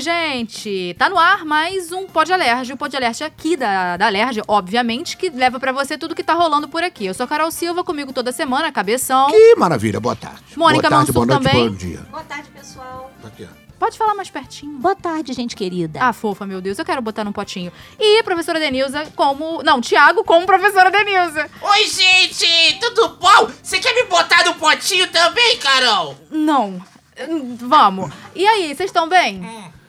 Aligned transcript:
Oi, 0.00 0.04
gente! 0.04 0.96
Tá 0.98 1.10
no 1.10 1.18
ar 1.18 1.44
mais 1.44 1.92
um 1.92 2.06
Pod 2.06 2.32
Alerge. 2.32 2.72
O 2.72 2.76
Pod 2.78 2.96
Alerge 2.96 3.22
aqui 3.22 3.54
da, 3.54 3.98
da 3.98 4.06
Alerge, 4.06 4.40
obviamente, 4.48 5.14
que 5.14 5.28
leva 5.28 5.60
pra 5.60 5.72
você 5.72 5.98
tudo 5.98 6.14
que 6.14 6.24
tá 6.24 6.32
rolando 6.32 6.66
por 6.66 6.82
aqui. 6.82 7.04
Eu 7.04 7.12
sou 7.12 7.24
a 7.24 7.26
Carol 7.28 7.50
Silva, 7.50 7.84
comigo 7.84 8.10
toda 8.10 8.32
semana, 8.32 8.72
cabeção. 8.72 9.28
Que 9.30 9.54
maravilha, 9.56 10.00
boa 10.00 10.16
tarde. 10.16 10.40
Mônica 10.56 10.88
boa 10.88 11.04
tarde, 11.04 11.12
Mansur 11.12 11.26
boa 11.26 11.26
noite, 11.26 11.52
também. 11.52 11.68
bom 11.68 11.76
dia. 11.76 11.98
Boa 12.10 12.22
tarde, 12.22 12.48
pessoal. 12.48 13.10
Aqui, 13.22 13.44
ó. 13.44 13.74
Pode 13.78 13.98
falar 13.98 14.14
mais 14.14 14.30
pertinho. 14.30 14.78
Boa 14.78 14.96
tarde, 14.96 15.34
gente 15.34 15.54
querida. 15.54 15.98
Ah, 16.02 16.14
fofa, 16.14 16.46
meu 16.46 16.62
Deus, 16.62 16.78
eu 16.78 16.84
quero 16.86 17.02
botar 17.02 17.22
num 17.22 17.32
potinho. 17.32 17.70
E 17.98 18.22
professora 18.22 18.58
Denilza 18.58 19.04
como. 19.14 19.62
Não, 19.62 19.82
Tiago 19.82 20.24
como 20.24 20.46
professora 20.46 20.90
Denilza. 20.90 21.46
Oi, 21.60 21.86
gente! 21.86 22.78
Tudo 22.80 23.18
bom? 23.20 23.50
Você 23.62 23.78
quer 23.78 23.94
me 23.94 24.04
botar 24.04 24.46
no 24.46 24.54
potinho 24.54 25.06
também, 25.08 25.58
Carol? 25.58 26.16
Não. 26.30 26.80
Hum, 27.28 27.54
Vamos. 27.60 28.10
E 28.34 28.46
aí, 28.46 28.74
vocês 28.74 28.88
estão 28.88 29.06
bem? 29.06 29.44
É, 29.44 29.79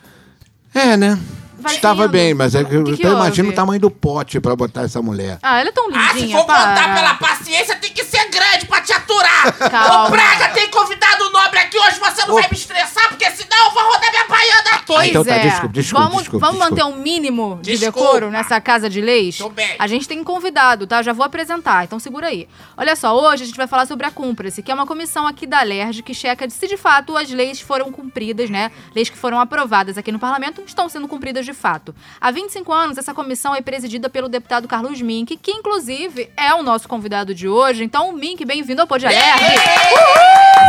né? 0.95 1.19
Vai 1.61 1.75
Estava 1.75 2.07
bem, 2.07 2.33
mas 2.33 2.55
é 2.55 2.63
que, 2.63 2.75
O 2.77 2.83
que 2.83 2.97
que 2.97 3.05
eu 3.07 3.13
imagino 3.13 3.49
o 3.49 3.53
tamanho 3.53 3.79
do 3.79 3.89
pote 3.91 4.39
pra 4.39 4.55
botar 4.55 4.81
essa 4.83 5.01
mulher. 5.01 5.37
Ah, 5.41 5.59
ela 5.59 5.69
é 5.69 5.71
tão 5.71 5.87
Ah, 5.93 6.09
se 6.09 6.19
lindinha, 6.19 6.37
for 6.37 6.45
para. 6.45 6.69
contar 6.75 6.95
pela 6.95 7.13
paciência, 7.15 7.75
tem 7.75 7.91
que 7.91 8.03
ser 8.03 8.29
grande 8.29 8.65
pra 8.65 8.81
te 8.81 8.91
aturar! 8.93 9.53
Calma. 9.69 10.07
Ô, 10.07 10.11
Praga, 10.11 10.49
tem 10.49 10.69
convidado 10.69 11.29
nobre 11.31 11.59
aqui 11.59 11.77
hoje, 11.77 11.99
você 11.99 12.21
não 12.25 12.31
Ô. 12.35 12.39
vai 12.39 12.47
me 12.49 12.57
estressar, 12.57 13.09
porque 13.09 13.29
senão 13.31 13.65
eu 13.67 13.71
vou 13.71 13.83
rodar 13.83 14.09
minha 14.11 14.27
baiana 14.27 14.69
aqui! 14.73 14.83
Pois 14.87 15.09
então 15.09 15.23
tá, 15.23 15.35
é. 15.35 15.39
desculpa, 15.39 15.67
desculpa, 15.73 16.03
vamos 16.05 16.21
desculpa, 16.23 16.45
vamos 16.47 16.59
desculpa. 16.61 16.83
manter 16.83 16.97
um 16.97 17.01
mínimo 17.01 17.59
de 17.61 17.71
Desculpa. 17.77 17.99
decoro 18.07 18.29
nessa 18.31 18.59
casa 18.59 18.89
de 18.89 18.99
leis? 19.01 19.37
Tô 19.37 19.49
bem. 19.49 19.75
A 19.79 19.87
gente 19.87 20.07
tem 20.07 20.23
convidado, 20.23 20.85
tá? 20.87 21.01
Já 21.01 21.13
vou 21.13 21.25
apresentar, 21.25 21.83
então 21.83 21.99
segura 21.99 22.27
aí. 22.27 22.47
Olha 22.75 22.95
só, 22.95 23.15
hoje 23.17 23.43
a 23.43 23.45
gente 23.45 23.55
vai 23.57 23.67
falar 23.67 23.85
sobre 23.85 24.05
a 24.05 24.11
Cúmplice, 24.11 24.61
que 24.61 24.71
é 24.71 24.73
uma 24.73 24.85
comissão 24.87 25.25
aqui 25.27 25.45
da 25.47 25.61
LERJ 25.61 26.01
que 26.03 26.13
checa 26.13 26.49
se 26.49 26.67
de 26.67 26.77
fato 26.77 27.15
as 27.15 27.29
leis 27.29 27.61
foram 27.61 27.91
cumpridas, 27.91 28.49
né? 28.49 28.71
Leis 28.95 29.09
que 29.09 29.17
foram 29.17 29.39
aprovadas 29.39 29.97
aqui 29.97 30.11
no 30.11 30.19
parlamento 30.19 30.61
estão 30.65 30.89
sendo 30.89 31.07
cumpridas 31.07 31.45
de 31.45 31.50
fato. 31.53 31.93
Há 32.19 32.31
25 32.31 32.71
anos, 32.73 32.97
essa 32.97 33.13
comissão 33.13 33.53
é 33.55 33.61
presidida 33.61 34.09
pelo 34.09 34.27
deputado 34.29 34.67
Carlos 34.67 35.01
Mink, 35.01 35.37
que 35.37 35.51
inclusive 35.51 36.29
é 36.37 36.53
o 36.53 36.63
nosso 36.63 36.87
convidado 36.87 37.33
de 37.35 37.47
hoje. 37.47 37.83
Então, 37.83 38.11
Mink, 38.13 38.43
bem-vindo 38.45 38.81
ao 38.81 38.87
Pod 38.87 39.05
Alerj. 39.05 39.21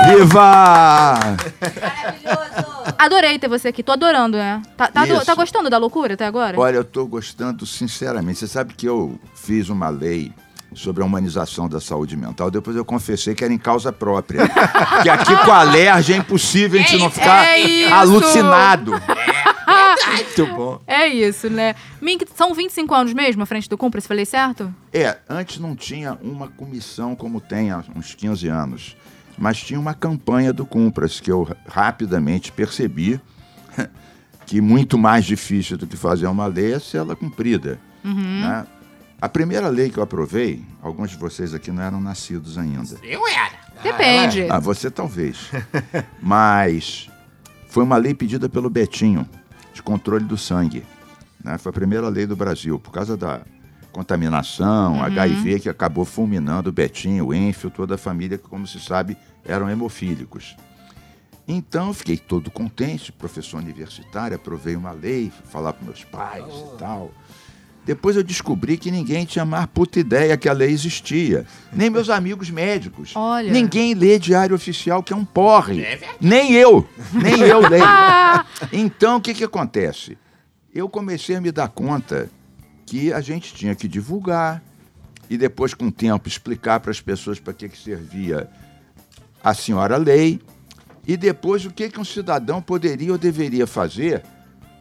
Viva! 0.08 1.18
Maravilhoso. 1.80 2.94
Adorei 2.98 3.38
ter 3.38 3.48
você 3.48 3.68
aqui, 3.68 3.82
tô 3.82 3.92
adorando, 3.92 4.36
né? 4.36 4.62
Tá, 4.76 4.88
tá, 4.88 5.04
do- 5.04 5.24
tá 5.24 5.34
gostando 5.34 5.68
da 5.70 5.78
loucura 5.78 6.14
até 6.14 6.26
agora? 6.26 6.58
Olha, 6.58 6.76
eu 6.76 6.84
tô 6.84 7.06
gostando 7.06 7.64
sinceramente. 7.66 8.38
Você 8.40 8.48
sabe 8.48 8.74
que 8.74 8.86
eu 8.86 9.18
fiz 9.34 9.68
uma 9.68 9.88
lei 9.88 10.32
sobre 10.74 11.02
a 11.02 11.06
humanização 11.06 11.68
da 11.68 11.78
saúde 11.80 12.16
mental, 12.16 12.50
depois 12.50 12.74
eu 12.74 12.84
confessei 12.84 13.34
que 13.34 13.44
era 13.44 13.52
em 13.52 13.58
causa 13.58 13.92
própria. 13.92 14.48
que 15.02 15.08
aqui 15.10 15.36
com 15.44 15.52
a 15.52 15.58
alergia 15.60 16.14
é 16.16 16.18
impossível 16.18 16.80
a 16.80 16.82
gente 16.82 16.96
não 16.98 17.10
ficar 17.10 17.44
É 17.58 17.92
alucinado. 17.92 18.92
Muito 20.14 20.46
bom. 20.54 20.80
É 20.86 21.06
isso, 21.06 21.48
né? 21.50 21.74
Mink, 22.00 22.26
são 22.34 22.54
25 22.54 22.94
anos 22.94 23.12
mesmo 23.12 23.42
à 23.42 23.46
frente 23.46 23.68
do 23.68 23.76
Cúmplice, 23.78 24.08
falei 24.08 24.24
certo? 24.24 24.72
É, 24.92 25.18
antes 25.28 25.58
não 25.58 25.74
tinha 25.74 26.18
uma 26.22 26.48
comissão 26.48 27.14
como 27.14 27.40
tem 27.40 27.70
há 27.70 27.84
uns 27.94 28.14
15 28.14 28.48
anos, 28.48 28.96
mas 29.38 29.58
tinha 29.58 29.78
uma 29.78 29.94
campanha 29.94 30.52
do 30.52 30.64
Cumpras 30.66 31.20
que 31.20 31.30
eu 31.30 31.48
rapidamente 31.66 32.52
percebi 32.52 33.20
que 34.46 34.60
muito 34.60 34.98
mais 34.98 35.24
difícil 35.24 35.76
do 35.76 35.86
que 35.86 35.96
fazer 35.96 36.26
uma 36.26 36.46
lei 36.46 36.74
é 36.74 36.78
ser 36.78 36.98
ela 36.98 37.16
cumprida. 37.16 37.78
né? 38.04 38.66
A 39.20 39.28
primeira 39.28 39.68
lei 39.68 39.88
que 39.88 39.98
eu 39.98 40.02
aprovei, 40.02 40.64
alguns 40.82 41.10
de 41.10 41.16
vocês 41.16 41.54
aqui 41.54 41.70
não 41.70 41.80
eram 41.80 42.00
nascidos 42.00 42.58
ainda. 42.58 42.98
Eu 43.04 43.24
era. 43.28 43.52
Depende. 43.80 44.46
Ah, 44.50 44.58
você 44.58 44.90
talvez. 44.90 45.48
Mas 46.20 47.08
foi 47.68 47.84
uma 47.84 47.96
lei 47.96 48.14
pedida 48.14 48.48
pelo 48.48 48.68
Betinho, 48.68 49.28
de 49.72 49.82
controle 49.82 50.24
do 50.24 50.36
sangue. 50.36 50.84
né? 51.42 51.58
Foi 51.58 51.70
a 51.70 51.72
primeira 51.72 52.08
lei 52.08 52.26
do 52.26 52.36
Brasil, 52.36 52.78
por 52.78 52.92
causa 52.92 53.16
da 53.16 53.42
contaminação, 53.92 55.02
HIV, 55.02 55.60
que 55.60 55.68
acabou 55.68 56.04
fulminando 56.04 56.70
o 56.70 56.72
Betinho, 56.72 57.26
o 57.26 57.34
Enfio, 57.34 57.70
toda 57.70 57.96
a 57.96 57.98
família, 57.98 58.38
que, 58.38 58.48
como 58.48 58.66
se 58.66 58.80
sabe, 58.80 59.16
eram 59.44 59.68
hemofílicos. 59.68 60.56
Então, 61.46 61.92
fiquei 61.92 62.16
todo 62.16 62.50
contente, 62.50 63.12
professor 63.12 63.58
universitário, 63.58 64.36
aprovei 64.36 64.76
uma 64.76 64.92
lei, 64.92 65.30
fui 65.30 65.46
falar 65.50 65.72
para 65.72 65.84
meus 65.84 66.04
pais 66.04 66.46
e 66.46 66.78
tal. 66.78 67.10
Depois 67.84 68.14
eu 68.14 68.22
descobri 68.22 68.76
que 68.76 68.92
ninguém 68.92 69.24
tinha 69.24 69.44
mais 69.44 69.66
puta 69.66 69.98
ideia 69.98 70.36
que 70.36 70.48
a 70.48 70.52
lei 70.52 70.70
existia. 70.70 71.44
Nem 71.72 71.90
meus 71.90 72.08
amigos 72.08 72.48
médicos. 72.48 73.12
Olha. 73.16 73.52
Ninguém 73.52 73.92
lê 73.92 74.20
diário 74.20 74.54
oficial, 74.54 75.02
que 75.02 75.12
é 75.12 75.16
um 75.16 75.24
porre. 75.24 75.82
É 75.82 75.96
verdade. 75.96 76.18
Nem 76.20 76.52
eu. 76.52 76.88
Nem 77.12 77.40
eu 77.40 77.58
leio. 77.68 77.84
Então, 78.72 79.16
o 79.16 79.20
que, 79.20 79.34
que 79.34 79.42
acontece? 79.42 80.16
Eu 80.72 80.88
comecei 80.88 81.34
a 81.34 81.40
me 81.40 81.50
dar 81.50 81.68
conta 81.68 82.30
que 82.86 83.12
a 83.12 83.20
gente 83.20 83.52
tinha 83.52 83.74
que 83.74 83.88
divulgar 83.88 84.62
e 85.28 85.36
depois, 85.36 85.74
com 85.74 85.86
o 85.86 85.92
tempo, 85.92 86.28
explicar 86.28 86.78
para 86.78 86.90
as 86.90 87.00
pessoas 87.00 87.40
para 87.40 87.52
que, 87.52 87.68
que 87.68 87.78
servia 87.78 88.48
a 89.42 89.54
senhora 89.54 89.96
lei 89.96 90.40
e 91.06 91.16
depois 91.16 91.64
o 91.64 91.70
que, 91.70 91.90
que 91.90 91.98
um 91.98 92.04
cidadão 92.04 92.62
poderia 92.62 93.10
ou 93.10 93.18
deveria 93.18 93.66
fazer 93.66 94.22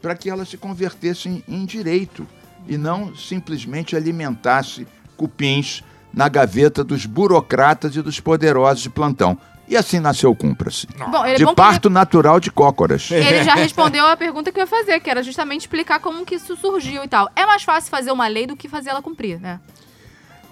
para 0.01 0.16
que 0.16 0.29
ela 0.29 0.45
se 0.45 0.56
convertesse 0.56 1.28
em, 1.29 1.44
em 1.47 1.66
direito 1.66 2.28
e 2.67 2.77
não 2.77 3.16
simplesmente 3.16 3.95
alimentasse 3.95 4.88
cupins 5.17 5.83
na 6.13 6.27
gaveta 6.27 6.83
dos 6.83 7.05
burocratas 7.05 7.95
e 7.95 8.01
dos 8.01 8.19
poderosos 8.19 8.83
de 8.83 8.89
plantão. 8.89 9.38
E 9.67 9.77
assim 9.77 9.99
nasceu 10.01 10.31
o 10.31 10.35
Cumpra-se. 10.35 10.85
bom, 11.09 11.25
ele, 11.25 11.35
é 11.35 11.45
De 11.45 11.55
parto 11.55 11.89
natural 11.89 12.41
de 12.41 12.51
cócoras. 12.51 13.09
ele, 13.09 13.25
ele 13.25 13.44
já 13.44 13.55
respondeu 13.55 14.05
a 14.05 14.17
pergunta 14.17 14.51
que 14.51 14.59
eu 14.59 14.63
ia 14.63 14.67
fazer, 14.67 14.99
que 14.99 15.09
era 15.09 15.23
justamente 15.23 15.61
explicar 15.61 15.99
como 15.99 16.25
que 16.25 16.35
isso 16.35 16.57
surgiu 16.57 17.03
e 17.03 17.07
tal. 17.07 17.29
É 17.35 17.45
mais 17.45 17.63
fácil 17.63 17.89
fazer 17.89 18.11
uma 18.11 18.27
lei 18.27 18.45
do 18.45 18.57
que 18.57 18.67
fazer 18.67 18.89
ela 18.89 19.01
cumprir, 19.01 19.39
né? 19.39 19.61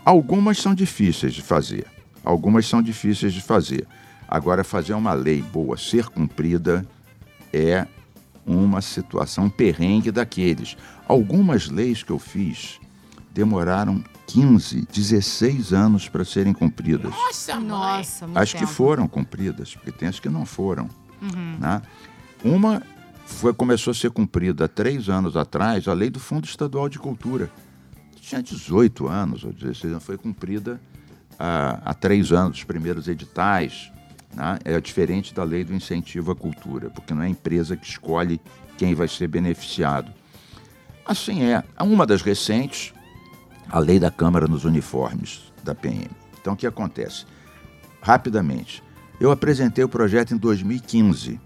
Algumas 0.06 0.58
são 0.60 0.74
difíceis 0.74 1.34
de 1.34 1.42
fazer. 1.42 1.86
Algumas 2.24 2.66
são 2.66 2.82
difíceis 2.82 3.34
de 3.34 3.42
fazer. 3.42 3.86
Agora, 4.26 4.64
fazer 4.64 4.94
uma 4.94 5.12
lei 5.14 5.42
boa 5.42 5.76
ser 5.78 6.08
cumprida 6.08 6.86
é 7.52 7.86
uma 8.46 8.82
situação 8.82 9.50
perrengue 9.50 10.12
daqueles. 10.12 10.78
Algumas 11.08 11.70
leis 11.70 12.04
que 12.04 12.12
eu 12.12 12.20
fiz 12.20 12.80
demoraram 13.32 14.04
15, 14.28 14.88
16 14.92 15.74
anos 15.74 16.10
para 16.10 16.26
serem 16.26 16.54
cumpridas. 16.54 17.12
Nossa, 17.12 17.56
mãe. 17.56 17.68
Nossa, 17.68 18.28
muito 18.28 18.38
As 18.38 18.54
que 18.54 18.66
foram 18.66 19.08
cumpridas, 19.08 19.76
porque 19.76 19.92
tem 19.92 20.08
as 20.08 20.20
que 20.20 20.30
não 20.30 20.46
foram. 20.46 20.90
né? 21.60 21.82
Uma 22.44 22.82
foi, 23.26 23.54
começou 23.54 23.92
a 23.92 23.94
ser 23.94 24.10
cumprida 24.12 24.66
há 24.66 24.68
três 24.68 25.08
anos 25.08 25.38
atrás, 25.38 25.88
a 25.88 25.94
lei 25.94 26.10
do 26.10 26.20
Fundo 26.20 26.46
Estadual 26.46 26.90
de 26.90 26.98
Cultura. 27.00 27.50
Tinha 28.20 28.44
18 28.44 29.08
anos 29.08 29.44
ou 29.44 29.54
16 29.54 29.94
anos, 29.94 30.04
foi 30.04 30.18
cumprida 30.18 30.80
há, 31.38 31.80
há 31.86 31.94
três 31.94 32.32
anos, 32.32 32.58
os 32.58 32.64
primeiros 32.64 33.08
editais. 33.08 33.92
Né? 34.36 34.60
É 34.64 34.80
diferente 34.80 35.34
da 35.34 35.44
lei 35.44 35.64
do 35.64 35.74
incentivo 35.74 36.32
à 36.32 36.36
cultura, 36.36 36.90
porque 36.90 37.14
não 37.14 37.24
é 37.24 37.26
a 37.26 37.30
empresa 37.30 37.76
que 37.76 37.86
escolhe 37.86 38.40
quem 38.78 38.94
vai 38.96 39.08
ser 39.08 39.28
beneficiado. 39.28 40.12
Assim 41.06 41.44
é. 41.44 41.64
Uma 41.82 42.06
das 42.06 42.22
recentes, 42.22 42.94
a 43.70 43.80
lei 43.80 44.00
da 44.00 44.12
Câmara 44.12 44.48
nos 44.48 44.64
uniformes 44.66 45.52
da 45.64 45.74
PM. 45.74 46.08
Então, 46.40 46.54
o 46.54 46.58
que 46.58 46.68
acontece? 46.68 47.26
Rapidamente, 48.02 48.82
eu 49.20 49.32
apresentei 49.32 49.84
o 49.84 49.90
projeto 49.90 50.34
em 50.34 50.38
2015. 50.38 51.40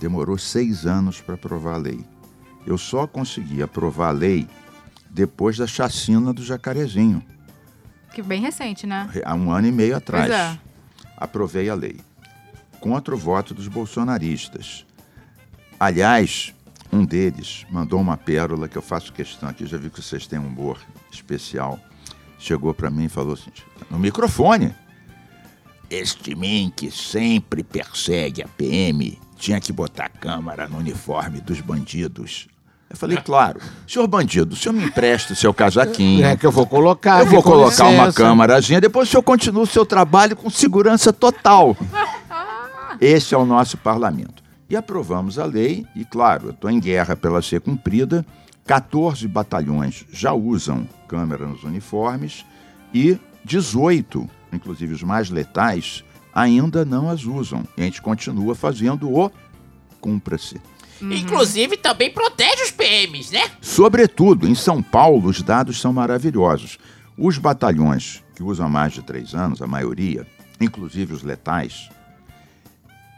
Demorou 0.00 0.36
seis 0.36 0.86
anos 0.86 1.20
para 1.20 1.34
aprovar 1.34 1.74
a 1.74 1.78
lei. 1.78 2.04
Eu 2.66 2.76
só 2.76 3.06
consegui 3.06 3.62
aprovar 3.62 4.08
a 4.08 4.12
lei 4.12 4.46
depois 5.08 5.56
da 5.56 5.66
chacina 5.66 6.32
do 6.32 6.42
Jacarezinho, 6.42 7.22
Que 8.12 8.20
bem 8.22 8.40
recente, 8.42 8.86
né? 8.86 9.08
há 9.24 9.34
um 9.34 9.50
ano 9.52 9.68
e 9.68 9.72
meio 9.72 9.96
atrás. 9.96 10.26
Pois 10.26 10.38
é. 10.38 10.58
Aprovei 11.16 11.68
a 11.68 11.74
lei. 11.74 12.00
Contra 12.80 13.14
o 13.14 13.18
voto 13.18 13.54
dos 13.54 13.68
bolsonaristas. 13.68 14.84
Aliás, 15.78 16.54
um 16.92 17.04
deles 17.04 17.66
mandou 17.70 18.00
uma 18.00 18.16
pérola 18.16 18.68
que 18.68 18.78
eu 18.78 18.82
faço 18.82 19.12
questão 19.12 19.48
aqui, 19.48 19.66
já 19.66 19.76
vi 19.76 19.90
que 19.90 20.00
vocês 20.00 20.26
têm 20.26 20.38
um 20.38 20.46
humor 20.46 20.78
especial. 21.10 21.78
Chegou 22.38 22.72
para 22.74 22.90
mim 22.90 23.04
e 23.04 23.08
falou 23.08 23.34
assim, 23.34 23.50
no 23.90 23.98
microfone. 23.98 24.74
este 25.90 26.34
mim 26.34 26.72
que 26.74 26.90
sempre 26.90 27.62
persegue 27.62 28.42
a 28.42 28.48
PM 28.48 29.18
tinha 29.36 29.60
que 29.60 29.72
botar 29.72 30.08
câmara 30.08 30.68
no 30.68 30.78
uniforme 30.78 31.40
dos 31.40 31.60
bandidos. 31.60 32.48
Eu 32.90 32.96
falei, 32.96 33.16
claro, 33.16 33.60
senhor 33.88 34.06
bandido, 34.06 34.54
o 34.54 34.56
senhor 34.56 34.72
me 34.72 34.84
empresta 34.84 35.32
o 35.32 35.36
seu 35.36 35.52
casaquinho. 35.52 36.24
É 36.24 36.36
que 36.36 36.46
eu 36.46 36.52
vou 36.52 36.66
colocar. 36.66 37.20
Eu 37.20 37.26
vou 37.26 37.42
colocar 37.42 37.84
uma 37.84 38.06
licença. 38.06 38.16
câmarazinha, 38.16 38.80
depois 38.80 39.08
o 39.08 39.10
senhor 39.10 39.22
continua 39.22 39.62
o 39.62 39.66
seu 39.66 39.84
trabalho 39.84 40.36
com 40.36 40.48
segurança 40.48 41.12
total. 41.12 41.76
Esse 43.00 43.34
é 43.34 43.38
o 43.38 43.44
nosso 43.44 43.76
parlamento. 43.76 44.42
E 44.68 44.76
aprovamos 44.76 45.38
a 45.38 45.44
lei, 45.44 45.84
e 45.94 46.04
claro, 46.04 46.46
eu 46.46 46.50
estou 46.52 46.70
em 46.70 46.80
guerra 46.80 47.16
pela 47.16 47.42
ser 47.42 47.60
cumprida. 47.60 48.24
14 48.66 49.28
batalhões 49.28 50.04
já 50.10 50.32
usam 50.32 50.88
câmera 51.06 51.46
nos 51.46 51.64
uniformes 51.64 52.46
e 52.94 53.18
18, 53.44 54.28
inclusive 54.52 54.94
os 54.94 55.02
mais 55.02 55.28
letais, 55.28 56.02
ainda 56.34 56.84
não 56.84 57.10
as 57.10 57.24
usam. 57.24 57.62
E 57.76 57.82
a 57.82 57.84
gente 57.84 58.00
continua 58.00 58.54
fazendo 58.54 59.12
o 59.12 59.30
cumpra-se. 60.00 60.60
Inclusive, 61.02 61.76
também 61.76 62.10
protege 62.10 62.62
PMs, 62.84 63.32
né? 63.32 63.50
Sobretudo, 63.62 64.46
em 64.46 64.54
São 64.54 64.82
Paulo, 64.82 65.28
os 65.28 65.40
dados 65.40 65.80
são 65.80 65.92
maravilhosos. 65.92 66.78
Os 67.16 67.38
batalhões 67.38 68.22
que 68.34 68.42
usam 68.42 68.66
há 68.66 68.68
mais 68.68 68.92
de 68.92 69.02
três 69.02 69.34
anos, 69.34 69.62
a 69.62 69.66
maioria, 69.66 70.26
inclusive 70.60 71.14
os 71.14 71.22
letais, 71.22 71.88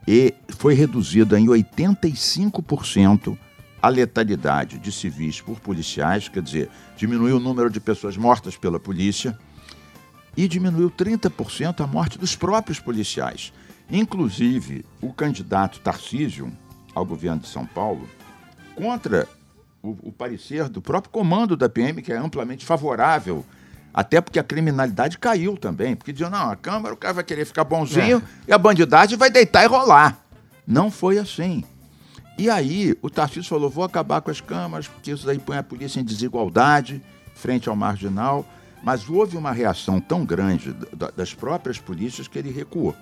e 0.06 0.32
foi 0.50 0.74
reduzida 0.74 1.38
em 1.38 1.46
85% 1.46 3.36
a 3.82 3.88
letalidade 3.88 4.78
de 4.78 4.92
civis 4.92 5.40
por 5.40 5.58
policiais, 5.58 6.28
quer 6.28 6.42
dizer, 6.42 6.70
diminuiu 6.96 7.36
o 7.36 7.40
número 7.40 7.68
de 7.68 7.80
pessoas 7.80 8.16
mortas 8.16 8.56
pela 8.56 8.78
polícia 8.78 9.36
e 10.36 10.46
diminuiu 10.46 10.90
30% 10.90 11.82
a 11.82 11.86
morte 11.86 12.18
dos 12.18 12.36
próprios 12.36 12.78
policiais. 12.78 13.52
Inclusive, 13.90 14.84
o 15.00 15.12
candidato 15.12 15.80
Tarcísio 15.80 16.52
ao 16.94 17.04
governo 17.04 17.42
de 17.42 17.48
São 17.48 17.66
Paulo, 17.66 18.08
contra 18.74 19.28
o, 19.82 19.96
o 20.08 20.12
parecer 20.12 20.68
do 20.68 20.80
próprio 20.82 21.10
comando 21.12 21.56
da 21.56 21.68
PM, 21.68 22.02
que 22.02 22.12
é 22.12 22.16
amplamente 22.16 22.64
favorável, 22.64 23.44
até 23.94 24.20
porque 24.20 24.38
a 24.38 24.44
criminalidade 24.44 25.18
caiu 25.18 25.56
também, 25.56 25.94
porque 25.96 26.12
diziam, 26.12 26.30
não, 26.30 26.50
a 26.50 26.56
Câmara, 26.56 26.92
o 26.94 26.96
cara 26.96 27.14
vai 27.14 27.24
querer 27.24 27.44
ficar 27.44 27.64
bonzinho 27.64 28.22
e 28.46 28.52
a 28.52 28.58
bandidagem 28.58 29.16
vai 29.16 29.30
deitar 29.30 29.64
e 29.64 29.66
rolar. 29.66 30.18
Não 30.66 30.90
foi 30.90 31.18
assim. 31.18 31.64
E 32.38 32.50
aí 32.50 32.94
o 33.00 33.08
Tarcísio 33.08 33.44
falou, 33.48 33.70
vou 33.70 33.84
acabar 33.84 34.20
com 34.20 34.30
as 34.30 34.40
câmaras, 34.40 34.86
porque 34.88 35.10
isso 35.12 35.24
daí 35.24 35.38
põe 35.38 35.56
a 35.56 35.62
polícia 35.62 36.00
em 36.00 36.04
desigualdade 36.04 37.00
frente 37.34 37.68
ao 37.68 37.76
marginal. 37.76 38.44
Mas 38.82 39.08
houve 39.08 39.36
uma 39.38 39.50
reação 39.52 40.00
tão 40.00 40.24
grande 40.24 40.72
da- 40.94 41.10
das 41.10 41.32
próprias 41.32 41.78
polícias 41.78 42.28
que 42.28 42.38
ele 42.38 42.50
recuou. 42.50 42.94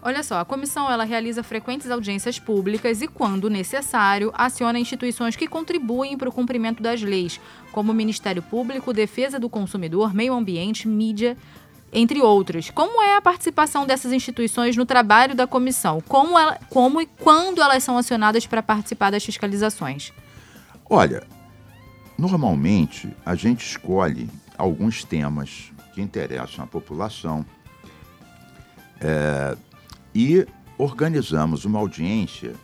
Olha 0.00 0.22
só, 0.22 0.38
a 0.38 0.44
comissão 0.44 0.90
ela 0.90 1.02
realiza 1.04 1.42
frequentes 1.42 1.90
audiências 1.90 2.38
públicas 2.38 3.02
e, 3.02 3.08
quando 3.08 3.50
necessário, 3.50 4.32
aciona 4.34 4.78
instituições 4.78 5.34
que 5.34 5.48
contribuem 5.48 6.16
para 6.16 6.28
o 6.28 6.32
cumprimento 6.32 6.82
das 6.82 7.02
leis, 7.02 7.40
como 7.72 7.90
o 7.90 7.94
Ministério 7.94 8.40
Público, 8.40 8.92
Defesa 8.92 9.38
do 9.40 9.48
Consumidor, 9.48 10.14
Meio 10.14 10.34
Ambiente, 10.34 10.86
Mídia, 10.86 11.36
entre 11.92 12.20
outros. 12.20 12.70
Como 12.70 13.02
é 13.02 13.16
a 13.16 13.20
participação 13.20 13.86
dessas 13.86 14.12
instituições 14.12 14.76
no 14.76 14.86
trabalho 14.86 15.34
da 15.34 15.46
comissão? 15.48 16.00
Como, 16.06 16.38
ela- 16.38 16.58
como 16.70 17.00
e 17.00 17.06
quando 17.06 17.60
elas 17.60 17.82
são 17.82 17.98
acionadas 17.98 18.46
para 18.46 18.62
participar 18.62 19.10
das 19.10 19.24
fiscalizações? 19.24 20.12
Olha, 20.88 21.26
normalmente 22.16 23.08
a 23.26 23.34
gente 23.34 23.66
escolhe 23.66 24.28
alguns 24.56 25.02
temas 25.02 25.72
que 25.92 26.00
interessam 26.00 26.64
a 26.64 26.68
população 26.68 27.44
é, 29.00 29.56
e 30.14 30.46
organizamos 30.76 31.64
uma 31.64 31.78
audiência 31.78 32.54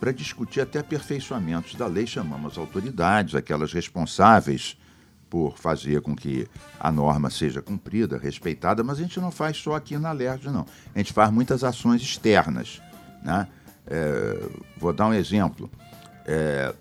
para 0.00 0.12
discutir 0.12 0.60
até 0.60 0.80
aperfeiçoamentos 0.80 1.74
da 1.74 1.86
lei. 1.86 2.06
Chamamos 2.06 2.58
autoridades, 2.58 3.34
aquelas 3.34 3.72
responsáveis 3.72 4.76
por 5.30 5.58
fazer 5.58 6.00
com 6.00 6.14
que 6.14 6.46
a 6.78 6.92
norma 6.92 7.30
seja 7.30 7.60
cumprida, 7.60 8.16
respeitada, 8.18 8.84
mas 8.84 8.98
a 8.98 9.02
gente 9.02 9.18
não 9.18 9.30
faz 9.30 9.56
só 9.56 9.74
aqui 9.74 9.98
na 9.98 10.12
LERJ, 10.12 10.50
não. 10.50 10.66
A 10.94 10.98
gente 10.98 11.12
faz 11.12 11.30
muitas 11.32 11.64
ações 11.64 12.02
externas. 12.02 12.80
Né? 13.22 13.48
É, 13.86 14.48
vou 14.76 14.92
dar 14.92 15.06
um 15.08 15.14
exemplo. 15.14 15.70
É, 16.26 16.72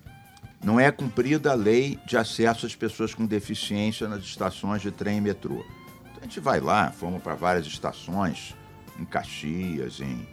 não 0.64 0.80
é 0.80 0.92
cumprida 0.92 1.52
a 1.52 1.56
lei 1.56 2.00
de 2.06 2.16
acesso 2.16 2.66
às 2.66 2.76
pessoas 2.76 3.14
com 3.14 3.26
deficiência 3.26 4.08
nas 4.08 4.24
estações 4.24 4.82
de 4.82 4.92
trem 4.92 5.18
e 5.18 5.22
metrô. 5.22 5.66
Então 6.12 6.20
a 6.22 6.24
gente 6.24 6.40
vai 6.40 6.60
lá, 6.60 6.92
fomos 6.92 7.22
para 7.24 7.36
várias 7.36 7.66
estações, 7.66 8.56
em 9.00 9.06
Caxias, 9.06 10.00
em 10.00 10.28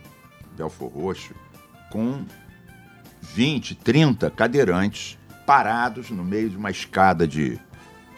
Belfor 0.56 0.90
Roxo, 0.90 1.34
com 1.90 2.24
20, 3.22 3.74
30 3.76 4.30
cadeirantes 4.30 5.18
parados 5.46 6.10
no 6.10 6.24
meio 6.24 6.50
de 6.50 6.56
uma 6.56 6.70
escada 6.70 7.26
de 7.26 7.58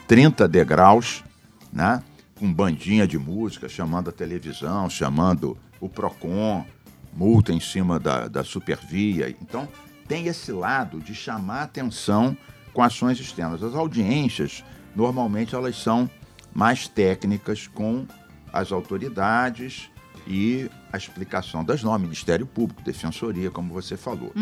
30 0.06 0.47
degraus, 0.47 1.25
né? 1.73 2.03
com 2.35 2.53
bandinha 2.53 3.06
de 3.06 3.19
música, 3.19 3.69
chamando 3.69 4.11
a 4.11 4.12
televisão, 4.12 4.91
chamando 4.91 5.56
o 5.81 5.89
PROCON, 5.89 6.67
multa 7.12 7.53
em 7.53 7.61
cima 7.61 7.99
da, 7.99 8.27
da 8.27 8.43
supervia. 8.43 9.31
Então, 9.41 9.69
tem 10.09 10.27
esse 10.27 10.50
lado 10.50 11.00
de 11.00 11.15
chamar 11.15 11.62
atenção 11.62 12.37
com 12.73 12.83
ações 12.83 13.21
externas. 13.21 13.62
As 13.62 13.75
audiências, 13.75 14.65
normalmente, 14.95 15.55
elas 15.55 15.77
são 15.81 16.11
mais 16.53 16.88
técnicas 16.88 17.67
com 17.67 18.06
as 18.53 18.73
autoridades 18.73 19.91
e 20.27 20.71
a 20.93 20.97
explicação 20.97 21.65
das 21.65 21.83
normas, 21.83 22.03
Ministério 22.03 22.47
Público, 22.47 22.83
Defensoria, 22.83 23.51
como 23.51 23.73
você 23.73 23.97
falou. 23.97 24.33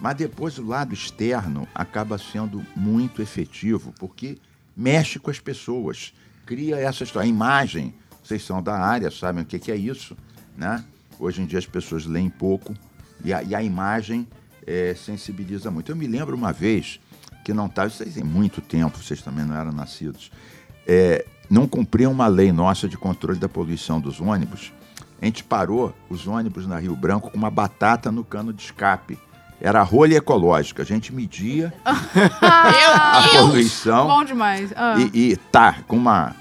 Mas 0.00 0.16
depois 0.16 0.58
o 0.58 0.66
lado 0.66 0.92
externo 0.92 1.66
acaba 1.74 2.18
sendo 2.18 2.64
muito 2.76 3.22
efetivo, 3.22 3.94
porque 3.98 4.38
mexe 4.76 5.18
com 5.18 5.30
as 5.30 5.38
pessoas, 5.38 6.12
cria 6.44 6.76
essa 6.76 7.04
história. 7.04 7.26
A 7.26 7.30
imagem, 7.30 7.94
vocês 8.22 8.44
são 8.44 8.62
da 8.62 8.78
área, 8.78 9.10
sabem 9.10 9.42
o 9.42 9.46
que, 9.46 9.58
que 9.58 9.72
é 9.72 9.76
isso, 9.76 10.16
né? 10.56 10.84
Hoje 11.18 11.42
em 11.42 11.46
dia 11.46 11.58
as 11.58 11.66
pessoas 11.66 12.04
leem 12.04 12.28
pouco 12.28 12.74
e 13.24 13.32
a, 13.32 13.42
e 13.42 13.54
a 13.54 13.62
imagem 13.62 14.26
eh, 14.66 14.94
sensibiliza 14.96 15.70
muito. 15.70 15.92
Eu 15.92 15.96
me 15.96 16.06
lembro 16.06 16.36
uma 16.36 16.52
vez 16.52 17.00
que 17.44 17.52
não 17.52 17.66
estava, 17.66 17.90
vocês 17.90 18.14
têm 18.14 18.24
muito 18.24 18.60
tempo, 18.60 18.98
vocês 18.98 19.22
também 19.22 19.44
não 19.44 19.56
eram 19.56 19.72
nascidos, 19.72 20.30
eh, 20.86 21.24
não 21.48 21.68
cumpriam 21.68 22.10
uma 22.10 22.26
lei 22.26 22.50
nossa 22.50 22.88
de 22.88 22.96
controle 22.96 23.38
da 23.38 23.48
poluição 23.48 24.00
dos 24.00 24.20
ônibus. 24.20 24.72
A 25.22 25.24
gente 25.24 25.44
parou 25.44 25.94
os 26.10 26.26
ônibus 26.26 26.66
na 26.66 26.78
Rio 26.80 26.96
Branco 26.96 27.30
com 27.30 27.38
uma 27.38 27.50
batata 27.50 28.10
no 28.10 28.24
cano 28.24 28.52
de 28.52 28.62
escape. 28.64 29.16
Era 29.60 29.80
rolha 29.82 30.16
ecológica. 30.16 30.82
A 30.82 30.84
gente 30.84 31.14
media 31.14 31.72
a 31.84 33.28
poluição 33.32 34.08
Bom 34.08 34.24
demais. 34.24 34.72
Ah. 34.74 34.96
e, 35.14 35.30
e 35.32 35.36
tá 35.36 35.76
com 35.86 35.96
uma, 35.96 36.34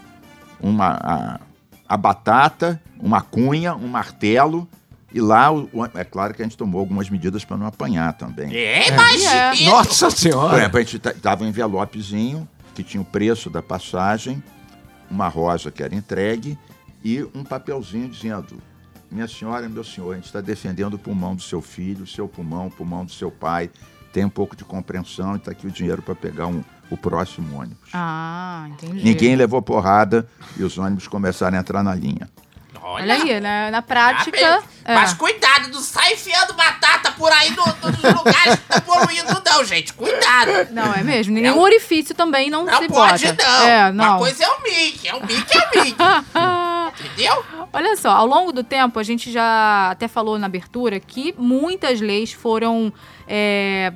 uma 0.59 0.97
a, 1.01 1.39
a 1.87 1.95
batata, 1.97 2.81
uma 2.99 3.21
cunha, 3.21 3.75
um 3.75 3.87
martelo 3.87 4.67
e 5.13 5.21
lá 5.21 5.51
o- 5.51 5.69
o- 5.73 5.85
é 5.93 6.03
claro 6.03 6.33
que 6.33 6.41
a 6.41 6.45
gente 6.45 6.57
tomou 6.57 6.79
algumas 6.79 7.09
medidas 7.09 7.45
para 7.45 7.57
não 7.57 7.67
apanhar 7.67 8.13
também. 8.13 8.51
É, 8.55 8.87
imagina! 8.87 9.69
Nossa 9.69 10.07
Por 10.07 10.17
senhora! 10.17 10.57
exemplo, 10.57 10.79
a 10.79 10.83
gente 10.83 10.99
dava 11.21 11.43
um 11.43 11.47
envelopezinho 11.47 12.47
que 12.73 12.81
tinha 12.83 13.01
o 13.01 13.05
preço 13.05 13.49
da 13.49 13.61
passagem, 13.61 14.41
uma 15.09 15.27
rosa 15.27 15.69
que 15.69 15.83
era 15.83 15.93
entregue 15.93 16.57
e 17.03 17.21
um 17.35 17.43
papelzinho 17.43 18.07
dizendo: 18.09 18.61
Minha 19.11 19.27
senhora 19.27 19.67
meu 19.67 19.83
senhor, 19.83 20.13
a 20.13 20.15
gente 20.15 20.25
está 20.25 20.39
defendendo 20.39 20.93
o 20.93 20.99
pulmão 20.99 21.35
do 21.35 21.41
seu 21.41 21.61
filho, 21.61 22.03
o 22.03 22.07
seu 22.07 22.27
pulmão, 22.29 22.67
o 22.67 22.71
pulmão 22.71 23.03
do 23.05 23.11
seu 23.11 23.29
pai. 23.29 23.69
Tem 24.13 24.23
um 24.23 24.29
pouco 24.29 24.55
de 24.55 24.63
compreensão 24.63 25.33
e 25.33 25.37
está 25.37 25.51
aqui 25.51 25.67
o 25.67 25.71
dinheiro 25.71 26.01
para 26.01 26.15
pegar 26.15 26.47
um- 26.47 26.63
o 26.89 26.95
próximo 26.97 27.57
ônibus. 27.57 27.89
Ah, 27.93 28.67
entendi. 28.71 29.03
Ninguém 29.03 29.35
levou 29.35 29.61
porrada 29.61 30.27
e 30.57 30.63
os 30.63 30.77
ônibus 30.77 31.07
começaram 31.07 31.57
a 31.57 31.61
entrar 31.61 31.83
na 31.83 31.93
linha. 31.93 32.29
Olha 32.83 33.13
aí, 33.13 33.39
né? 33.39 33.69
na 33.71 33.81
prática. 33.81 34.63
é. 34.83 34.95
Mas 34.95 35.13
cuidado, 35.13 35.69
não 35.69 35.79
sai 35.81 36.13
enfiando 36.13 36.53
batata 36.53 37.11
por 37.11 37.31
aí 37.31 37.51
no- 37.51 37.65
nos 37.91 38.01
lugares 38.15 38.55
que 38.55 38.65
tá 38.67 38.81
poluindo, 38.81 39.41
não, 39.45 39.63
gente. 39.63 39.93
Cuidado. 39.93 40.67
Não, 40.71 40.93
é 40.93 41.03
mesmo. 41.03 41.33
Nenhum 41.33 41.47
É 41.47 41.53
um- 41.53 41.59
orifício 41.59 42.15
também 42.15 42.49
não, 42.49 42.65
Não 42.65 42.79
se 42.79 42.87
pode, 42.87 43.27
bota. 43.27 43.43
não. 43.47 43.67
É, 43.67 43.91
não. 43.91 44.05
Uma 44.05 44.17
coisa 44.17 44.43
é 44.43 44.47
o 44.47 44.61
Mickey, 44.63 45.07
é 45.07 45.13
o 45.15 45.21
Mickey, 45.21 45.57
é 45.57 45.61
o 45.79 45.83
Mickey. 45.83 45.95
Entendeu? 47.05 47.45
Olha 47.71 47.95
só, 47.95 48.09
ao 48.09 48.25
longo 48.25 48.51
do 48.51 48.63
tempo, 48.63 48.99
a 48.99 49.03
gente 49.03 49.31
já 49.31 49.91
até 49.91 50.07
falou 50.07 50.37
na 50.37 50.47
abertura 50.47 50.99
que 50.99 51.33
muitas 51.37 52.01
leis 52.01 52.33
foram 52.33 52.91
é, 53.27 53.93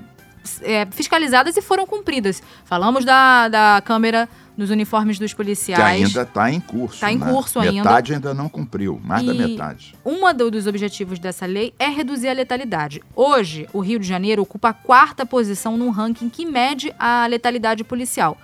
é, 0.61 0.87
fiscalizadas 0.91 1.57
e 1.57 1.61
foram 1.61 1.85
cumpridas. 1.85 2.41
Falamos 2.63 3.03
da, 3.03 3.47
da 3.47 3.81
câmera 3.83 4.29
nos 4.57 4.69
uniformes 4.69 5.19
dos 5.19 5.31
Que 5.31 5.37
policiais. 5.37 6.05
ainda 6.05 6.21
está 6.21 6.49
em 6.51 6.59
curso. 6.59 6.99
Tá 6.99 7.11
em 7.11 7.17
né? 7.17 7.29
curso 7.31 7.59
ainda. 7.59 7.73
Metade 7.73 8.13
ainda 8.13 8.33
não 8.33 8.47
cumpriu, 8.47 8.99
mais 9.03 9.25
da 9.25 9.33
E- 9.33 9.37
metade. 9.37 9.95
Um 10.05 10.33
do- 10.33 10.49
dos 10.51 10.65
objetivos 10.67 11.19
dessa 11.19 11.45
lei 11.45 11.73
é 11.77 11.87
reduzir 11.87 12.29
a 12.29 12.33
letalidade. 12.33 13.01
Hoje, 13.15 13.67
o 13.73 13.79
Rio 13.79 13.99
de 13.99 14.07
Janeiro 14.07 14.41
ocupa 14.41 14.69
a 14.69 14.73
quarta 14.73 15.25
posição 15.25 15.75
num 15.77 15.89
ranking 15.89 16.29
que 16.29 16.45
mede 16.45 16.93
a 16.97 17.25
letalidade 17.27 17.83
policial. 17.83 18.37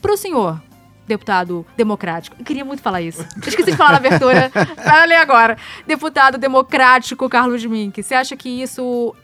Para 0.00 0.12
o 0.12 0.16
senhor, 0.16 0.60
deputado 1.08 1.66
democrático. 1.76 2.36
Eu 2.38 2.44
queria 2.44 2.64
muito 2.64 2.82
falar 2.82 3.00
isso. 3.02 3.24
Esqueci 3.44 3.70
de 3.72 3.76
falar 3.76 3.92
na 3.92 3.96
abertura. 3.96 4.52
Vai 4.84 5.06
ler 5.06 5.16
agora. 5.16 5.56
Deputado 5.86 6.38
democrático 6.38 7.28
Carlos 7.28 7.64
Mink. 7.64 8.00
Você 8.02 8.14
acha 8.14 8.36
que 8.36 8.48
isso 8.48 9.14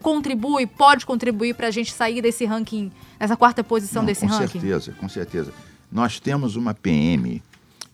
contribui, 0.00 0.66
pode 0.66 1.04
contribuir 1.04 1.54
para 1.54 1.66
a 1.68 1.70
gente 1.70 1.92
sair 1.92 2.22
desse 2.22 2.44
ranking, 2.44 2.90
dessa 3.18 3.36
quarta 3.36 3.62
posição 3.64 4.02
Não, 4.02 4.06
desse 4.06 4.20
com 4.26 4.32
ranking? 4.32 4.60
certeza, 4.60 4.92
com 4.98 5.08
certeza. 5.08 5.52
Nós 5.90 6.20
temos 6.20 6.56
uma 6.56 6.72
PM 6.72 7.42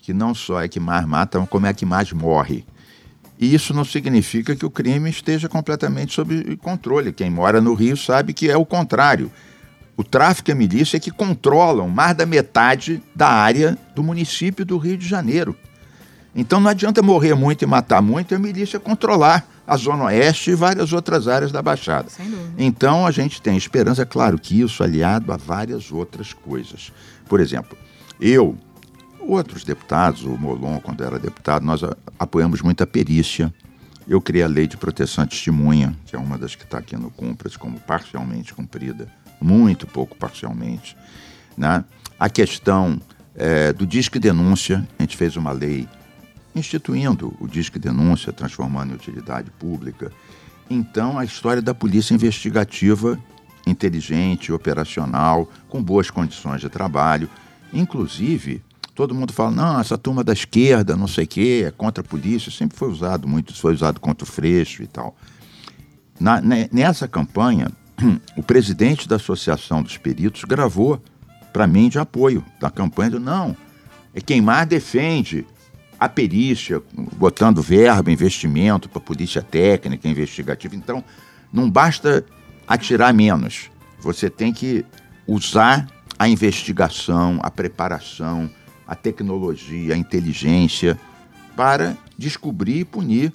que 0.00 0.12
não 0.12 0.34
só 0.34 0.62
é 0.62 0.68
que 0.68 0.78
mais 0.78 1.04
mata, 1.06 1.44
como 1.50 1.66
é 1.66 1.74
que 1.74 1.84
mais 1.84 2.12
morre. 2.12 2.64
E 3.38 3.54
isso 3.54 3.74
não 3.74 3.84
significa 3.84 4.54
que 4.54 4.64
o 4.64 4.70
crime 4.70 5.10
esteja 5.10 5.48
completamente 5.48 6.14
sob 6.14 6.56
controle. 6.58 7.12
Quem 7.12 7.30
mora 7.30 7.60
no 7.60 7.74
Rio 7.74 7.96
sabe 7.96 8.32
que 8.32 8.48
é 8.50 8.56
o 8.56 8.64
contrário. 8.64 9.30
O 9.96 10.04
tráfico 10.04 10.50
e 10.50 10.52
a 10.52 10.54
milícia 10.54 10.96
é 10.96 11.00
que 11.00 11.10
controlam 11.10 11.88
mais 11.88 12.14
da 12.16 12.26
metade 12.26 13.02
da 13.14 13.28
área 13.28 13.76
do 13.94 14.02
município 14.02 14.64
do 14.64 14.78
Rio 14.78 14.96
de 14.96 15.08
Janeiro. 15.08 15.56
Então 16.34 16.60
não 16.60 16.70
adianta 16.70 17.02
morrer 17.02 17.34
muito 17.34 17.62
e 17.62 17.66
matar 17.66 18.02
muito 18.02 18.32
e 18.32 18.34
a 18.34 18.38
milícia 18.38 18.78
controlar 18.78 19.46
a 19.66 19.76
Zona 19.76 20.04
Oeste 20.04 20.50
e 20.50 20.54
várias 20.54 20.92
outras 20.92 21.26
áreas 21.26 21.50
da 21.50 21.60
Baixada. 21.60 22.08
Sem 22.08 22.30
dúvida. 22.30 22.52
Então 22.56 23.06
a 23.06 23.10
gente 23.10 23.42
tem 23.42 23.56
esperança, 23.56 24.06
claro 24.06 24.38
que 24.38 24.60
isso 24.60 24.82
aliado 24.82 25.32
a 25.32 25.36
várias 25.36 25.90
outras 25.90 26.32
coisas. 26.32 26.92
Por 27.28 27.40
exemplo, 27.40 27.76
eu, 28.20 28.56
outros 29.18 29.64
deputados, 29.64 30.22
o 30.22 30.36
Molon, 30.36 30.78
quando 30.78 31.02
era 31.02 31.18
deputado, 31.18 31.64
nós 31.64 31.80
apoiamos 32.18 32.62
muito 32.62 32.82
a 32.82 32.86
perícia. 32.86 33.52
Eu 34.06 34.20
criei 34.20 34.44
a 34.44 34.48
lei 34.48 34.68
de 34.68 34.76
proteção 34.76 35.24
à 35.24 35.26
testemunha, 35.26 35.96
que 36.06 36.14
é 36.14 36.18
uma 36.18 36.38
das 36.38 36.54
que 36.54 36.62
está 36.62 36.78
aqui 36.78 36.96
no 36.96 37.10
Cumpras, 37.10 37.56
como 37.56 37.80
parcialmente 37.80 38.54
cumprida, 38.54 39.08
muito 39.40 39.84
pouco 39.84 40.16
parcialmente. 40.16 40.96
Né? 41.58 41.84
A 42.18 42.30
questão 42.30 43.00
eh, 43.34 43.72
do 43.72 43.84
disque 43.84 44.20
denúncia, 44.20 44.86
a 44.96 45.02
gente 45.02 45.16
fez 45.16 45.36
uma 45.36 45.50
lei 45.50 45.88
instituindo 46.56 47.36
o 47.38 47.46
disque 47.46 47.78
denúncia, 47.78 48.32
transformando 48.32 48.92
em 48.92 48.96
utilidade 48.96 49.50
pública. 49.50 50.10
Então, 50.68 51.18
a 51.18 51.24
história 51.24 51.62
da 51.62 51.74
polícia 51.74 52.14
investigativa, 52.14 53.18
inteligente, 53.66 54.52
operacional, 54.52 55.48
com 55.68 55.82
boas 55.82 56.10
condições 56.10 56.60
de 56.60 56.68
trabalho. 56.68 57.28
Inclusive, 57.72 58.62
todo 58.94 59.14
mundo 59.14 59.32
fala, 59.32 59.50
não, 59.50 59.80
essa 59.80 59.98
turma 59.98 60.24
da 60.24 60.32
esquerda, 60.32 60.96
não 60.96 61.06
sei 61.06 61.24
o 61.24 61.28
quê, 61.28 61.64
é 61.66 61.70
contra 61.70 62.02
a 62.02 62.06
polícia. 62.06 62.50
Sempre 62.50 62.76
foi 62.76 62.90
usado 62.90 63.28
muito, 63.28 63.54
foi 63.54 63.74
usado 63.74 64.00
contra 64.00 64.24
o 64.24 64.26
Freixo 64.26 64.82
e 64.82 64.86
tal. 64.86 65.16
Na- 66.18 66.40
ne- 66.40 66.68
nessa 66.72 67.06
campanha, 67.06 67.68
o 68.36 68.42
presidente 68.42 69.06
da 69.06 69.16
Associação 69.16 69.82
dos 69.82 69.96
Peritos 69.98 70.44
gravou 70.44 71.00
para 71.52 71.66
mim 71.66 71.88
de 71.88 71.98
apoio 71.98 72.44
da 72.60 72.70
campanha. 72.70 73.10
Do, 73.10 73.20
não, 73.20 73.56
é 74.14 74.20
quem 74.20 74.40
mais 74.40 74.66
defende 74.66 75.46
a 75.98 76.08
perícia, 76.08 76.82
botando 77.16 77.62
verba, 77.62 78.10
investimento 78.10 78.88
para 78.88 79.00
polícia 79.00 79.42
técnica, 79.42 80.08
investigativa. 80.08 80.76
Então, 80.76 81.02
não 81.52 81.70
basta 81.70 82.24
atirar 82.66 83.12
menos. 83.14 83.70
Você 84.00 84.28
tem 84.28 84.52
que 84.52 84.84
usar 85.26 85.86
a 86.18 86.28
investigação, 86.28 87.38
a 87.42 87.50
preparação, 87.50 88.50
a 88.86 88.94
tecnologia, 88.94 89.94
a 89.94 89.98
inteligência 89.98 90.98
para 91.56 91.96
descobrir 92.16 92.80
e 92.80 92.84
punir 92.84 93.32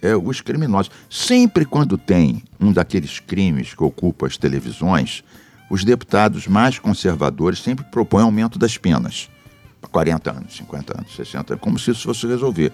é, 0.00 0.14
os 0.14 0.40
criminosos. 0.40 0.92
Sempre 1.08 1.64
quando 1.64 1.96
tem 1.96 2.42
um 2.60 2.72
daqueles 2.72 3.20
crimes 3.20 3.74
que 3.74 3.82
ocupa 3.82 4.26
as 4.26 4.36
televisões, 4.36 5.24
os 5.70 5.84
deputados 5.84 6.46
mais 6.46 6.78
conservadores 6.78 7.60
sempre 7.60 7.84
propõem 7.86 8.24
aumento 8.24 8.58
das 8.58 8.76
penas. 8.76 9.30
Para 9.92 10.04
40 10.04 10.30
anos, 10.30 10.56
50 10.56 10.98
anos, 10.98 11.14
60 11.14 11.52
anos, 11.52 11.62
como 11.62 11.78
se 11.78 11.90
isso 11.90 12.04
fosse 12.04 12.26
resolver. 12.26 12.72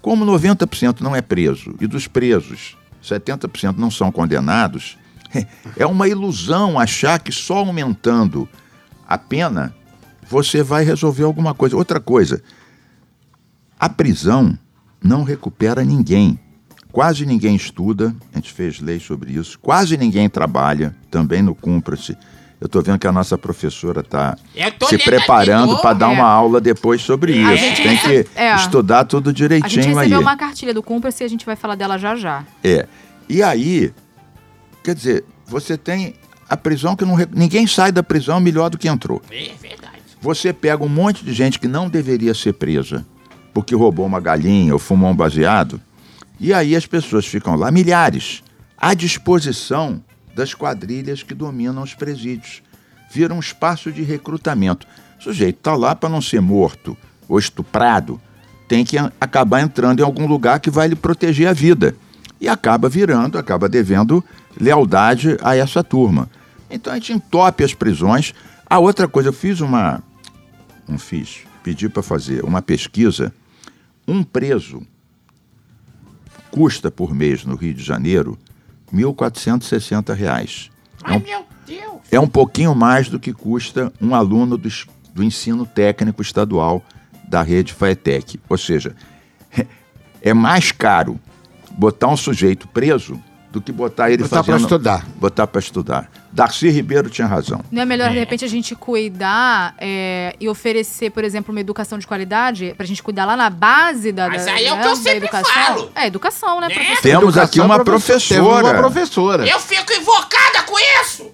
Como 0.00 0.24
90% 0.24 1.00
não 1.00 1.14
é 1.14 1.20
preso 1.20 1.76
e 1.80 1.86
dos 1.86 2.08
presos 2.08 2.76
70% 3.02 3.76
não 3.76 3.90
são 3.90 4.10
condenados, 4.10 4.96
é 5.76 5.84
uma 5.86 6.08
ilusão 6.08 6.78
achar 6.78 7.18
que 7.18 7.30
só 7.30 7.58
aumentando 7.58 8.48
a 9.06 9.18
pena 9.18 9.74
você 10.28 10.62
vai 10.62 10.84
resolver 10.84 11.24
alguma 11.24 11.54
coisa. 11.54 11.76
Outra 11.76 12.00
coisa, 12.00 12.42
a 13.78 13.88
prisão 13.88 14.58
não 15.02 15.22
recupera 15.22 15.84
ninguém. 15.84 16.40
Quase 16.90 17.26
ninguém 17.26 17.56
estuda, 17.56 18.14
a 18.32 18.36
gente 18.36 18.52
fez 18.52 18.80
lei 18.80 19.00
sobre 19.00 19.32
isso, 19.32 19.58
quase 19.58 19.96
ninguém 19.96 20.30
trabalha, 20.30 20.96
também 21.10 21.42
no 21.42 21.54
Cumpra-se. 21.54 22.16
Eu 22.64 22.66
estou 22.66 22.82
vendo 22.82 22.98
que 22.98 23.06
a 23.06 23.12
nossa 23.12 23.36
professora 23.36 24.00
está 24.00 24.38
tô 24.78 24.86
se 24.86 24.96
preparando 24.96 25.76
para 25.82 25.92
dar 25.92 26.06
É. 26.10 26.14
uma 26.14 26.26
aula 26.26 26.62
depois 26.62 27.02
sobre 27.02 27.34
A 27.44 27.52
isso. 27.52 27.62
gente 27.62 27.82
Tem 27.82 27.98
que 27.98 28.26
é. 28.34 28.54
estudar 28.56 29.04
tudo 29.04 29.28
A 29.28 29.32
gente 29.32 29.36
direitinho 29.36 29.88
aí. 29.90 29.94
recebeu 29.96 30.20
uma 30.22 30.34
cartilha 30.34 30.72
do 30.72 30.82
Cumpras 30.82 31.20
e 31.20 31.24
a 31.24 31.28
gente 31.28 31.44
vai 31.44 31.56
falar 31.56 31.74
dela 31.74 31.98
já 31.98 32.16
já. 32.16 32.42
É. 32.64 32.86
E 33.28 33.42
aí, 33.42 33.92
quer 34.82 34.94
dizer, 34.94 35.26
você 35.46 35.76
tem 35.76 36.14
a 36.48 36.56
prisão 36.56 36.96
que 36.96 37.04
não, 37.04 37.16
ninguém 37.34 37.66
sai 37.66 37.92
da 37.92 38.02
prisão 38.02 38.40
melhor 38.40 38.70
do 38.70 38.78
que 38.78 38.88
entrou. 38.88 39.20
É 39.30 39.50
verdade. 39.60 39.98
Você 40.22 40.50
pega 40.50 40.82
um 40.82 40.88
monte 40.88 41.22
de 41.22 41.34
gente 41.34 41.58
que 41.60 41.68
não 41.68 41.86
deveria 41.90 42.32
ser 42.32 42.54
presa 42.54 43.04
porque 43.52 43.74
roubou 43.74 44.06
uma 44.06 44.20
galinha 44.20 44.72
ou 44.72 44.78
fumou 44.78 45.10
um 45.10 45.14
baseado, 45.14 45.78
e 46.40 46.52
aí 46.54 46.74
as 46.74 46.86
pessoas 46.86 47.26
ficam 47.26 47.56
lá, 47.56 47.70
milhares, 47.70 48.42
à 48.78 48.94
disposição 48.94 50.02
das 50.34 50.54
quadrilhas 50.54 51.22
que 51.22 51.34
dominam 51.34 51.82
os 51.82 51.94
presídios. 51.94 52.62
Vira 53.10 53.32
um 53.32 53.40
espaço 53.40 53.92
de 53.92 54.02
recrutamento. 54.02 54.86
O 55.18 55.22
sujeito 55.22 55.58
está 55.58 55.74
lá 55.74 55.94
para 55.94 56.08
não 56.08 56.20
ser 56.20 56.40
morto 56.40 56.96
ou 57.28 57.38
estuprado, 57.38 58.20
tem 58.68 58.84
que 58.84 58.96
acabar 59.20 59.60
entrando 59.60 60.00
em 60.00 60.02
algum 60.02 60.26
lugar 60.26 60.60
que 60.60 60.70
vai 60.70 60.88
lhe 60.88 60.96
proteger 60.96 61.48
a 61.48 61.52
vida. 61.52 61.94
E 62.40 62.48
acaba 62.48 62.88
virando, 62.88 63.38
acaba 63.38 63.68
devendo 63.68 64.22
lealdade 64.60 65.36
a 65.42 65.56
essa 65.56 65.82
turma. 65.82 66.28
Então 66.70 66.92
a 66.92 66.96
gente 66.96 67.12
entope 67.12 67.62
as 67.62 67.72
prisões. 67.72 68.34
A 68.68 68.78
outra 68.78 69.06
coisa, 69.06 69.28
eu 69.28 69.32
fiz 69.32 69.60
uma. 69.60 70.02
Não 70.88 70.98
fiz, 70.98 71.40
pedi 71.62 71.88
para 71.88 72.02
fazer 72.02 72.44
uma 72.44 72.60
pesquisa. 72.60 73.32
Um 74.06 74.22
preso 74.22 74.82
custa 76.50 76.90
por 76.90 77.14
mês 77.14 77.44
no 77.44 77.54
Rio 77.54 77.74
de 77.74 77.82
Janeiro 77.82 78.38
1.460 78.92 80.14
reais. 80.14 80.70
É 81.04 81.10
Ai, 81.10 81.16
um, 81.16 81.20
meu 81.20 81.46
Deus. 81.66 82.00
é 82.10 82.20
um 82.20 82.28
pouquinho 82.28 82.74
mais 82.74 83.08
do 83.08 83.20
que 83.20 83.32
custa 83.32 83.92
um 84.00 84.14
aluno 84.14 84.56
do, 84.56 84.68
do 85.12 85.22
ensino 85.22 85.66
técnico 85.66 86.22
estadual 86.22 86.82
da 87.28 87.42
rede 87.42 87.72
FAETEC. 87.72 88.40
Ou 88.48 88.58
seja, 88.58 88.94
é 90.20 90.32
mais 90.34 90.72
caro 90.72 91.18
botar 91.72 92.08
um 92.08 92.16
sujeito 92.16 92.68
preso 92.68 93.20
do 93.54 93.60
que 93.60 93.70
botar 93.70 94.10
ele 94.10 94.24
Botar 94.24 94.42
pra 94.42 94.52
fazendo... 94.54 94.62
estudar. 94.62 95.06
Botar 95.14 95.46
para 95.46 95.60
estudar. 95.60 96.10
Darcy 96.32 96.68
Ribeiro 96.68 97.08
tinha 97.08 97.24
razão. 97.26 97.60
Não 97.70 97.82
é 97.82 97.84
melhor, 97.84 98.10
de 98.10 98.18
repente, 98.18 98.44
a 98.44 98.48
gente 98.48 98.74
cuidar 98.74 99.76
é, 99.78 100.34
e 100.40 100.48
oferecer, 100.48 101.10
por 101.10 101.22
exemplo, 101.22 101.54
uma 101.54 101.60
educação 101.60 101.96
de 101.96 102.04
qualidade 102.04 102.74
pra 102.76 102.84
gente 102.84 103.00
cuidar 103.00 103.24
lá 103.24 103.36
na 103.36 103.48
base 103.48 104.10
da, 104.10 104.28
Mas 104.28 104.44
da, 104.44 104.52
aí 104.54 104.66
é 104.66 104.72
o 104.72 104.76
né, 104.76 104.82
que 104.82 104.88
eu 104.88 104.96
sempre 104.96 105.18
educação? 105.18 105.52
falo. 105.52 105.92
É, 105.94 106.06
educação, 106.08 106.60
né, 106.60 106.66
Né? 106.68 106.96
Temos 107.00 107.38
aqui 107.38 107.60
uma 107.60 107.76
temos 107.76 107.84
professora. 107.84 108.64
Uma 108.64 108.74
professora. 108.74 109.46
Eu 109.46 109.60
fico 109.60 109.92
invocada 109.92 110.62
com 110.66 110.76
isso. 111.02 111.30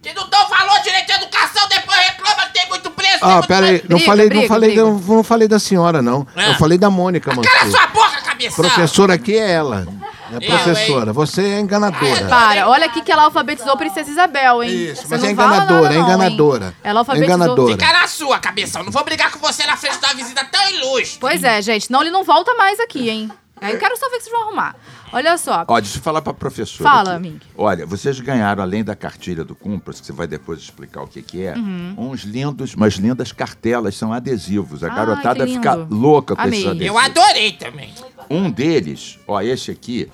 Que 0.00 0.14
não 0.14 0.26
dão 0.30 0.48
valor 0.48 0.80
direito 0.82 1.10
à 1.12 1.16
educação, 1.16 1.68
depois 1.68 1.98
reclama 1.98 2.46
que 2.46 2.52
tem 2.54 2.68
muito 2.70 2.90
preso. 2.92 3.18
tem 3.18 3.28
Ah, 3.30 3.42
pera 3.46 3.66
aí, 3.66 3.82
não 3.88 3.96
Briga, 3.98 4.04
falei, 4.06 4.26
não 4.26 4.30
briga, 4.36 4.48
falei, 4.48 4.76
não, 4.76 4.98
não 4.98 5.24
falei 5.24 5.48
da 5.48 5.58
senhora 5.58 6.00
não. 6.00 6.26
É. 6.36 6.50
Eu 6.50 6.54
falei 6.54 6.78
da 6.78 6.88
Mônica 6.88 7.30
Cala 7.30 7.42
Mansur. 7.42 7.70
sua 7.70 7.86
boca, 7.88 8.22
cabeção. 8.38 8.64
Professora 8.64 9.14
aqui 9.14 9.36
é 9.36 9.50
ela. 9.50 9.86
É 10.30 10.36
Eu, 10.36 10.40
professora. 10.42 11.12
Você 11.12 11.42
é 11.42 11.60
enganadora. 11.60 12.26
Para, 12.28 12.68
olha 12.68 12.86
aqui 12.86 13.02
que 13.02 13.10
ela 13.10 13.24
alfabetizou 13.24 13.76
Princesa 13.76 14.10
Isabel, 14.10 14.62
hein? 14.62 14.70
Isso, 14.70 15.02
Você 15.02 15.08
mas 15.10 15.20
não 15.22 15.28
é 15.28 15.32
enganadora, 15.32 15.94
é 15.94 15.96
não, 15.98 16.04
enganadora. 16.04 16.74
Ela 16.84 17.00
alfabetizou. 17.00 17.34
Enganadora. 17.34 17.72
Fica 17.72 17.92
na 17.92 18.06
sua, 18.06 18.38
cabeção. 18.38 18.82
Não 18.84 18.92
vou 18.92 19.04
brigar 19.04 19.32
com 19.32 19.38
você 19.38 19.66
na 19.66 19.76
frente 19.76 19.98
da 20.00 20.12
visita 20.12 20.44
tão 20.44 20.70
ilustre. 20.70 21.18
Pois 21.20 21.42
é, 21.42 21.60
gente, 21.62 21.86
senão 21.86 22.00
ele 22.02 22.10
não 22.10 22.24
volta 22.24 22.54
mais 22.54 22.78
aqui, 22.78 23.08
hein? 23.08 23.30
Aí 23.60 23.72
eu 23.72 23.78
quero 23.78 23.96
só 23.96 24.08
ver 24.08 24.18
que 24.18 24.22
vocês 24.24 24.32
vão 24.32 24.42
arrumar. 24.48 24.76
Olha 25.12 25.36
só. 25.36 25.64
Ó, 25.66 25.80
deixa 25.80 25.98
eu 25.98 26.02
falar 26.02 26.22
para 26.22 26.30
a 26.30 26.34
professora. 26.34 26.88
Fala, 26.88 27.12
aqui. 27.14 27.22
Mink. 27.22 27.46
Olha, 27.56 27.84
vocês 27.86 28.20
ganharam, 28.20 28.62
além 28.62 28.84
da 28.84 28.94
cartilha 28.94 29.42
do 29.44 29.54
Cumpras, 29.54 30.00
que 30.00 30.06
você 30.06 30.12
vai 30.12 30.28
depois 30.28 30.60
explicar 30.60 31.02
o 31.02 31.08
que, 31.08 31.22
que 31.22 31.44
é, 31.44 31.54
Uhum. 31.56 31.94
uns 31.96 32.22
lindos, 32.22 32.74
umas 32.74 32.94
lindas 32.94 33.32
cartelas, 33.32 33.96
são 33.96 34.12
adesivos. 34.12 34.84
A 34.84 34.88
Ai, 34.90 34.94
garotada 34.94 35.44
fica 35.46 35.74
louca 35.90 36.36
com 36.36 36.42
Amei. 36.42 36.60
esses 36.60 36.70
adesivos. 36.70 36.86
Eu 36.86 36.98
adorei 36.98 37.52
também. 37.52 37.92
Um 38.30 38.50
deles, 38.50 39.18
ó, 39.26 39.40
esse 39.40 39.70
aqui, 39.70 40.10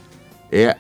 é 0.51 0.77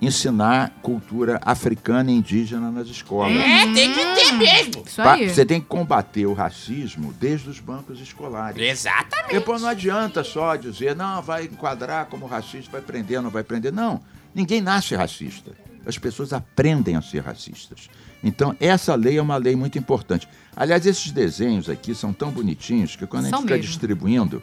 ensinar 0.00 0.70
cultura 0.82 1.38
africana 1.44 2.10
e 2.10 2.14
indígena 2.14 2.70
nas 2.70 2.88
escolas. 2.88 3.36
É, 3.36 3.64
tem 3.72 3.92
que 3.92 4.14
ter 4.14 4.32
mesmo. 4.32 4.82
Isso 4.86 5.02
aí. 5.02 5.28
Você 5.28 5.44
tem 5.44 5.60
que 5.60 5.66
combater 5.66 6.26
o 6.26 6.32
racismo 6.32 7.12
desde 7.20 7.50
os 7.50 7.60
bancos 7.60 8.00
escolares. 8.00 8.60
Exatamente. 8.62 9.32
Depois 9.34 9.60
não 9.60 9.68
adianta 9.68 10.24
só 10.24 10.56
dizer, 10.56 10.96
não, 10.96 11.20
vai 11.20 11.44
enquadrar 11.44 12.06
como 12.06 12.26
racista, 12.26 12.70
vai 12.72 12.80
prender, 12.80 13.20
não 13.20 13.30
vai 13.30 13.42
prender. 13.44 13.72
Não, 13.72 14.00
ninguém 14.34 14.60
nasce 14.62 14.94
racista. 14.94 15.52
as 15.84 15.98
pessoas 15.98 16.32
aprendem 16.32 16.96
a 16.96 17.02
ser 17.02 17.20
racistas. 17.22 17.88
Então, 18.22 18.54
essa 18.60 18.94
lei 18.94 19.18
é 19.18 19.22
uma 19.22 19.36
lei 19.36 19.56
muito 19.56 19.78
importante. 19.78 20.28
Aliás, 20.54 20.84
esses 20.86 21.10
desenhos 21.10 21.68
aqui 21.70 21.94
são 21.94 22.12
tão 22.12 22.30
bonitinhos 22.30 22.96
que 22.96 23.06
quando 23.06 23.26
a 23.26 23.28
São 23.30 23.38
gente 23.40 23.48
fica 23.48 23.56
mesmo. 23.56 23.70
distribuindo, 23.70 24.42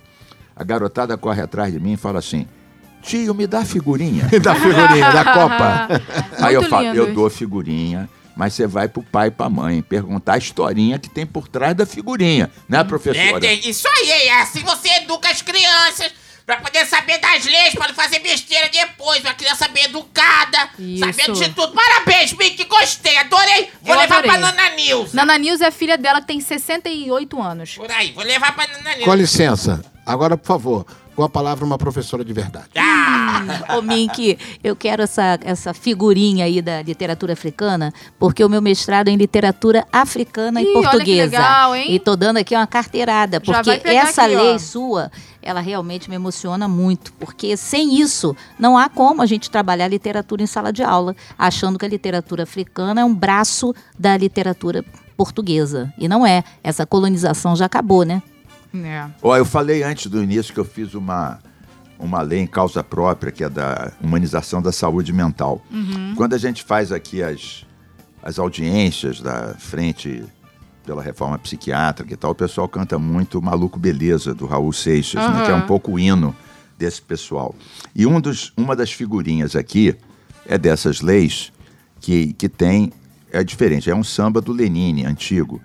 a 0.57 0.63
garotada 0.63 1.17
corre 1.17 1.41
atrás 1.41 1.71
de 1.73 1.79
mim 1.79 1.93
e 1.93 1.97
fala 1.97 2.19
assim: 2.19 2.47
Tio, 3.01 3.33
me 3.33 3.45
dá 3.47 3.63
figurinha. 3.65 4.27
Da 4.41 4.55
figurinha, 4.55 5.11
da 5.11 5.23
Copa. 5.25 5.87
Aí 6.45 6.53
eu 6.55 6.63
falo, 6.63 6.83
lindos. 6.91 6.97
eu 7.07 7.13
dou 7.13 7.29
figurinha, 7.29 8.09
mas 8.35 8.53
você 8.53 8.67
vai 8.67 8.87
pro 8.87 9.01
pai 9.03 9.27
e 9.27 9.31
pra 9.31 9.49
mãe 9.49 9.81
perguntar 9.81 10.33
a 10.33 10.37
historinha 10.37 10.99
que 10.99 11.09
tem 11.09 11.25
por 11.25 11.47
trás 11.47 11.75
da 11.75 11.85
figurinha, 11.85 12.49
né, 12.67 12.79
É, 12.79 12.83
professora? 12.83 13.39
tem- 13.39 13.59
isso 13.69 13.87
aí, 13.87 14.09
é 14.11 14.41
assim 14.41 14.61
você 14.61 14.89
educa 15.01 15.29
as 15.29 15.41
crianças 15.41 16.11
pra 16.45 16.57
poder 16.57 16.85
saber 16.85 17.17
das 17.19 17.43
leis, 17.45 17.73
pra 17.73 17.89
não 17.89 17.93
fazer 17.95 18.19
besteira 18.19 18.69
depois. 18.69 19.21
Uma 19.21 19.33
criança 19.33 19.67
bem 19.67 19.83
educada, 19.83 20.69
Isso. 20.79 20.99
sabendo 21.03 21.33
de 21.33 21.49
tudo. 21.49 21.73
Parabéns, 21.73 22.31
Mickey, 22.33 22.63
gostei, 22.63 23.17
adorei. 23.17 23.69
Vou 23.81 23.93
Eu 23.95 23.99
levar 23.99 24.19
adorei. 24.19 24.31
pra 24.31 24.39
Nana 24.39 24.69
News. 24.77 25.13
Nana 25.13 25.37
News 25.37 25.59
é 25.59 25.69
filha 25.71 25.97
dela 25.97 26.21
que 26.21 26.27
tem 26.27 26.39
68 26.39 27.41
anos. 27.41 27.75
Por 27.75 27.91
aí, 27.91 28.13
vou 28.13 28.23
levar 28.23 28.55
pra 28.55 28.65
Nana 28.65 28.91
News. 28.95 29.03
Com 29.03 29.13
licença. 29.15 29.83
Agora, 30.07 30.37
por 30.37 30.47
favor, 30.47 30.85
com 31.17 31.23
a 31.23 31.27
palavra 31.27 31.65
uma 31.65 31.77
professora 31.77 32.23
de 32.23 32.31
verdade. 32.31 32.69
Ah, 32.77 33.75
Ô, 33.77 33.81
Mink, 33.81 34.37
eu 34.63 34.73
quero 34.73 35.03
essa, 35.03 35.37
essa 35.43 35.73
figurinha 35.73 36.45
aí 36.45 36.61
da 36.61 36.81
literatura 36.81 37.33
africana, 37.33 37.93
porque 38.17 38.41
o 38.41 38.47
meu 38.47 38.61
mestrado 38.61 39.09
é 39.09 39.11
em 39.11 39.17
literatura 39.17 39.85
africana 39.91 40.61
Ih, 40.61 40.65
e 40.65 40.67
olha 40.69 40.75
que 40.75 40.89
portuguesa. 40.89 41.37
legal, 41.37 41.75
hein? 41.75 41.93
E 41.93 41.99
tô 41.99 42.15
dando 42.15 42.37
aqui 42.37 42.55
uma 42.55 42.65
carteirada, 42.65 43.41
porque 43.41 43.81
essa 43.83 44.23
aqui, 44.23 44.35
ó. 44.37 44.43
lei 44.43 44.59
sua, 44.59 45.11
ela 45.41 45.59
realmente 45.59 46.09
me 46.09 46.15
emociona 46.15 46.69
muito, 46.69 47.11
porque 47.13 47.57
sem 47.57 47.99
isso 47.99 48.33
não 48.57 48.77
há 48.77 48.87
como 48.87 49.21
a 49.21 49.25
gente 49.25 49.51
trabalhar 49.51 49.89
literatura 49.89 50.41
em 50.41 50.47
sala 50.47 50.71
de 50.71 50.83
aula, 50.83 51.13
achando 51.37 51.77
que 51.77 51.85
a 51.85 51.89
literatura 51.89 52.43
africana 52.43 53.01
é 53.01 53.03
um 53.03 53.13
braço 53.13 53.73
da 53.99 54.15
literatura 54.15 54.85
portuguesa. 55.17 55.93
E 55.97 56.07
não 56.07 56.25
é. 56.25 56.43
Essa 56.63 56.85
colonização 56.85 57.55
já 57.55 57.65
acabou, 57.65 58.05
né? 58.05 58.21
É. 58.73 59.05
Ó, 59.21 59.35
eu 59.35 59.45
falei 59.45 59.83
antes 59.83 60.07
do 60.07 60.21
início 60.21 60.53
que 60.53 60.59
eu 60.59 60.65
fiz 60.65 60.93
uma, 60.93 61.39
uma 61.97 62.21
lei 62.21 62.39
em 62.39 62.47
causa 62.47 62.83
própria, 62.83 63.31
que 63.31 63.43
é 63.43 63.49
da 63.49 63.91
humanização 64.01 64.61
da 64.61 64.71
saúde 64.71 65.11
mental. 65.11 65.61
Quando 66.15 66.33
a 66.33 66.37
gente 66.37 66.63
faz 66.63 66.91
aqui 66.91 67.23
as, 67.23 67.65
as 68.21 68.37
audiências 68.39 69.21
da 69.21 69.55
frente 69.55 70.23
pela 70.85 71.01
reforma 71.01 71.37
psiquiátrica 71.37 72.13
e 72.13 72.17
tal, 72.17 72.31
o 72.31 72.35
pessoal 72.35 72.67
canta 72.67 72.97
muito 72.97 73.41
Maluco 73.41 73.77
Beleza, 73.77 74.33
do 74.33 74.45
Raul 74.45 74.71
Seixas, 74.71 75.21
né, 75.21 75.43
que 75.45 75.51
é 75.51 75.53
um 75.53 75.57
Aham. 75.57 75.67
pouco 75.67 75.93
o 75.93 75.99
hino 75.99 76.35
desse 76.77 77.01
pessoal. 77.01 77.53
E 77.93 78.05
um 78.05 78.21
dos, 78.21 78.53
uma 78.55 78.75
das 78.75 78.91
figurinhas 78.91 79.55
aqui 79.55 79.95
é 80.45 80.57
dessas 80.57 81.01
leis 81.01 81.51
que, 81.99 82.31
que 82.33 82.47
tem, 82.47 82.93
é 83.31 83.43
diferente, 83.43 83.89
é 83.89 83.95
um 83.95 84.03
samba 84.03 84.39
do 84.39 84.53
Lenine, 84.53 85.05
antigo, 85.05 85.61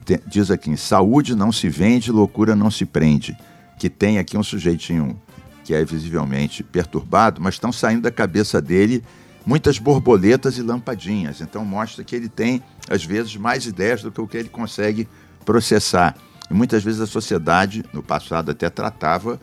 que 0.00 0.06
tem- 0.06 0.20
diz 0.26 0.50
aqui, 0.50 0.76
saúde 0.76 1.34
não 1.34 1.52
se 1.52 1.68
vende, 1.68 2.10
loucura 2.10 2.56
não 2.56 2.70
se 2.70 2.84
prende. 2.84 3.36
Que 3.78 3.88
tem 3.88 4.18
aqui 4.18 4.36
um 4.36 4.42
sujeitinho 4.42 5.20
que 5.64 5.74
é 5.74 5.84
visivelmente 5.84 6.62
perturbado, 6.62 7.40
mas 7.40 7.54
estão 7.54 7.70
saindo 7.72 8.02
da 8.02 8.10
cabeça 8.10 8.60
dele 8.60 9.04
muitas 9.46 9.78
borboletas 9.78 10.58
e 10.58 10.62
lampadinhas. 10.62 11.40
Então 11.40 11.64
mostra 11.64 12.02
que 12.04 12.14
ele 12.16 12.28
tem, 12.28 12.62
às 12.88 13.04
vezes, 13.04 13.36
mais 13.36 13.66
ideias 13.66 14.02
do 14.02 14.10
que 14.10 14.20
o 14.20 14.26
que 14.26 14.36
ele 14.36 14.48
consegue 14.48 15.08
processar. 15.44 16.14
E 16.50 16.54
muitas 16.54 16.82
vezes 16.82 17.00
a 17.00 17.06
sociedade, 17.06 17.84
no 17.92 18.02
passado, 18.02 18.50
até 18.50 18.68
tratava 18.68 19.40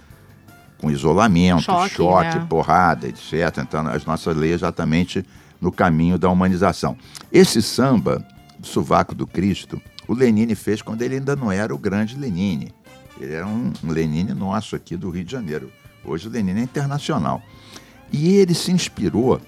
com 0.77 0.91
isolamento, 0.91 1.63
Choque, 1.63 1.95
choque, 1.95 2.37
né? 2.37 2.45
porrada, 2.47 3.07
etc. 3.07 3.33
Então, 3.59 3.87
as 3.87 4.05
nossas 4.05 4.35
leis 4.35 4.55
exatamente 4.55 5.25
no 5.59 5.71
caminho 5.71 6.19
da 6.19 6.29
humanização. 6.29 6.95
Esse 7.31 7.61
samba, 7.61 8.23
Sovaco 8.61 9.15
do 9.15 9.25
Cristo, 9.25 9.81
o 10.07 10.13
Lenine 10.13 10.55
fez 10.55 10.81
quando 10.81 11.01
ele 11.01 11.15
ainda 11.15 11.35
não 11.35 11.51
era 11.51 11.73
o 11.73 11.77
grande 11.77 12.15
Lenine. 12.17 12.73
Ele 13.19 13.33
era 13.33 13.45
um, 13.47 13.73
Lenine 13.83 14.33
nosso 14.33 14.75
aqui 14.75 14.95
do 14.95 15.09
Rio 15.09 15.23
de 15.23 15.31
Janeiro. 15.31 15.71
Hoje 16.05 16.27
o 16.27 16.31
Lenine 16.31 16.59
é 16.61 16.63
internacional. 16.63 17.41
E 18.11 18.35
ele 18.35 18.53
se 18.53 18.71
inspirou 18.71 19.41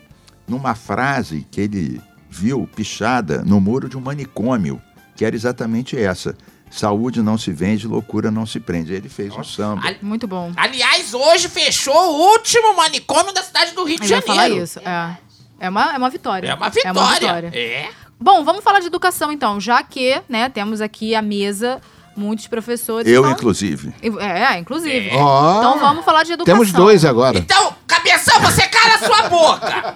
numa 0.48 0.76
frase 0.76 1.46
que 1.50 1.62
ele 1.62 2.02
viu 2.30 2.68
pichada 2.76 3.44
no 3.44 3.62
muro 3.62 3.88
de 3.88 3.98
um 3.98 4.02
manicômio, 4.02 4.82
que 5.16 5.24
era 5.24 5.36
exatamente 5.36 5.98
essa. 5.98 6.36
Saúde 6.72 7.22
não 7.24 7.36
se 7.38 7.52
vende, 7.52 7.88
loucura 7.88 8.30
não 8.30 8.46
se 8.46 8.60
prende. 8.60 8.94
Ele 8.94 9.10
fez 9.10 9.34
um 9.36 9.44
samba. 9.44 9.88
Ali- 9.88 9.98
Muito 10.02 10.28
bom. 10.28 10.52
Aliás, 10.56 11.14
hoje 11.14 11.48
fechou 11.50 11.96
o 11.96 12.32
último 12.34 12.76
manicômio 12.76 13.34
da 13.34 13.42
cidade 13.42 13.74
do 13.74 13.84
Rio 13.84 14.00
de 14.00 14.08
vai 14.08 14.22
falar 14.22 14.42
Janeiro. 14.44 14.64
isso. 14.64 14.80
É. 14.80 15.18
É 15.62 15.70
uma, 15.70 15.94
é 15.94 15.98
uma 15.98 16.10
vitória. 16.10 16.48
É 16.50 16.54
uma 16.54 16.70
vitória. 16.70 17.20
vitória. 17.20 17.48
É. 17.54 17.90
Bom, 18.22 18.44
vamos 18.44 18.66
falar 18.66 18.82
de 18.82 18.88
educação 18.88 19.32
então, 19.32 19.62
já 19.62 19.82
que, 19.82 20.22
né, 20.28 20.50
temos 20.50 20.82
aqui 20.82 21.16
a 21.16 21.22
mesa, 21.22 21.80
muitos 22.20 22.48
professores. 22.48 23.08
Eu, 23.12 23.22
então- 23.22 23.32
inclusive. 23.32 23.94
É, 24.20 24.58
inclusive. 24.58 25.10
Ó, 25.14 25.58
Então 25.60 25.80
vamos 25.80 26.04
falar 26.06 26.24
de 26.24 26.34
educação. 26.34 26.54
Temos 26.60 26.72
dois 26.74 27.06
agora. 27.06 27.38
Então, 27.38 27.74
cabeção, 27.88 28.40
você 28.42 28.68
cala 28.68 28.96
a 28.96 29.00
sua 29.00 29.30
boca. 29.30 29.94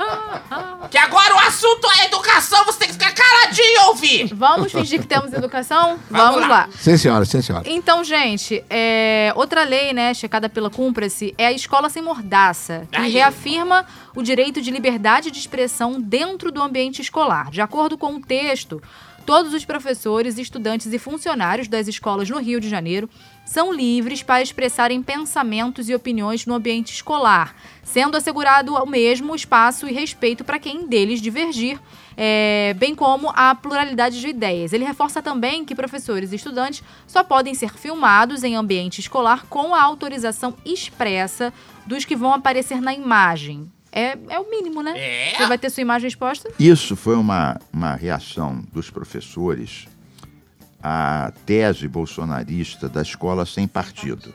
que 0.90 0.98
agora 0.98 1.36
o 1.36 1.40
assunto 1.40 1.88
é 2.00 2.06
educação, 2.06 2.64
você 2.66 2.80
tem 2.80 2.88
que 2.90 2.94
ficar 2.94 3.12
caladinho 3.14 3.66
e 3.68 3.80
ouvir. 3.88 4.34
Vamos 4.34 4.72
fingir 4.72 5.00
que 5.02 5.08
temos 5.08 5.34
educação? 5.34 5.98
Vamos 6.10 6.34
Vamos, 6.36 6.42
lá. 6.42 6.48
lá. 6.48 6.70
Sim, 6.78 6.98
senhora, 6.98 7.26
sim, 7.26 7.42
senhora. 7.42 7.64
Então, 7.68 8.04
gente, 8.04 8.64
é, 8.70 9.32
outra 9.36 9.64
lei, 9.64 9.94
né, 9.94 10.14
checada 10.14 10.48
pela 10.48 10.70
Cúmplice, 10.70 11.34
é 11.38 11.48
a 11.48 11.52
escola 11.52 11.90
sem 11.90 12.02
mordaça, 12.04 12.88
que 12.92 12.98
Aí. 12.98 13.12
reafirma 13.12 13.86
o 14.16 14.22
direito 14.22 14.62
de 14.62 14.70
liberdade 14.70 15.32
de 15.32 15.40
expressão 15.40 16.00
dentro 16.00 16.52
do 16.52 16.62
ambiente 16.62 17.02
escolar. 17.02 17.50
De 17.50 17.62
acordo 17.62 17.98
com 17.98 18.16
o 18.16 18.22
texto, 18.22 18.82
todos 19.26 19.54
os 19.54 19.66
professores, 19.66 20.38
estudantes 20.38 20.92
e 20.92 21.00
funcionários 21.00 21.68
das 21.68 21.88
escolas 21.88 22.30
no 22.30 22.40
Rio 22.40 22.60
de 22.60 22.70
Janeiro 22.70 23.10
são 23.46 23.74
livres 23.74 24.24
para 24.24 24.42
expressarem 24.42 25.02
pensamentos 25.02 25.90
e 25.90 25.96
opiniões 25.96 26.46
no 26.46 26.54
ambiente 26.54 26.94
escolar, 26.94 27.56
sendo 27.84 28.16
assegurado 28.16 28.74
o 28.74 28.86
mesmo 28.86 29.36
espaço 29.36 29.88
e 29.88 29.94
respeito 29.94 30.44
para 30.44 30.60
quem 30.60 30.88
deles 30.88 31.22
divergir, 31.22 31.80
é, 32.16 32.74
bem 32.78 32.96
como 32.96 33.32
a 33.36 33.54
pluralidade 33.56 34.20
de 34.20 34.28
ideias. 34.28 34.74
Ele 34.74 34.86
reforça 34.86 35.22
também 35.22 35.66
que 35.66 35.76
professores 35.76 36.32
e 36.32 36.36
estudantes 36.36 36.84
só 37.08 37.24
podem 37.24 37.54
ser 37.54 37.74
filmados 37.74 38.44
em 38.44 38.56
ambiente 38.56 39.00
escolar 39.00 39.46
com 39.50 39.74
a 39.74 39.82
autorização 39.82 40.56
expressa 40.66 41.54
dos 41.86 42.06
que 42.06 42.16
vão 42.16 42.34
aparecer 42.34 42.82
na 42.82 42.94
imagem. 42.94 43.72
É, 43.94 44.18
é 44.28 44.40
o 44.40 44.50
mínimo, 44.50 44.82
né? 44.82 44.98
É. 44.98 45.38
Você 45.38 45.46
vai 45.46 45.58
ter 45.58 45.70
sua 45.70 45.82
imagem 45.82 46.08
exposta? 46.08 46.50
Isso 46.60 46.96
foi 46.96 47.16
uma, 47.16 47.60
uma 47.72 47.94
reação 47.94 48.64
dos 48.74 48.90
professores 48.90 49.88
à 50.82 51.32
tese 51.46 51.88
bolsonarista 51.88 52.90
da 52.90 53.04
escola 53.04 53.46
sem 53.46 53.68
partido. 53.68 54.34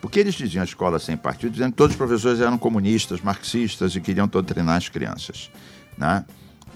Porque 0.00 0.20
eles 0.20 0.34
diziam 0.34 0.62
a 0.62 0.64
escola 0.64 0.98
sem 1.00 1.16
partido, 1.16 1.50
dizendo 1.50 1.72
que 1.72 1.76
todos 1.76 1.94
os 1.94 1.98
professores 1.98 2.40
eram 2.40 2.56
comunistas, 2.56 3.20
marxistas 3.20 3.94
e 3.96 4.00
queriam 4.00 4.28
doutrinar 4.28 4.76
as 4.76 4.88
crianças. 4.88 5.50
Né? 5.98 6.24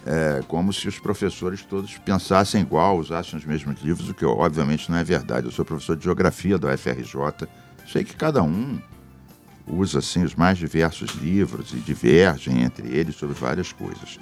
É, 0.05 0.43
como 0.49 0.73
se 0.73 0.89
os 0.89 0.99
professores 0.99 1.63
todos 1.63 1.97
pensassem 1.99 2.61
igual, 2.61 2.99
usassem 2.99 3.39
os 3.39 3.45
mesmos 3.47 3.81
livros, 3.81 4.11
o 4.11 4.15
que 4.15 4.27
obviamente 4.27 4.91
não 4.91 4.99
é 4.99 5.05
verdade. 5.05 5.47
Eu 5.47 5.53
sou 5.53 5.65
professor 5.65 5.97
de 5.97 6.05
geografia 6.05 6.59
da 6.59 6.75
UFRJ, 6.75 7.49
sei 7.91 8.03
que 8.05 8.15
cada 8.15 8.43
um 8.43 8.79
usa 9.67 9.99
assim 9.99 10.23
os 10.23 10.35
mais 10.35 10.59
diversos 10.59 11.11
livros 11.15 11.73
e 11.73 11.77
divergem 11.77 12.63
entre 12.63 12.89
eles 12.89 13.17
sobre 13.17 13.35
várias 13.35 13.73
coisas. 13.73 14.19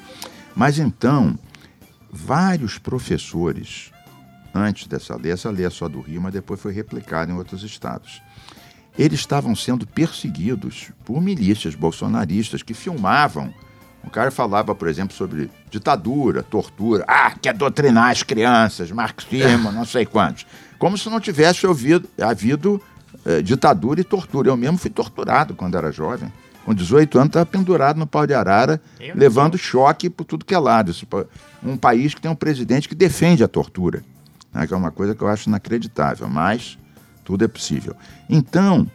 Mas 0.54 0.78
então, 0.78 1.38
vários 2.10 2.78
professores, 2.78 3.90
antes 4.54 4.86
dessa 4.86 5.16
lei, 5.16 5.32
essa 5.32 5.50
lei 5.50 5.66
é 5.66 5.70
só 5.70 5.88
do 5.88 6.00
Rio, 6.00 6.20
mas 6.20 6.32
depois 6.32 6.60
foi 6.60 6.72
replicada 6.72 7.32
em 7.32 7.34
outros 7.34 7.62
estados. 7.62 8.22
Eles 8.98 9.20
estavam 9.20 9.56
sendo 9.56 9.86
perseguidos 9.86 10.90
por 11.04 11.20
milícias 11.20 11.74
bolsonaristas 11.74 12.62
que 12.62 12.74
filmavam. 12.74 13.52
O 14.04 14.10
cara 14.10 14.30
falava, 14.30 14.74
por 14.74 14.88
exemplo, 14.88 15.16
sobre 15.16 15.50
ditadura, 15.70 16.42
tortura, 16.42 17.04
ah, 17.08 17.30
quer 17.40 17.54
doutrinar 17.54 18.10
as 18.10 18.22
crianças, 18.22 18.90
marxismo, 18.90 19.72
não 19.72 19.86
sei 19.86 20.04
quantos. 20.04 20.44
Como 20.78 20.98
se 20.98 21.08
não 21.08 21.20
tivesse 21.20 21.66
ouvido, 21.66 22.08
havido 22.20 22.82
eh, 23.24 23.42
ditadura 23.42 24.00
e 24.00 24.04
tortura. 24.04 24.48
Eu 24.48 24.56
mesmo 24.56 24.78
fui 24.78 24.90
torturado 24.90 25.54
quando 25.54 25.76
era 25.76 25.92
jovem. 25.92 26.32
Com 26.64 26.72
18 26.72 27.18
anos, 27.18 27.28
estava 27.30 27.46
pendurado 27.46 27.98
no 27.98 28.06
pau 28.06 28.26
de 28.26 28.34
arara, 28.34 28.80
levando 29.14 29.58
choque 29.58 30.08
por 30.08 30.24
tudo 30.24 30.44
que 30.44 30.54
é 30.54 30.58
lado. 30.58 30.94
Um 31.62 31.76
país 31.76 32.14
que 32.14 32.20
tem 32.20 32.30
um 32.30 32.36
presidente 32.36 32.88
que 32.88 32.94
defende 32.94 33.42
a 33.42 33.48
tortura, 33.48 34.04
né, 34.52 34.64
que 34.66 34.72
é 34.72 34.76
uma 34.76 34.92
coisa 34.92 35.12
que 35.12 35.22
eu 35.22 35.28
acho 35.28 35.48
inacreditável, 35.48 36.28
mas 36.28 36.78
tudo 37.24 37.44
é 37.44 37.48
possível. 37.48 37.96
Então, 38.30 38.88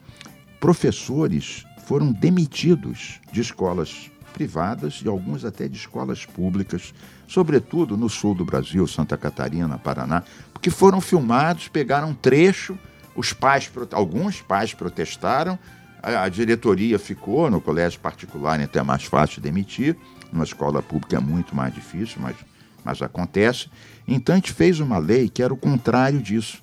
professores 0.61 1.65
foram 1.85 2.11
demitidos 2.11 3.19
de 3.31 3.41
escolas 3.41 4.09
privadas 4.33 5.01
e 5.03 5.07
alguns 5.07 5.43
até 5.43 5.67
de 5.67 5.77
escolas 5.77 6.25
públicas, 6.25 6.93
sobretudo 7.27 7.97
no 7.97 8.07
sul 8.07 8.35
do 8.35 8.45
Brasil, 8.45 8.85
Santa 8.87 9.17
Catarina, 9.17 9.77
Paraná, 9.77 10.23
porque 10.53 10.69
foram 10.69 11.01
filmados, 11.01 11.67
pegaram 11.67 12.09
um 12.09 12.13
trecho, 12.13 12.77
os 13.17 13.33
pais, 13.33 13.69
alguns 13.91 14.41
pais 14.41 14.73
protestaram, 14.75 15.57
a, 16.01 16.29
diretoria 16.29 16.99
ficou 16.99 17.49
no 17.49 17.59
colégio 17.59 17.99
particular, 17.99 18.61
então 18.61 18.79
é 18.79 18.85
mais 18.85 19.03
fácil 19.03 19.41
demitir, 19.41 19.97
Numa 20.31 20.43
escola 20.43 20.81
pública 20.81 21.17
é 21.17 21.19
muito 21.19 21.55
mais 21.55 21.73
difícil, 21.73 22.17
mas, 22.21 22.35
mas 22.83 23.01
acontece. 23.01 23.69
Então 24.05 24.33
a 24.33 24.37
gente 24.37 24.51
fez 24.51 24.79
uma 24.79 24.97
lei 24.97 25.29
que 25.29 25.41
era 25.41 25.53
o 25.53 25.57
contrário 25.57 26.21
disso. 26.21 26.61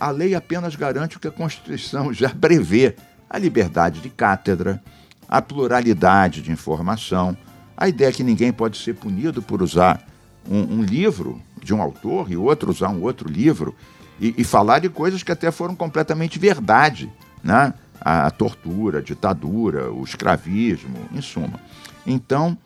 A 0.00 0.10
lei 0.10 0.34
apenas 0.34 0.74
garante 0.74 1.16
o 1.16 1.20
que 1.20 1.28
a 1.28 1.30
Constituição 1.30 2.10
já 2.12 2.30
prevê: 2.30 2.96
a 3.28 3.38
liberdade 3.38 4.00
de 4.00 4.08
cátedra, 4.08 4.82
a 5.28 5.42
pluralidade 5.42 6.40
de 6.40 6.50
informação, 6.50 7.36
a 7.76 7.86
ideia 7.86 8.12
que 8.12 8.24
ninguém 8.24 8.50
pode 8.50 8.78
ser 8.78 8.94
punido 8.94 9.42
por 9.42 9.62
usar 9.62 10.02
um, 10.48 10.78
um 10.78 10.82
livro 10.82 11.40
de 11.62 11.74
um 11.74 11.82
autor 11.82 12.32
e 12.32 12.36
outro 12.36 12.70
usar 12.70 12.88
um 12.88 13.02
outro 13.02 13.28
livro 13.28 13.74
e, 14.20 14.34
e, 14.38 14.44
falar 14.44 14.78
de 14.78 14.88
coisas 14.88 15.22
que 15.22 15.32
até 15.32 15.50
foram 15.50 15.74
completamente 15.74 16.38
verdade, 16.38 17.12
né? 17.42 17.74
A, 18.00 18.26
a 18.26 18.30
tortura, 18.30 18.98
a 18.98 19.02
ditadura, 19.02 19.90
o 19.92 20.02
escravismo, 20.04 20.98
em 21.12 21.20
suma. 21.20 21.60
Então, 22.06 22.56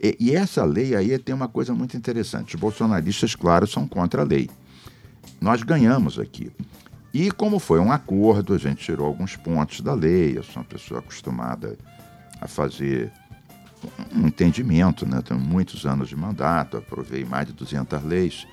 e, 0.00 0.16
e 0.18 0.36
essa 0.36 0.64
lei 0.64 0.94
aí 0.94 1.16
tem 1.18 1.34
uma 1.34 1.48
coisa 1.48 1.74
muito 1.74 1.96
interessante. 1.96 2.54
Os 2.54 2.60
bolsonaristas, 2.60 3.34
claro, 3.34 3.66
são 3.66 3.86
contra 3.86 4.22
a 4.22 4.24
lei. 4.24 4.50
Nós 5.40 5.62
ganhamos 5.62 6.18
aqui. 6.18 6.50
E 7.12 7.30
como 7.30 7.58
foi 7.58 7.78
um 7.78 7.92
acordo, 7.92 8.54
a 8.54 8.58
gente 8.58 8.82
tirou 8.82 9.06
alguns 9.06 9.36
pontos 9.36 9.80
da 9.80 9.92
lei. 9.92 10.36
Eu 10.36 10.42
sou 10.42 10.56
uma 10.56 10.64
pessoa 10.64 11.00
acostumada 11.00 11.76
a 12.40 12.48
fazer 12.48 13.12
um 14.14 14.26
entendimento, 14.26 15.06
né? 15.06 15.20
Tenho 15.22 15.40
muitos 15.40 15.84
anos 15.84 16.08
de 16.08 16.16
mandato, 16.16 16.76
aprovei 16.76 17.24
mais 17.24 17.46
de 17.46 17.52
200 17.52 18.02
leis, 18.02 18.46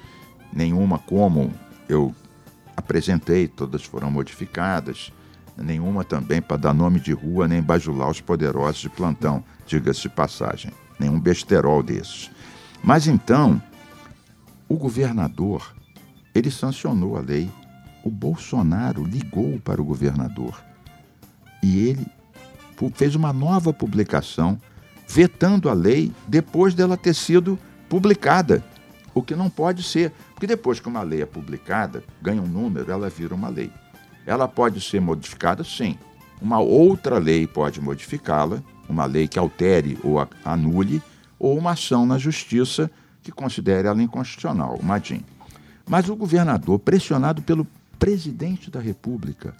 nenhuma 0.51 0.99
como 0.99 1.53
eu 1.87 2.13
apresentei, 2.79 3.47
todas 3.47 3.83
foram 3.83 4.09
modificadas, 4.09 5.11
nenhuma 5.57 6.03
também 6.03 6.41
para 6.41 6.57
dar 6.57 6.73
nome 6.73 6.99
de 6.99 7.11
rua 7.11 7.47
nem 7.47 7.61
bajular 7.61 8.09
os 8.09 8.21
poderosos 8.21 8.81
de 8.81 8.89
plantão, 8.89 9.43
diga-se 9.67 10.01
de 10.01 10.09
passagem, 10.09 10.71
nenhum 10.99 11.19
besterol 11.19 11.83
desses. 11.83 12.31
Mas 12.83 13.07
então, 13.07 13.61
o 14.67 14.75
governador, 14.75 15.75
ele 16.33 16.49
sancionou 16.49 17.17
a 17.17 17.21
lei, 17.21 17.49
o 18.03 18.09
Bolsonaro 18.09 19.03
ligou 19.03 19.59
para 19.59 19.81
o 19.81 19.85
governador 19.85 20.61
e 21.61 21.89
ele 21.89 22.07
fez 22.95 23.13
uma 23.13 23.33
nova 23.33 23.73
publicação 23.73 24.59
vetando 25.07 25.69
a 25.69 25.73
lei 25.73 26.13
depois 26.27 26.73
dela 26.73 26.95
ter 26.95 27.13
sido 27.13 27.59
publicada. 27.89 28.63
O 29.13 29.21
que 29.21 29.35
não 29.35 29.49
pode 29.49 29.83
ser, 29.83 30.11
porque 30.33 30.47
depois 30.47 30.79
que 30.79 30.87
uma 30.87 31.01
lei 31.01 31.21
é 31.21 31.25
publicada, 31.25 32.03
ganha 32.21 32.41
um 32.41 32.47
número, 32.47 32.91
ela 32.91 33.09
vira 33.09 33.33
uma 33.33 33.49
lei. 33.49 33.71
Ela 34.25 34.47
pode 34.47 34.79
ser 34.81 35.01
modificada, 35.01 35.63
sim. 35.63 35.97
Uma 36.41 36.59
outra 36.59 37.17
lei 37.17 37.47
pode 37.47 37.81
modificá-la, 37.81 38.61
uma 38.87 39.05
lei 39.05 39.27
que 39.27 39.37
altere 39.37 39.97
ou 40.03 40.25
anule, 40.45 41.01
ou 41.37 41.57
uma 41.57 41.71
ação 41.71 42.05
na 42.05 42.17
justiça 42.17 42.89
que 43.21 43.31
considere 43.31 43.87
ela 43.87 44.01
inconstitucional, 44.01 44.77
uma 44.81 44.99
DIN. 44.99 45.23
Mas 45.87 46.07
o 46.09 46.15
governador, 46.15 46.79
pressionado 46.79 47.41
pelo 47.41 47.67
presidente 47.97 48.69
da 48.69 48.79
República, 48.79 49.53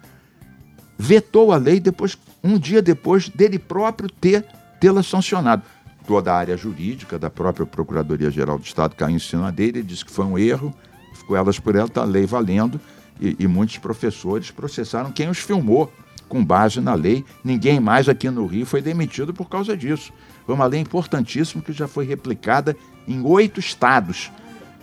vetou 0.98 1.52
a 1.52 1.56
lei 1.56 1.80
depois, 1.80 2.16
um 2.42 2.58
dia 2.58 2.80
depois 2.80 3.28
dele 3.28 3.58
próprio 3.58 4.08
ter 4.08 4.46
tê-la 4.78 5.02
sancionado. 5.02 5.62
Toda 6.06 6.32
a 6.32 6.36
área 6.36 6.56
jurídica 6.56 7.18
da 7.18 7.30
própria 7.30 7.66
Procuradoria-Geral 7.66 8.58
do 8.58 8.64
Estado 8.64 8.96
caiu 8.96 9.14
em 9.14 9.18
cima 9.18 9.52
dele, 9.52 9.82
disse 9.82 10.04
que 10.04 10.10
foi 10.10 10.24
um 10.24 10.38
erro, 10.38 10.74
ficou 11.14 11.36
elas 11.36 11.58
por 11.58 11.76
ela, 11.76 11.86
está 11.86 12.02
a 12.02 12.06
lei 12.06 12.26
valendo, 12.26 12.80
e, 13.20 13.36
e 13.38 13.46
muitos 13.46 13.78
professores 13.78 14.50
processaram 14.50 15.12
quem 15.12 15.28
os 15.28 15.38
filmou 15.38 15.92
com 16.28 16.44
base 16.44 16.80
na 16.80 16.94
lei. 16.94 17.24
Ninguém 17.44 17.78
mais 17.78 18.08
aqui 18.08 18.30
no 18.30 18.46
Rio 18.46 18.64
foi 18.64 18.80
demitido 18.80 19.34
por 19.34 19.48
causa 19.48 19.76
disso. 19.76 20.12
Foi 20.46 20.54
uma 20.54 20.66
lei 20.66 20.80
importantíssima 20.80 21.62
que 21.62 21.72
já 21.72 21.86
foi 21.86 22.06
replicada 22.06 22.74
em 23.06 23.22
oito 23.22 23.60
estados. 23.60 24.30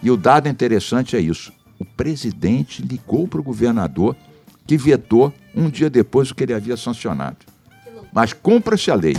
E 0.03 0.12
o 0.12 0.17
dado 0.17 0.47
interessante 0.47 1.15
é 1.15 1.19
isso: 1.19 1.51
o 1.80 1.86
presidente 1.86 2.82
ligou 2.82 3.27
para 3.27 3.39
o 3.39 3.43
governador 3.43 4.15
que 4.67 4.77
vetou 4.77 5.34
um 5.56 5.69
dia 5.69 5.89
depois 5.89 6.30
o 6.30 6.36
que 6.36 6.43
ele 6.43 6.53
havia 6.53 6.77
sancionado. 6.77 7.38
Mas 8.13 8.34
cumpra-se 8.34 8.91
a 8.91 8.95
lei. 8.95 9.15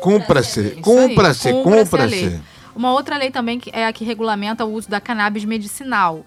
Cumpra-se, 0.00 0.70
cumpra-se, 0.82 1.52
cumpra-se. 1.52 2.40
Uma 2.74 2.92
outra 2.92 3.16
lei 3.16 3.30
também 3.30 3.60
é 3.72 3.86
a 3.86 3.92
que 3.92 4.04
regulamenta 4.04 4.64
o 4.64 4.72
uso 4.72 4.88
da 4.88 5.00
cannabis 5.00 5.44
medicinal. 5.44 6.24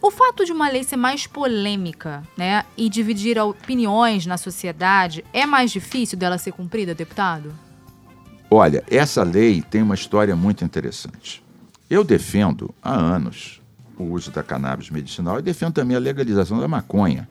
O 0.00 0.10
fato 0.10 0.44
de 0.44 0.52
uma 0.52 0.68
lei 0.68 0.84
ser 0.84 0.96
mais 0.96 1.26
polêmica, 1.26 2.22
né, 2.36 2.64
e 2.76 2.90
dividir 2.90 3.38
opiniões 3.38 4.26
na 4.26 4.36
sociedade, 4.36 5.24
é 5.32 5.46
mais 5.46 5.70
difícil 5.70 6.18
dela 6.18 6.36
ser 6.36 6.52
cumprida, 6.52 6.94
deputado? 6.94 7.54
Olha, 8.50 8.84
essa 8.90 9.22
lei 9.22 9.62
tem 9.62 9.82
uma 9.82 9.94
história 9.94 10.36
muito 10.36 10.62
interessante. 10.62 11.42
Eu 11.88 12.04
defendo 12.04 12.74
há 12.82 12.92
anos 12.94 13.62
o 13.96 14.04
uso 14.04 14.30
da 14.30 14.42
cannabis 14.42 14.90
medicinal 14.90 15.38
e 15.38 15.42
defendo 15.42 15.74
também 15.74 15.96
a 15.96 16.00
legalização 16.00 16.60
da 16.60 16.68
maconha. 16.68 17.28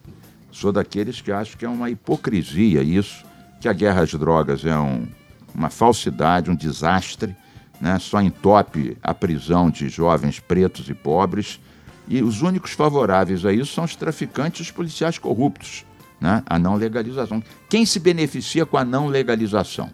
Sou 0.51 0.71
daqueles 0.71 1.21
que 1.21 1.31
acham 1.31 1.57
que 1.57 1.65
é 1.65 1.69
uma 1.69 1.89
hipocrisia 1.89 2.81
isso, 2.81 3.23
que 3.61 3.67
a 3.67 3.73
guerra 3.73 4.01
às 4.01 4.13
drogas 4.13 4.65
é 4.65 4.77
um, 4.77 5.07
uma 5.53 5.69
falsidade, 5.69 6.49
um 6.49 6.55
desastre, 6.55 7.35
né? 7.79 7.99
só 7.99 8.21
entope 8.21 8.97
a 9.01 9.13
prisão 9.13 9.69
de 9.69 9.89
jovens 9.89 10.39
pretos 10.39 10.89
e 10.89 10.93
pobres. 10.93 11.59
E 12.07 12.21
os 12.21 12.41
únicos 12.41 12.71
favoráveis 12.71 13.45
a 13.45 13.53
isso 13.53 13.73
são 13.73 13.83
os 13.83 13.95
traficantes 13.95 14.59
e 14.59 14.63
os 14.63 14.71
policiais 14.71 15.17
corruptos, 15.17 15.85
né? 16.19 16.43
a 16.45 16.59
não 16.59 16.75
legalização. 16.75 17.41
Quem 17.69 17.85
se 17.85 17.99
beneficia 17.99 18.65
com 18.65 18.77
a 18.77 18.83
não 18.83 19.07
legalização? 19.07 19.89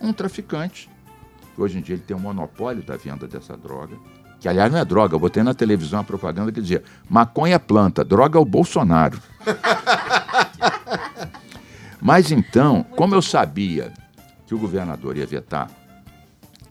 Um 0.00 0.12
traficante, 0.12 0.90
que 1.54 1.60
hoje 1.60 1.78
em 1.78 1.80
dia 1.80 1.94
ele 1.94 2.02
tem 2.02 2.16
um 2.16 2.20
monopólio 2.20 2.82
da 2.82 2.96
venda 2.96 3.26
dessa 3.26 3.56
droga, 3.56 3.96
que 4.38 4.48
aliás 4.48 4.70
não 4.70 4.78
é 4.78 4.84
droga, 4.84 5.14
eu 5.14 5.20
botei 5.20 5.42
na 5.42 5.54
televisão 5.54 6.00
a 6.00 6.04
propaganda 6.04 6.52
que 6.52 6.60
dizia 6.60 6.82
maconha 7.08 7.54
é 7.54 7.58
planta, 7.58 8.04
droga 8.04 8.38
é 8.38 8.42
o 8.42 8.44
Bolsonaro. 8.44 9.18
Mas 12.00 12.30
então, 12.30 12.82
como 12.82 13.14
eu 13.14 13.22
sabia 13.22 13.92
que 14.46 14.54
o 14.54 14.58
governador 14.58 15.16
ia 15.16 15.26
vetar, 15.26 15.70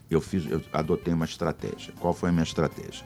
eu, 0.09 0.21
fiz, 0.21 0.49
eu 0.49 0.61
adotei 0.71 1.13
uma 1.13 1.25
estratégia. 1.25 1.93
Qual 1.99 2.13
foi 2.13 2.29
a 2.29 2.31
minha 2.31 2.43
estratégia? 2.43 3.05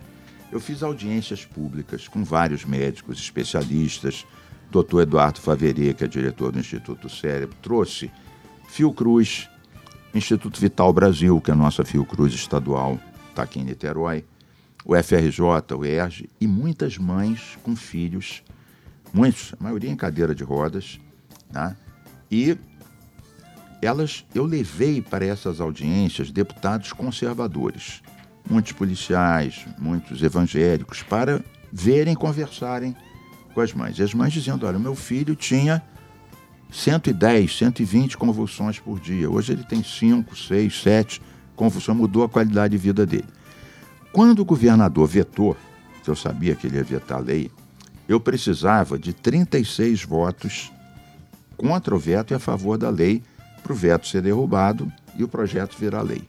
Eu 0.51 0.59
fiz 0.59 0.83
audiências 0.83 1.45
públicas 1.45 2.07
com 2.07 2.23
vários 2.23 2.65
médicos, 2.65 3.19
especialistas, 3.19 4.25
doutor 4.71 5.01
Eduardo 5.01 5.39
Faveri, 5.39 5.93
que 5.93 6.03
é 6.03 6.07
diretor 6.07 6.51
do 6.51 6.59
Instituto 6.59 7.09
Cérebro, 7.09 7.55
trouxe 7.61 8.11
Fiocruz, 8.67 9.49
Instituto 10.13 10.59
Vital 10.59 10.91
Brasil, 10.91 11.39
que 11.39 11.51
é 11.51 11.53
a 11.53 11.57
nossa 11.57 11.85
Fiocruz 11.85 12.33
estadual, 12.33 12.99
está 13.29 13.43
aqui 13.43 13.59
em 13.59 13.63
Niterói, 13.63 14.25
o 14.83 14.95
FRJ, 14.95 15.75
o 15.75 15.85
ERJ, 15.85 16.29
e 16.39 16.47
muitas 16.47 16.97
mães 16.97 17.57
com 17.63 17.75
filhos, 17.75 18.43
muitos, 19.13 19.53
a 19.59 19.63
maioria 19.63 19.89
em 19.89 19.95
cadeira 19.95 20.33
de 20.33 20.43
rodas, 20.43 20.99
né? 21.51 21.75
e 22.31 22.57
elas, 23.81 24.25
eu 24.33 24.45
levei 24.45 25.01
para 25.01 25.25
essas 25.25 25.61
audiências 25.61 26.31
deputados 26.31 26.91
conservadores, 26.91 28.01
muitos 28.49 28.73
policiais, 28.73 29.65
muitos 29.77 30.21
evangélicos, 30.21 31.01
para 31.01 31.43
verem, 31.71 32.15
conversarem 32.15 32.95
com 33.53 33.61
as 33.61 33.73
mães. 33.73 33.97
E 33.97 34.03
as 34.03 34.13
mães 34.13 34.33
dizendo: 34.33 34.65
olha, 34.65 34.77
meu 34.77 34.95
filho 34.95 35.35
tinha 35.35 35.81
110, 36.71 37.57
120 37.57 38.17
convulsões 38.17 38.79
por 38.79 38.99
dia. 38.99 39.29
Hoje 39.29 39.53
ele 39.53 39.63
tem 39.63 39.83
5, 39.83 40.35
6, 40.35 40.81
7 40.81 41.21
convulsões, 41.55 41.97
mudou 41.97 42.23
a 42.23 42.29
qualidade 42.29 42.71
de 42.71 42.77
vida 42.77 43.05
dele. 43.05 43.27
Quando 44.11 44.39
o 44.39 44.45
governador 44.45 45.07
vetou, 45.07 45.55
que 46.03 46.09
eu 46.09 46.15
sabia 46.15 46.55
que 46.55 46.67
ele 46.67 46.77
ia 46.77 46.83
vetar 46.83 47.19
a 47.19 47.21
lei, 47.21 47.51
eu 48.07 48.19
precisava 48.19 48.97
de 48.97 49.13
36 49.13 50.03
votos 50.03 50.71
contra 51.55 51.93
o 51.93 51.99
veto 51.99 52.31
e 52.31 52.35
a 52.35 52.39
favor 52.39 52.77
da 52.77 52.89
lei 52.89 53.21
para 53.69 53.73
o 53.75 53.77
veto 53.77 54.07
ser 54.07 54.23
derrubado 54.23 54.91
e 55.15 55.23
o 55.23 55.27
projeto 55.27 55.77
virar 55.77 56.01
lei. 56.01 56.23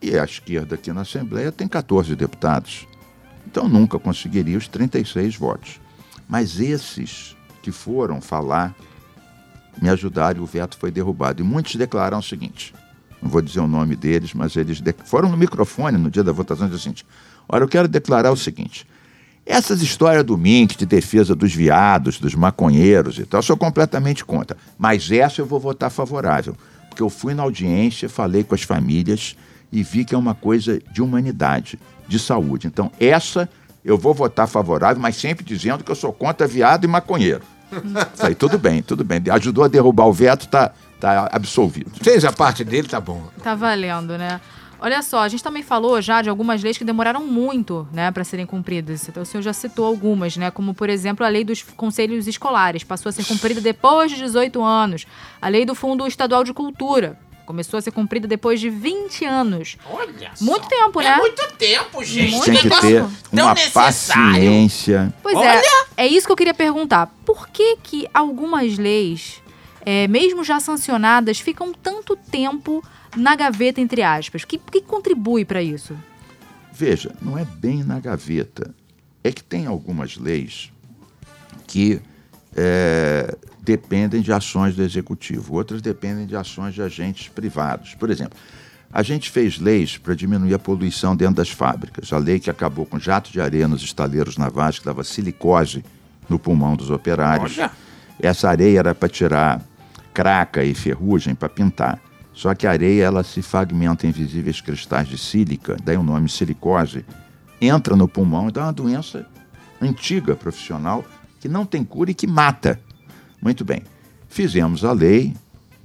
E 0.00 0.16
a 0.16 0.24
esquerda 0.24 0.76
aqui 0.76 0.92
na 0.92 1.00
Assembleia 1.00 1.50
tem 1.50 1.66
14 1.66 2.14
deputados. 2.14 2.86
Então 3.44 3.68
nunca 3.68 3.98
conseguiria 3.98 4.56
os 4.56 4.68
36 4.68 5.34
votos. 5.34 5.80
Mas 6.28 6.60
esses 6.60 7.36
que 7.60 7.72
foram 7.72 8.20
falar 8.20 8.72
me 9.82 9.88
ajudaram 9.88 10.38
e 10.38 10.42
o 10.44 10.46
veto 10.46 10.78
foi 10.78 10.92
derrubado. 10.92 11.42
E 11.42 11.44
muitos 11.44 11.74
declararam 11.74 12.18
o 12.20 12.22
seguinte: 12.22 12.72
não 13.20 13.28
vou 13.28 13.42
dizer 13.42 13.58
o 13.58 13.66
nome 13.66 13.96
deles, 13.96 14.32
mas 14.32 14.54
eles 14.54 14.80
foram 15.06 15.28
no 15.28 15.36
microfone 15.36 15.98
no 15.98 16.08
dia 16.08 16.22
da 16.22 16.30
votação 16.30 16.68
e 16.68 16.70
disseram 16.70 16.94
seguinte: 16.94 17.06
olha, 17.48 17.64
eu 17.64 17.68
quero 17.68 17.88
declarar 17.88 18.30
o 18.30 18.36
seguinte. 18.36 18.86
Essas 19.48 19.80
histórias 19.80 20.22
do 20.24 20.36
Mink 20.36 20.76
de 20.76 20.84
defesa 20.84 21.34
dos 21.34 21.54
viados, 21.54 22.20
dos 22.20 22.34
maconheiros 22.34 23.18
e 23.18 23.24
tal, 23.24 23.38
eu 23.38 23.42
sou 23.42 23.56
completamente 23.56 24.22
contra. 24.22 24.58
Mas 24.76 25.10
essa 25.10 25.40
eu 25.40 25.46
vou 25.46 25.58
votar 25.58 25.90
favorável. 25.90 26.54
Porque 26.90 27.02
eu 27.02 27.08
fui 27.08 27.32
na 27.32 27.44
audiência, 27.44 28.10
falei 28.10 28.44
com 28.44 28.54
as 28.54 28.62
famílias 28.62 29.34
e 29.72 29.82
vi 29.82 30.04
que 30.04 30.14
é 30.14 30.18
uma 30.18 30.34
coisa 30.34 30.78
de 30.92 31.00
humanidade, 31.00 31.78
de 32.06 32.18
saúde. 32.18 32.66
Então, 32.66 32.92
essa 33.00 33.48
eu 33.82 33.96
vou 33.96 34.12
votar 34.12 34.46
favorável, 34.46 35.00
mas 35.00 35.16
sempre 35.16 35.42
dizendo 35.42 35.82
que 35.82 35.90
eu 35.90 35.96
sou 35.96 36.12
contra 36.12 36.46
viado 36.46 36.84
e 36.84 36.86
maconheiro. 36.86 37.42
Falei, 38.16 38.34
tudo 38.34 38.58
bem, 38.58 38.82
tudo 38.82 39.02
bem. 39.02 39.22
Ajudou 39.30 39.64
a 39.64 39.68
derrubar 39.68 40.08
o 40.08 40.12
veto, 40.12 40.46
tá, 40.46 40.72
tá 41.00 41.26
absolvido. 41.32 41.90
Fez 42.02 42.22
a 42.22 42.32
parte 42.32 42.64
dele, 42.64 42.86
tá 42.86 43.00
bom. 43.00 43.22
Tá 43.42 43.54
valendo, 43.54 44.18
né? 44.18 44.42
Olha 44.80 45.02
só, 45.02 45.20
a 45.20 45.28
gente 45.28 45.42
também 45.42 45.62
falou 45.62 46.00
já 46.00 46.22
de 46.22 46.28
algumas 46.30 46.62
leis 46.62 46.78
que 46.78 46.84
demoraram 46.84 47.24
muito, 47.26 47.88
né, 47.92 48.10
para 48.10 48.22
serem 48.24 48.46
cumpridas. 48.46 49.08
Então 49.08 49.22
o 49.22 49.26
senhor 49.26 49.42
já 49.42 49.52
citou 49.52 49.84
algumas, 49.84 50.36
né, 50.36 50.50
como 50.50 50.72
por 50.72 50.88
exemplo 50.88 51.24
a 51.26 51.28
lei 51.28 51.44
dos 51.44 51.62
conselhos 51.62 52.26
escolares, 52.28 52.84
passou 52.84 53.10
a 53.10 53.12
ser 53.12 53.24
cumprida 53.24 53.60
depois 53.60 54.10
de 54.10 54.18
18 54.18 54.62
anos. 54.62 55.06
A 55.42 55.48
lei 55.48 55.64
do 55.64 55.74
Fundo 55.74 56.06
Estadual 56.06 56.44
de 56.44 56.52
Cultura 56.52 57.18
começou 57.44 57.78
a 57.78 57.80
ser 57.80 57.90
cumprida 57.92 58.28
depois 58.28 58.60
de 58.60 58.68
20 58.68 59.24
anos. 59.24 59.78
Olha 59.90 60.30
só. 60.34 60.44
Muito 60.44 60.68
tempo, 60.68 61.00
né? 61.00 61.08
É 61.08 61.16
muito 61.16 61.48
tempo, 61.56 62.04
gente. 62.04 62.32
Muito 62.32 62.44
Tem 62.44 62.56
que 62.58 62.64
Negócio 62.64 63.12
ter 63.30 63.42
uma 63.42 63.54
necessário. 63.54 63.82
paciência. 64.34 65.14
Pois 65.22 65.34
Olha! 65.34 65.60
é, 65.96 66.04
é 66.04 66.06
isso 66.06 66.26
que 66.26 66.32
eu 66.32 66.36
queria 66.36 66.52
perguntar. 66.54 67.10
Por 67.24 67.48
que 67.48 67.76
que 67.82 68.06
algumas 68.12 68.76
leis, 68.76 69.42
é, 69.90 70.06
mesmo 70.06 70.44
já 70.44 70.60
sancionadas, 70.60 71.40
ficam 71.40 71.72
tanto 71.72 72.14
tempo 72.14 72.84
na 73.16 73.34
gaveta, 73.34 73.80
entre 73.80 74.02
aspas? 74.02 74.42
O 74.42 74.46
que, 74.46 74.58
que 74.58 74.82
contribui 74.82 75.46
para 75.46 75.62
isso? 75.62 75.96
Veja, 76.70 77.10
não 77.22 77.38
é 77.38 77.46
bem 77.46 77.82
na 77.82 77.98
gaveta. 77.98 78.74
É 79.24 79.32
que 79.32 79.42
tem 79.42 79.64
algumas 79.64 80.18
leis 80.18 80.70
que 81.66 82.02
é, 82.54 83.34
dependem 83.62 84.20
de 84.20 84.30
ações 84.30 84.76
do 84.76 84.82
executivo, 84.82 85.54
outras 85.54 85.80
dependem 85.80 86.26
de 86.26 86.36
ações 86.36 86.74
de 86.74 86.82
agentes 86.82 87.28
privados. 87.28 87.94
Por 87.94 88.10
exemplo, 88.10 88.38
a 88.92 89.02
gente 89.02 89.30
fez 89.30 89.58
leis 89.58 89.96
para 89.96 90.14
diminuir 90.14 90.52
a 90.52 90.58
poluição 90.58 91.16
dentro 91.16 91.36
das 91.36 91.48
fábricas. 91.48 92.12
A 92.12 92.18
lei 92.18 92.38
que 92.38 92.50
acabou 92.50 92.84
com 92.84 92.98
jato 92.98 93.32
de 93.32 93.40
areia 93.40 93.66
nos 93.66 93.82
estaleiros 93.82 94.36
navais, 94.36 94.78
que 94.78 94.84
dava 94.84 95.02
silicose 95.02 95.82
no 96.28 96.38
pulmão 96.38 96.76
dos 96.76 96.90
operários. 96.90 97.56
Olha. 97.56 97.70
Essa 98.20 98.50
areia 98.50 98.80
era 98.80 98.94
para 98.94 99.08
tirar 99.08 99.67
craca 100.18 100.64
e 100.64 100.74
ferrugem 100.74 101.32
para 101.32 101.48
pintar. 101.48 102.02
Só 102.32 102.52
que 102.52 102.66
a 102.66 102.72
areia 102.72 103.04
ela 103.04 103.22
se 103.22 103.40
fragmenta 103.40 104.04
em 104.04 104.10
visíveis 104.10 104.60
cristais 104.60 105.06
de 105.06 105.16
sílica, 105.16 105.76
daí 105.84 105.96
o 105.96 106.02
nome 106.02 106.28
silicose, 106.28 107.06
entra 107.60 107.94
no 107.94 108.08
pulmão 108.08 108.48
e 108.48 108.52
dá 108.52 108.64
uma 108.64 108.72
doença 108.72 109.24
antiga 109.80 110.34
profissional 110.34 111.04
que 111.38 111.48
não 111.48 111.64
tem 111.64 111.84
cura 111.84 112.10
e 112.10 112.14
que 112.14 112.26
mata. 112.26 112.80
Muito 113.40 113.64
bem. 113.64 113.84
Fizemos 114.28 114.84
a 114.84 114.90
lei, 114.90 115.36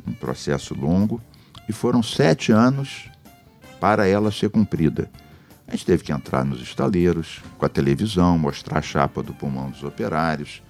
um 0.07 0.13
processo 0.13 0.73
longo, 0.73 1.21
e 1.69 1.71
foram 1.71 2.01
sete 2.01 2.51
anos 2.51 3.07
para 3.79 4.07
ela 4.07 4.31
ser 4.31 4.49
cumprida. 4.49 5.11
A 5.67 5.73
gente 5.73 5.85
teve 5.85 6.03
que 6.03 6.11
entrar 6.11 6.43
nos 6.43 6.59
estaleiros, 6.59 7.39
com 7.59 7.67
a 7.67 7.69
televisão, 7.69 8.35
mostrar 8.39 8.79
a 8.79 8.81
chapa 8.81 9.21
do 9.21 9.31
pulmão 9.31 9.69
dos 9.69 9.83
operários. 9.83 10.63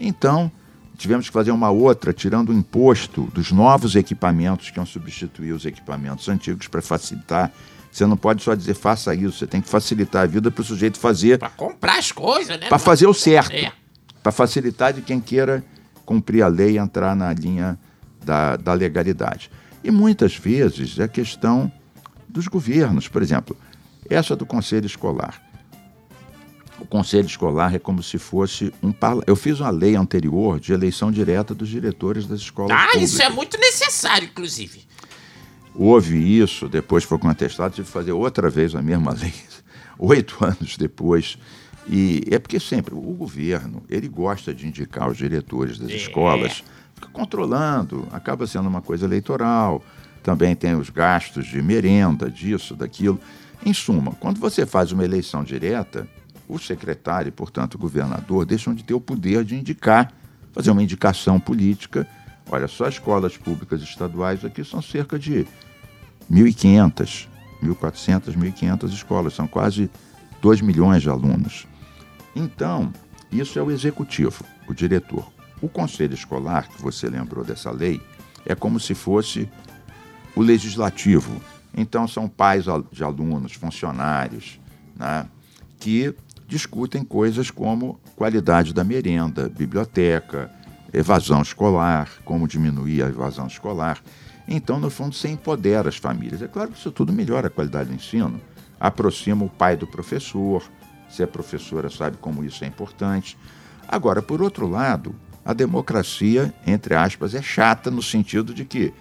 Então, 0.00 0.50
tivemos 0.96 1.26
que 1.26 1.32
fazer 1.32 1.50
uma 1.50 1.70
outra, 1.70 2.12
tirando 2.12 2.50
o 2.50 2.52
imposto 2.54 3.22
dos 3.34 3.50
novos 3.52 3.96
equipamentos 3.96 4.70
que 4.70 4.78
iam 4.78 4.86
substituir 4.86 5.52
os 5.52 5.64
equipamentos 5.64 6.28
antigos 6.28 6.68
para 6.68 6.80
facilitar. 6.82 7.52
Você 7.90 8.06
não 8.06 8.16
pode 8.16 8.42
só 8.42 8.54
dizer 8.54 8.74
faça 8.74 9.14
isso, 9.14 9.38
você 9.38 9.46
tem 9.46 9.60
que 9.60 9.68
facilitar 9.68 10.22
a 10.22 10.26
vida 10.26 10.50
para 10.50 10.62
o 10.62 10.64
sujeito 10.64 10.98
fazer, 10.98 11.38
Pra 11.38 11.50
comprar 11.50 11.98
as 11.98 12.10
coisas, 12.10 12.58
né? 12.58 12.68
para 12.68 12.78
fazer 12.78 13.06
o 13.06 13.14
certo, 13.14 13.52
É. 13.52 13.72
para 14.22 14.32
facilitar 14.32 14.92
de 14.92 15.00
quem 15.02 15.20
queira 15.20 15.64
cumprir 16.04 16.42
a 16.42 16.48
lei 16.48 16.72
e 16.72 16.78
entrar 16.78 17.14
na 17.14 17.32
linha 17.32 17.78
da, 18.24 18.56
da 18.56 18.72
legalidade. 18.72 19.50
E 19.82 19.90
muitas 19.90 20.34
vezes 20.36 20.98
é 20.98 21.06
questão 21.06 21.70
dos 22.28 22.48
governos, 22.48 23.06
por 23.06 23.22
exemplo, 23.22 23.56
essa 24.10 24.34
do 24.34 24.44
conselho 24.44 24.86
escolar. 24.86 25.40
O 26.94 26.98
conselho 26.98 27.26
escolar 27.26 27.74
é 27.74 27.78
como 27.80 28.00
se 28.04 28.18
fosse 28.18 28.72
um 28.80 28.94
Eu 29.26 29.34
fiz 29.34 29.58
uma 29.58 29.70
lei 29.70 29.96
anterior 29.96 30.60
de 30.60 30.72
eleição 30.72 31.10
direta 31.10 31.52
dos 31.52 31.68
diretores 31.68 32.24
das 32.24 32.38
escolas 32.38 32.70
Ah, 32.70 32.86
públicas. 32.86 33.10
isso 33.10 33.20
é 33.20 33.28
muito 33.28 33.58
necessário, 33.58 34.28
inclusive. 34.28 34.82
Houve 35.74 36.16
isso, 36.16 36.68
depois 36.68 37.02
foi 37.02 37.18
contestado, 37.18 37.74
tive 37.74 37.88
que 37.88 37.92
fazer 37.92 38.12
outra 38.12 38.48
vez 38.48 38.76
a 38.76 38.80
mesma 38.80 39.10
lei, 39.20 39.34
oito 39.98 40.36
anos 40.44 40.76
depois. 40.76 41.36
E 41.88 42.22
é 42.30 42.38
porque 42.38 42.60
sempre 42.60 42.94
o 42.94 43.00
governo, 43.00 43.82
ele 43.90 44.06
gosta 44.06 44.54
de 44.54 44.68
indicar 44.68 45.10
os 45.10 45.16
diretores 45.16 45.80
das 45.80 45.90
É. 45.90 45.96
escolas, 45.96 46.62
fica 46.94 47.08
controlando, 47.12 48.06
acaba 48.12 48.46
sendo 48.46 48.68
uma 48.68 48.80
coisa 48.80 49.04
eleitoral, 49.04 49.84
também 50.22 50.54
tem 50.54 50.76
os 50.76 50.90
gastos 50.90 51.44
de 51.44 51.60
merenda, 51.60 52.30
disso, 52.30 52.76
daquilo. 52.76 53.18
Em 53.66 53.74
suma, 53.74 54.12
quando 54.20 54.38
você 54.38 54.64
faz 54.64 54.92
uma 54.92 55.04
eleição 55.04 55.42
direta, 55.42 56.06
o 56.48 56.58
secretário 56.58 57.28
e, 57.28 57.32
portanto, 57.32 57.74
o 57.74 57.78
governador 57.78 58.44
deixam 58.44 58.74
de 58.74 58.84
ter 58.84 58.94
o 58.94 59.00
poder 59.00 59.44
de 59.44 59.54
indicar, 59.56 60.12
fazer 60.52 60.70
uma 60.70 60.82
indicação 60.82 61.40
política. 61.40 62.06
Olha, 62.50 62.68
só 62.68 62.84
as 62.84 62.94
escolas 62.94 63.36
públicas 63.36 63.82
estaduais 63.82 64.44
aqui 64.44 64.64
são 64.64 64.82
cerca 64.82 65.18
de 65.18 65.46
1.500, 66.30 67.28
1.400, 67.62 68.36
1.500 68.36 68.92
escolas, 68.92 69.34
são 69.34 69.46
quase 69.46 69.90
2 70.40 70.60
milhões 70.60 71.02
de 71.02 71.08
alunos. 71.08 71.66
Então, 72.36 72.92
isso 73.32 73.58
é 73.58 73.62
o 73.62 73.70
executivo, 73.70 74.44
o 74.68 74.74
diretor. 74.74 75.32
O 75.60 75.68
conselho 75.68 76.14
escolar, 76.14 76.68
que 76.68 76.82
você 76.82 77.08
lembrou 77.08 77.44
dessa 77.44 77.70
lei, 77.70 78.00
é 78.44 78.54
como 78.54 78.78
se 78.78 78.94
fosse 78.94 79.48
o 80.36 80.42
legislativo. 80.42 81.40
Então, 81.76 82.06
são 82.06 82.28
pais 82.28 82.64
de 82.92 83.02
alunos, 83.02 83.52
funcionários, 83.54 84.60
né, 84.94 85.26
que 85.80 86.14
discutem 86.46 87.04
coisas 87.04 87.50
como 87.50 88.00
qualidade 88.16 88.72
da 88.72 88.84
merenda, 88.84 89.48
biblioteca, 89.48 90.50
evasão 90.92 91.42
escolar, 91.42 92.08
como 92.24 92.46
diminuir 92.46 93.02
a 93.02 93.08
evasão 93.08 93.46
escolar. 93.46 94.00
Então, 94.46 94.78
no 94.78 94.90
fundo, 94.90 95.14
você 95.14 95.28
empodera 95.28 95.88
as 95.88 95.96
famílias. 95.96 96.42
É 96.42 96.48
claro 96.48 96.70
que 96.70 96.78
isso 96.78 96.92
tudo 96.92 97.12
melhora 97.12 97.48
a 97.48 97.50
qualidade 97.50 97.88
do 97.88 97.94
ensino, 97.94 98.40
aproxima 98.78 99.44
o 99.44 99.50
pai 99.50 99.76
do 99.76 99.86
professor, 99.86 100.62
se 101.08 101.22
a 101.22 101.26
professora 101.26 101.88
sabe 101.90 102.16
como 102.18 102.44
isso 102.44 102.64
é 102.64 102.66
importante. 102.66 103.36
Agora, 103.88 104.20
por 104.22 104.42
outro 104.42 104.68
lado, 104.68 105.14
a 105.44 105.52
democracia, 105.52 106.52
entre 106.66 106.94
aspas, 106.94 107.34
é 107.34 107.42
chata 107.42 107.90
no 107.90 108.02
sentido 108.02 108.54
de 108.54 108.64
que 108.64 108.92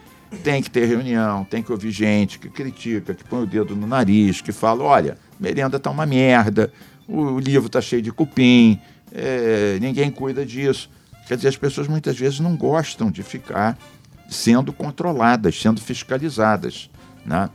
tem 0.44 0.62
que 0.64 0.70
ter 0.70 0.86
reunião, 0.86 1.44
tem 1.46 1.62
que 1.62 1.72
ouvir 1.72 1.92
gente 1.92 2.40
que 2.40 2.50
critica, 2.50 3.14
que 3.14 3.24
põe 3.24 3.44
o 3.44 3.46
dedo 3.46 3.76
no 3.76 3.86
nariz, 3.86 4.42
que 4.42 4.52
fala, 4.52 4.84
olha, 4.84 5.18
merenda 5.40 5.80
tá 5.80 5.92
uma 5.92 6.06
merda, 6.06 6.72
o 7.08 7.40
livro 7.40 7.70
tá 7.70 7.82
cheio 7.82 8.02
de 8.02 8.12
cupim, 8.12 8.80
é, 9.12 9.78
ninguém 9.80 10.10
cuida 10.10 10.46
disso. 10.46 10.90
Quer 11.28 11.36
dizer, 11.36 11.50
as 11.50 11.58
pessoas 11.58 11.88
muitas 11.88 12.18
vezes 12.18 12.40
não 12.40 12.56
gostam 12.56 13.10
de 13.10 13.24
ficar 13.24 13.78
sendo 14.30 14.74
controladas, 14.74 15.60
sendo 15.60 15.80
fiscalizadas, 15.80 16.90
né? 17.26 17.50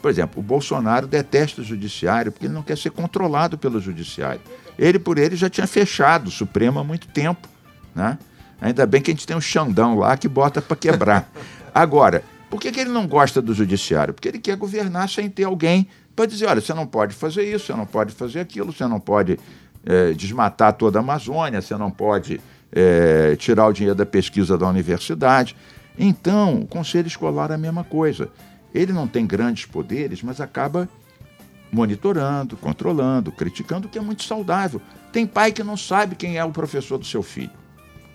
Por 0.00 0.10
exemplo, 0.10 0.40
o 0.40 0.42
Bolsonaro 0.42 1.06
detesta 1.06 1.62
o 1.62 1.64
judiciário 1.64 2.30
porque 2.30 2.46
ele 2.46 2.52
não 2.52 2.62
quer 2.62 2.76
ser 2.76 2.90
controlado 2.90 3.56
pelo 3.56 3.80
judiciário. 3.80 4.40
Ele 4.78 4.98
por 4.98 5.16
ele 5.16 5.34
já 5.34 5.48
tinha 5.48 5.66
fechado 5.66 6.28
o 6.28 6.30
Supremo 6.30 6.78
há 6.78 6.84
muito 6.84 7.08
tempo, 7.08 7.48
né? 7.94 8.18
Ainda 8.60 8.86
bem 8.86 9.00
que 9.00 9.10
a 9.10 9.14
gente 9.14 9.26
tem 9.26 9.36
um 9.36 9.40
Xandão 9.40 9.96
lá 9.98 10.16
que 10.16 10.28
bota 10.28 10.60
para 10.60 10.76
quebrar. 10.76 11.30
Agora, 11.74 12.22
por 12.50 12.60
que, 12.60 12.70
que 12.70 12.80
ele 12.80 12.90
não 12.90 13.06
gosta 13.06 13.40
do 13.40 13.54
judiciário? 13.54 14.14
Porque 14.14 14.28
ele 14.28 14.38
quer 14.38 14.56
governar 14.56 15.08
sem 15.08 15.28
ter 15.28 15.44
alguém 15.44 15.88
para 16.14 16.26
dizer, 16.26 16.46
olha, 16.46 16.60
você 16.60 16.72
não 16.74 16.86
pode 16.86 17.14
fazer 17.14 17.42
isso, 17.44 17.66
você 17.66 17.74
não 17.74 17.86
pode 17.86 18.12
fazer 18.12 18.40
aquilo, 18.40 18.72
você 18.72 18.86
não 18.86 19.00
pode 19.00 19.38
eh, 19.84 20.12
desmatar 20.12 20.72
toda 20.74 20.98
a 20.98 21.02
Amazônia, 21.02 21.60
você 21.60 21.76
não 21.76 21.90
pode 21.90 22.40
eh, 22.72 23.36
tirar 23.38 23.66
o 23.66 23.72
dinheiro 23.72 23.94
da 23.96 24.06
pesquisa 24.06 24.56
da 24.56 24.68
universidade. 24.68 25.56
Então, 25.98 26.60
o 26.60 26.66
conselho 26.66 27.06
escolar 27.06 27.50
é 27.50 27.54
a 27.54 27.58
mesma 27.58 27.84
coisa. 27.84 28.28
Ele 28.74 28.92
não 28.92 29.06
tem 29.06 29.26
grandes 29.26 29.64
poderes, 29.66 30.22
mas 30.22 30.40
acaba 30.40 30.88
monitorando, 31.72 32.56
controlando, 32.56 33.32
criticando, 33.32 33.86
o 33.86 33.90
que 33.90 33.98
é 33.98 34.00
muito 34.02 34.22
saudável. 34.24 34.80
Tem 35.12 35.26
pai 35.26 35.52
que 35.52 35.62
não 35.62 35.76
sabe 35.76 36.14
quem 36.16 36.36
é 36.36 36.44
o 36.44 36.50
professor 36.50 36.98
do 36.98 37.04
seu 37.04 37.22
filho, 37.22 37.50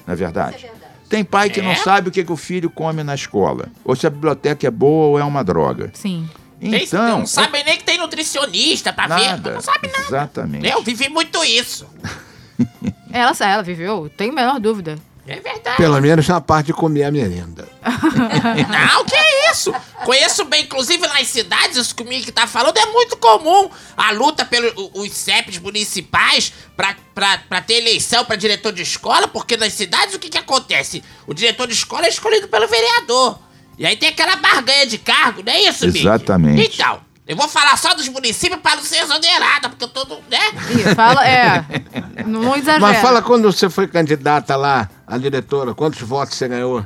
não 0.06 0.14
é 0.14 0.16
verdade? 0.16 0.70
Tem 1.10 1.24
pai 1.26 1.50
que 1.50 1.62
não 1.62 1.72
É? 1.72 1.76
sabe 1.76 2.10
o 2.10 2.12
que, 2.12 2.24
que 2.24 2.32
o 2.32 2.38
filho 2.38 2.70
come 2.70 3.04
na 3.04 3.16
escola, 3.16 3.68
ou 3.84 3.96
se 3.96 4.06
a 4.06 4.10
biblioteca 4.10 4.68
é 4.68 4.72
boa 4.72 5.08
ou 5.08 5.20
é 5.20 5.24
uma 5.24 5.44
droga. 5.44 5.90
Sim. 5.94 6.30
Então, 6.62 7.20
não 7.20 7.26
sabem 7.26 7.64
nem 7.64 7.78
que 7.78 7.84
tem 7.84 7.98
nutricionista 7.98 8.92
pra 8.92 9.08
ver. 9.08 9.28
nada. 9.30 9.54
Não 9.54 9.62
sabe 9.62 9.88
nada. 9.88 10.04
Exatamente. 10.04 10.68
Eu 10.68 10.82
vivi 10.84 11.08
muito 11.10 11.44
isso. 11.44 11.88
Ela, 13.12 13.34
ela 13.40 13.64
viveu, 13.64 14.12
tenho 14.16 14.32
a 14.32 14.36
menor 14.36 14.60
dúvida. 14.60 15.00
É 15.26 15.40
verdade. 15.40 15.78
Pelo 15.78 16.00
menos 16.02 16.28
na 16.28 16.42
parte 16.42 16.68
de 16.68 16.74
comer 16.74 17.04
a 17.04 17.12
merenda. 17.12 17.68
Não, 17.84 19.06
que 19.06 19.16
é 19.16 19.52
isso? 19.52 19.72
Conheço 20.04 20.44
bem, 20.46 20.64
inclusive 20.64 21.06
nas 21.08 21.28
cidades, 21.28 21.78
isso 21.78 21.96
comigo 21.96 22.26
que 22.26 22.32
tá 22.32 22.48
falando, 22.48 22.78
é 22.78 22.86
muito 22.88 23.16
comum 23.18 23.70
a 23.96 24.12
luta 24.12 24.44
pelos 24.44 24.74
os 24.96 25.12
CEPs 25.12 25.60
municipais 25.60 26.52
pra, 26.76 26.96
pra, 27.14 27.38
pra 27.48 27.62
ter 27.62 27.76
eleição 27.76 28.26
pra 28.26 28.36
diretor 28.36 28.72
de 28.74 28.82
escola, 28.82 29.28
porque 29.28 29.56
nas 29.56 29.74
cidades 29.74 30.16
o 30.16 30.20
que 30.20 30.30
que 30.30 30.38
acontece? 30.38 31.04
O 31.28 31.34
diretor 31.34 31.68
de 31.68 31.74
escola 31.74 32.06
é 32.06 32.10
escolhido 32.10 32.48
pelo 32.48 32.68
vereador. 32.68 33.40
E 33.80 33.86
aí 33.86 33.96
tem 33.96 34.10
aquela 34.10 34.36
barganha 34.36 34.86
de 34.86 34.98
cargo, 34.98 35.42
não 35.44 35.54
é 35.54 35.62
isso, 35.62 35.86
Mickey? 35.88 36.00
Exatamente. 36.02 36.76
Então, 36.76 37.00
eu 37.26 37.36
vou 37.38 37.48
falar 37.48 37.78
só 37.78 37.94
dos 37.94 38.10
municípios 38.10 38.60
pra 38.62 38.76
não 38.76 38.84
ser 38.84 38.98
exonerada, 39.04 39.70
porque 39.70 39.86
eu 39.86 39.88
tô, 39.88 40.04
no- 40.04 40.22
né? 40.30 40.40
Ih, 40.72 40.94
fala, 40.96 41.26
é. 41.26 41.64
Não 42.26 42.56
exagera. 42.58 42.80
Mas 42.82 43.00
fala 43.00 43.22
quando 43.22 43.50
você 43.52 43.70
foi 43.70 43.88
candidata 43.88 44.56
lá, 44.58 44.90
a 45.08 45.18
diretora, 45.18 45.74
quantos 45.74 46.02
votos 46.02 46.36
você 46.38 46.48
ganhou? 46.50 46.86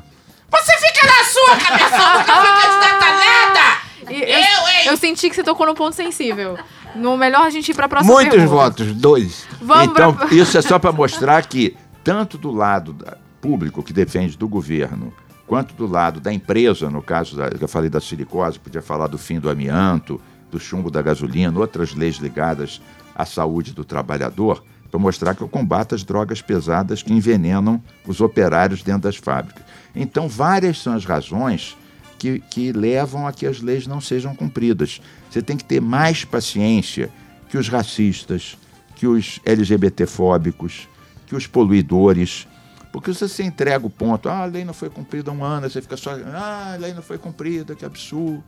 Você 0.52 0.72
fica 0.78 1.08
na 1.08 1.24
sua, 1.24 1.58
cabeção, 1.58 2.20
nunca 2.20 2.34
foi 2.36 2.62
candidata 2.62 3.06
a 3.06 3.18
nada! 3.18 3.78
E 4.12 4.22
Eu, 4.22 4.68
hein? 4.68 4.86
eu 4.88 4.98
senti 4.98 5.30
que 5.30 5.36
você 5.36 5.44
tocou 5.44 5.66
num 5.66 5.74
ponto 5.74 5.96
sensível. 5.96 6.60
No 6.96 7.18
melhor 7.18 7.42
a 7.48 7.50
gente 7.50 7.72
ir 7.72 7.74
pra 7.74 7.90
próxima 7.90 8.14
Muitos 8.14 8.36
pergunta. 8.38 8.54
votos, 8.64 8.94
dois. 8.94 9.48
Vamos 9.60 9.86
então, 9.88 10.14
pra... 10.14 10.28
isso 10.32 10.56
é 10.56 10.62
só 10.62 10.78
para 10.78 10.92
mostrar 10.92 11.44
que, 11.48 11.76
tanto 12.04 12.38
do 12.38 12.52
lado 12.52 12.94
da- 12.94 13.18
público, 13.42 13.82
que 13.82 13.92
defende 13.92 14.38
do 14.38 14.48
governo, 14.48 15.12
quanto 15.54 15.76
do 15.76 15.86
lado 15.86 16.20
da 16.20 16.34
empresa, 16.34 16.90
no 16.90 17.00
caso 17.00 17.38
da, 17.38 17.48
eu 17.48 17.68
falei 17.68 17.88
da 17.88 18.02
silicose, 18.02 18.58
podia 18.58 18.82
falar 18.82 19.06
do 19.06 19.20
fim 19.20 19.40
do 19.40 19.52
amianto, 19.52 20.20
do 20.50 20.60
chumbo 20.60 20.90
da 20.90 21.00
gasolina, 21.00 21.60
outras 21.60 21.94
leis 21.94 22.16
ligadas 22.16 22.82
à 23.14 23.24
saúde 23.24 23.72
do 23.72 23.86
trabalhador, 23.86 24.64
para 24.90 25.00
mostrar 25.00 25.36
que 25.36 25.44
eu 25.44 25.48
combato 25.48 25.94
as 25.94 26.04
drogas 26.04 26.42
pesadas 26.42 27.04
que 27.04 27.14
envenenam 27.14 27.80
os 28.08 28.20
operários 28.20 28.82
dentro 28.82 29.04
das 29.04 29.16
fábricas. 29.16 29.64
Então, 29.96 30.28
várias 30.28 30.82
são 30.82 30.96
as 30.96 31.06
razões 31.06 31.78
que, 32.18 32.40
que 32.40 32.72
levam 32.72 33.28
a 33.28 33.32
que 33.32 33.46
as 33.46 33.62
leis 33.62 33.86
não 33.86 34.02
sejam 34.02 34.34
cumpridas. 34.34 35.02
Você 35.30 35.40
tem 35.40 35.56
que 35.56 35.66
ter 35.66 35.80
mais 35.80 36.26
paciência 36.26 37.12
que 37.48 37.60
os 37.60 37.70
racistas, 37.70 38.58
que 38.96 39.06
os 39.06 39.40
LGBTfóbicos, 39.46 40.90
que 41.28 41.36
os 41.36 41.46
poluidores. 41.46 42.48
Porque 42.94 43.12
se 43.12 43.28
você 43.28 43.42
entrega 43.42 43.88
o 43.88 43.90
ponto, 43.90 44.30
ah, 44.30 44.44
a 44.44 44.46
lei 44.46 44.64
não 44.64 44.74
foi 44.74 44.88
cumprida 44.88 45.32
há 45.32 45.34
um 45.34 45.44
ano, 45.44 45.68
você 45.68 45.82
fica 45.82 45.98
só, 45.98 46.12
ah, 46.12 46.74
a 46.76 46.78
lei 46.78 46.94
não 46.94 47.02
foi 47.02 47.18
cumprida, 47.18 47.74
que 47.74 47.84
absurdo. 47.84 48.44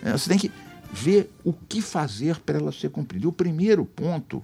É, 0.00 0.12
você 0.12 0.30
tem 0.30 0.38
que 0.38 0.52
ver 0.92 1.28
o 1.42 1.52
que 1.52 1.82
fazer 1.82 2.36
para 2.36 2.58
ela 2.58 2.70
ser 2.70 2.90
cumprida. 2.90 3.24
E 3.24 3.28
o 3.28 3.32
primeiro 3.32 3.84
ponto 3.84 4.40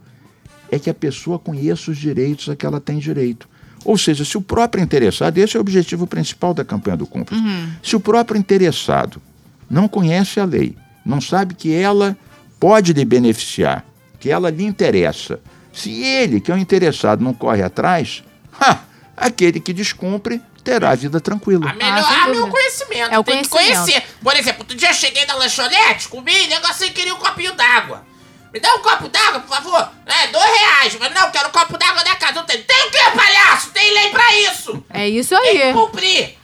é 0.72 0.76
que 0.76 0.90
a 0.90 0.94
pessoa 0.94 1.38
conheça 1.38 1.92
os 1.92 1.96
direitos 1.96 2.48
a 2.48 2.56
que 2.56 2.66
ela 2.66 2.80
tem 2.80 2.98
direito. 2.98 3.48
Ou 3.84 3.96
seja, 3.96 4.24
se 4.24 4.36
o 4.36 4.42
próprio 4.42 4.82
interessado, 4.82 5.38
esse 5.38 5.56
é 5.56 5.58
o 5.58 5.60
objetivo 5.60 6.04
principal 6.04 6.52
da 6.52 6.64
campanha 6.64 6.96
do 6.96 7.06
cúmplice, 7.06 7.40
se 7.80 7.94
o 7.94 8.00
próprio 8.00 8.36
interessado 8.36 9.22
não 9.70 9.86
conhece 9.86 10.40
a 10.40 10.44
lei, 10.44 10.76
não 11.06 11.20
sabe 11.20 11.54
que 11.54 11.72
ela 11.72 12.18
pode 12.58 12.92
lhe 12.92 13.04
beneficiar, 13.04 13.86
que 14.18 14.30
ela 14.30 14.50
lhe 14.50 14.64
interessa, 14.64 15.38
se 15.72 15.92
ele, 16.02 16.40
que 16.40 16.50
é 16.50 16.54
o 16.56 16.58
interessado, 16.58 17.22
não 17.22 17.32
corre 17.32 17.62
atrás, 17.62 18.24
ha, 18.60 18.80
aquele 19.16 19.60
que 19.60 19.72
descumpre 19.72 20.40
terá 20.62 20.90
a 20.90 20.94
vida 20.94 21.20
tranquila. 21.20 21.70
A 21.70 21.74
melhor 21.74 22.08
sem 22.08 22.16
ah, 22.16 22.28
meu 22.28 22.48
conhecimento. 22.48 23.12
É 23.14 23.18
o 23.18 23.24
tem 23.24 23.42
que 23.42 23.48
conhecimento. 23.48 23.84
conhecer. 23.84 24.02
Por 24.22 24.36
exemplo, 24.36 24.60
outro 24.62 24.76
dia 24.76 24.88
eu 24.90 24.94
cheguei 24.94 25.26
na 25.26 25.34
lanchonete, 25.34 26.08
comi, 26.08 26.46
negocinho 26.46 26.92
queria 26.92 27.14
um 27.14 27.18
copinho 27.18 27.54
d'água. 27.54 28.04
Me 28.52 28.60
dá 28.60 28.72
um 28.72 28.78
copo 28.78 29.08
d'água, 29.08 29.40
por 29.40 29.48
favor. 29.48 29.90
É, 30.06 30.28
dois 30.28 30.44
reais. 30.48 30.96
Mas 31.00 31.12
não, 31.12 31.28
quero 31.32 31.48
um 31.48 31.50
copo 31.50 31.76
d'água 31.76 32.04
da 32.04 32.14
casa. 32.14 32.34
Não 32.34 32.44
tem. 32.44 32.62
Tem 32.62 32.86
o 32.86 32.90
quê, 32.90 32.98
palhaço? 33.16 33.70
Tem 33.70 33.92
lei 33.92 34.10
pra 34.10 34.36
isso. 34.38 34.84
É 34.90 35.08
isso 35.08 35.36
Tem 35.40 35.56
que 35.56 35.62
aí. 35.62 35.72
cumprir. 35.72 36.38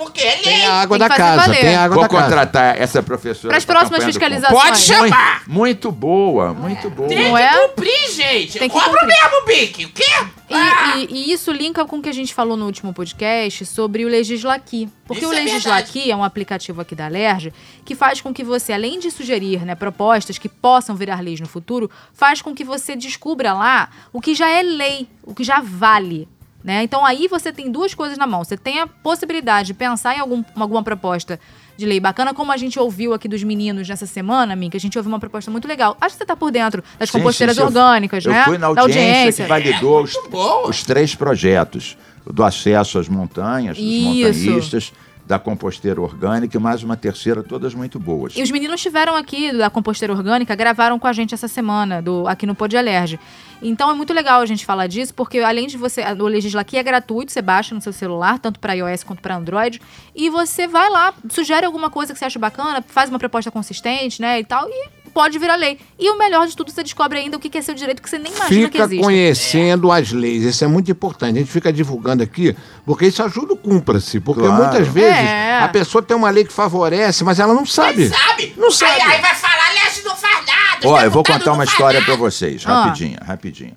Porque 0.00 0.20
é 0.22 0.34
lei. 0.36 0.42
Tem 0.42 0.66
a 0.66 0.72
água 0.80 0.98
Tem 0.98 1.08
da 1.08 1.14
que 1.14 1.20
fazer 1.20 1.30
casa, 1.36 1.46
valer. 1.46 1.60
tem 1.60 1.74
a 1.76 1.82
água 1.84 1.94
Vou 1.94 2.02
da 2.04 2.08
casa. 2.08 2.22
contratar 2.24 2.80
essa 2.80 3.02
professora. 3.02 3.48
Para 3.48 3.58
as 3.58 3.64
pra 3.66 3.74
próximas 3.80 4.04
campanha 4.16 4.40
do 4.40 4.48
cúmplice. 4.48 4.52
fiscalizações. 4.52 4.88
Pode 4.98 5.10
chamar. 5.10 5.42
Muito 5.46 5.92
boa, 5.92 6.54
muito 6.54 6.88
boa. 6.88 7.08
Tem 7.08 7.18
Não 7.28 7.36
que 7.36 7.42
é? 7.42 7.68
cumprir, 7.68 8.10
gente. 8.12 8.58
Tem 8.58 8.68
que 8.68 8.74
Cobra 8.80 8.88
cumprir. 9.00 9.06
mesmo, 9.06 9.46
Bic. 9.46 9.84
O 9.84 9.88
quê? 9.92 10.04
E, 10.48 10.54
Ah, 10.54 10.96
e- 10.96 11.06
e 11.10 11.32
isso 11.32 11.52
linka 11.52 11.84
com 11.84 11.98
o 11.98 12.02
que 12.02 12.08
a 12.08 12.12
gente 12.14 12.32
falou 12.34 12.56
no 12.56 12.64
último 12.66 12.92
podcast 12.94 13.64
sobre 13.66 14.04
o 14.04 14.08
Legislaqui. 14.08 14.88
Porque 15.06 15.24
Isso 15.24 15.32
o 15.32 15.36
é 15.36 15.40
Legislaqui 15.42 16.10
é, 16.10 16.16
um 16.16 16.24
aplicativo 16.24 16.80
aqui 16.80 16.94
da 16.94 17.06
Lerge 17.06 17.52
que 17.84 17.94
faz 17.94 18.20
com 18.20 18.32
que 18.32 18.42
você, 18.42 18.72
além 18.72 18.98
de 18.98 19.10
sugerir 19.10 19.64
né, 19.64 19.74
propostas 19.74 20.38
que 20.38 20.48
possam 20.48 20.96
virar 20.96 21.20
leis 21.20 21.40
no 21.40 21.46
futuro, 21.46 21.90
faz 22.14 22.40
com 22.42 22.54
que 22.54 22.64
você 22.64 22.96
descubra 22.96 23.52
lá 23.52 23.90
o 24.12 24.20
que 24.20 24.34
já 24.34 24.48
é 24.48 24.62
lei, 24.62 25.08
o 25.22 25.34
que 25.34 25.44
já 25.44 25.60
vale. 25.60 26.26
Né? 26.62 26.82
Então 26.82 27.04
aí 27.06 27.26
você 27.26 27.52
tem 27.52 27.70
duas 27.70 27.94
coisas 27.94 28.18
na 28.18 28.26
mão. 28.26 28.44
Você 28.44 28.56
tem 28.56 28.80
a 28.80 28.86
possibilidade 28.86 29.68
de 29.68 29.74
pensar 29.74 30.14
em 30.16 30.20
algum, 30.20 30.44
alguma 30.54 30.82
proposta 30.82 31.40
de 31.76 31.86
lei 31.86 31.98
bacana, 31.98 32.34
como 32.34 32.52
a 32.52 32.56
gente 32.58 32.78
ouviu 32.78 33.14
aqui 33.14 33.26
dos 33.26 33.42
meninos 33.42 33.88
nessa 33.88 34.04
semana, 34.06 34.54
Min, 34.54 34.68
que 34.68 34.76
a 34.76 34.80
gente 34.80 34.98
ouviu 34.98 35.10
uma 35.10 35.18
proposta 35.18 35.50
muito 35.50 35.66
legal. 35.66 35.96
Acho 35.98 36.14
que 36.14 36.18
você 36.18 36.26
tá 36.26 36.36
por 36.36 36.50
dentro 36.50 36.84
das 36.98 37.08
Sim, 37.08 37.18
composteiras 37.18 37.56
sim, 37.56 37.60
sim, 37.60 37.62
eu- 37.62 37.68
orgânicas, 37.68 38.24
eu 38.26 38.32
né? 38.32 38.44
fui 38.44 38.58
na 38.58 38.70
da 38.74 38.82
audiência, 38.82 39.44
que 39.44 39.48
validou 39.48 40.02
os, 40.02 40.12
muito 40.12 40.28
boa. 40.30 40.68
os 40.68 40.84
três 40.84 41.14
projetos. 41.14 41.96
O 42.26 42.32
do 42.34 42.44
acesso 42.44 42.98
às 42.98 43.08
montanhas, 43.08 43.78
dos 43.78 43.86
Isso. 43.86 44.04
montanhistas, 44.50 44.92
da 45.30 45.38
composteira 45.38 46.00
orgânica 46.00 46.56
e 46.56 46.60
mais 46.60 46.82
uma 46.82 46.96
terceira, 46.96 47.40
todas 47.40 47.72
muito 47.72 48.00
boas. 48.00 48.36
E 48.36 48.42
os 48.42 48.50
meninos 48.50 48.80
estiveram 48.80 49.14
aqui 49.14 49.52
da 49.56 49.70
Composteira 49.70 50.12
Orgânica, 50.12 50.56
gravaram 50.56 50.98
com 50.98 51.06
a 51.06 51.12
gente 51.12 51.32
essa 51.32 51.46
semana, 51.46 52.02
do, 52.02 52.26
aqui 52.26 52.46
no 52.46 52.54
Pod 52.56 52.76
Alerge. 52.76 53.16
Então 53.62 53.88
é 53.88 53.94
muito 53.94 54.12
legal 54.12 54.40
a 54.40 54.46
gente 54.46 54.66
falar 54.66 54.88
disso, 54.88 55.14
porque 55.14 55.38
além 55.38 55.68
de 55.68 55.76
você. 55.76 56.02
O 56.18 56.26
Legisla 56.26 56.62
aqui 56.62 56.76
é 56.76 56.82
gratuito, 56.82 57.30
você 57.30 57.40
baixa 57.40 57.72
no 57.72 57.80
seu 57.80 57.92
celular, 57.92 58.40
tanto 58.40 58.58
para 58.58 58.72
iOS 58.72 59.04
quanto 59.04 59.22
para 59.22 59.36
Android. 59.36 59.80
E 60.16 60.28
você 60.28 60.66
vai 60.66 60.90
lá, 60.90 61.14
sugere 61.28 61.64
alguma 61.64 61.90
coisa 61.90 62.12
que 62.12 62.18
você 62.18 62.24
acha 62.24 62.38
bacana, 62.40 62.82
faz 62.88 63.08
uma 63.08 63.18
proposta 63.18 63.52
consistente, 63.52 64.20
né? 64.20 64.40
E 64.40 64.44
tal, 64.44 64.68
e 64.68 64.88
pode 65.10 65.38
virar 65.38 65.56
lei. 65.56 65.78
E 65.98 66.08
o 66.10 66.16
melhor 66.18 66.46
de 66.46 66.56
tudo, 66.56 66.70
você 66.70 66.82
descobre 66.82 67.18
ainda 67.18 67.36
o 67.36 67.40
que 67.40 67.50
que 67.50 67.58
é 67.58 67.62
seu 67.62 67.74
direito 67.74 68.00
que 68.00 68.08
você 68.08 68.18
nem 68.18 68.32
imagina 68.32 68.66
que 68.68 68.72
Fica 68.72 68.84
existe. 68.84 69.02
conhecendo 69.02 69.92
as 69.92 70.10
leis, 70.12 70.42
isso 70.44 70.64
é 70.64 70.66
muito 70.66 70.90
importante. 70.90 71.36
A 71.36 71.40
gente 71.40 71.50
fica 71.50 71.72
divulgando 71.72 72.22
aqui, 72.22 72.56
porque 72.86 73.06
isso 73.06 73.22
ajuda 73.22 73.52
o 73.52 73.56
cúmplice. 73.56 74.20
Porque 74.20 74.40
Claro. 74.42 74.62
muitas 74.62 74.88
vezes 74.88 75.18
É. 75.18 75.58
a 75.60 75.68
pessoa 75.68 76.02
tem 76.02 76.16
uma 76.16 76.30
lei 76.30 76.44
que 76.44 76.52
favorece, 76.52 77.22
mas 77.24 77.38
ela 77.38 77.52
não 77.52 77.66
sabe. 77.66 78.08
Quem 78.08 78.18
sabe? 78.18 78.54
Não 78.56 78.70
sabe. 78.70 78.92
Aí, 79.02 79.12
aí 79.16 79.20
vai 79.20 79.34
falar, 79.34 79.72
Leste 79.74 80.04
não 80.04 80.16
faz 80.16 80.46
nada. 80.46 80.88
Ó, 80.88 81.00
eu 81.02 81.10
vou 81.10 81.22
contar 81.22 81.44
não 81.46 81.54
uma 81.54 81.64
história 81.64 82.00
para 82.02 82.14
vocês, 82.16 82.62
Ah. 82.66 82.84
rapidinho, 82.84 83.18
rapidinho. 83.22 83.76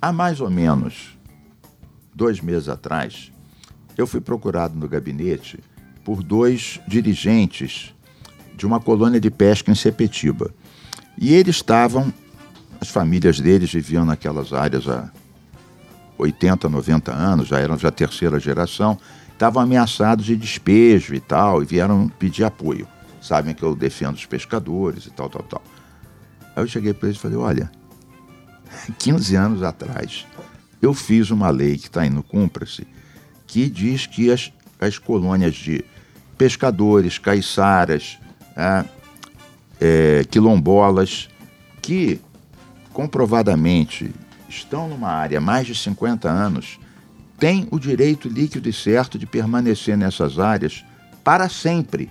Há 0.00 0.12
mais 0.12 0.40
ou 0.40 0.48
menos 0.50 1.16
dois 2.14 2.40
meses 2.40 2.68
atrás, 2.68 3.30
eu 3.96 4.06
fui 4.06 4.20
procurado 4.20 4.74
no 4.78 4.88
gabinete 4.88 5.58
por 6.04 6.22
dois 6.22 6.80
dirigentes 6.88 7.94
de 8.56 8.66
uma 8.66 8.80
colônia 8.80 9.20
de 9.20 9.30
pesca 9.30 9.70
em 9.70 9.74
Sepetiba. 9.74 10.50
E 11.20 11.34
eles 11.34 11.56
estavam, 11.56 12.12
as 12.80 12.88
famílias 12.88 13.40
deles 13.40 13.72
viviam 13.72 14.04
naquelas 14.04 14.52
áreas 14.52 14.88
há 14.88 15.10
80, 16.16 16.68
90 16.68 17.12
anos, 17.12 17.48
já 17.48 17.58
eram 17.58 17.76
já 17.76 17.90
terceira 17.90 18.38
geração, 18.38 18.98
estavam 19.32 19.62
ameaçados 19.62 20.24
de 20.24 20.36
despejo 20.36 21.14
e 21.14 21.20
tal, 21.20 21.62
e 21.62 21.66
vieram 21.66 22.08
pedir 22.08 22.44
apoio. 22.44 22.86
Sabem 23.20 23.52
que 23.52 23.62
eu 23.62 23.74
defendo 23.74 24.14
os 24.14 24.26
pescadores 24.26 25.06
e 25.06 25.10
tal, 25.10 25.28
tal, 25.28 25.42
tal. 25.42 25.62
Aí 26.54 26.62
eu 26.62 26.68
cheguei 26.68 26.94
para 26.94 27.08
eles 27.08 27.18
e 27.18 27.22
falei, 27.22 27.36
olha, 27.36 27.70
15 28.98 29.34
anos 29.34 29.62
atrás, 29.62 30.24
eu 30.80 30.94
fiz 30.94 31.30
uma 31.30 31.50
lei 31.50 31.76
que 31.76 31.86
está 31.86 32.08
no 32.08 32.22
Cumpra-se, 32.22 32.86
que 33.46 33.68
diz 33.68 34.06
que 34.06 34.30
as, 34.30 34.52
as 34.80 34.98
colônias 34.98 35.56
de 35.56 35.84
pescadores, 36.36 37.18
caiçaras, 37.18 38.18
ah, 38.56 38.84
é, 39.80 40.24
quilombolas, 40.30 41.28
que 41.80 42.20
comprovadamente 42.92 44.12
estão 44.48 44.88
numa 44.88 45.08
área 45.08 45.38
há 45.38 45.40
mais 45.40 45.66
de 45.66 45.74
50 45.74 46.28
anos, 46.28 46.78
têm 47.38 47.68
o 47.70 47.78
direito 47.78 48.28
líquido 48.28 48.68
e 48.68 48.72
certo 48.72 49.18
de 49.18 49.26
permanecer 49.26 49.96
nessas 49.96 50.38
áreas 50.38 50.84
para 51.22 51.48
sempre. 51.48 52.10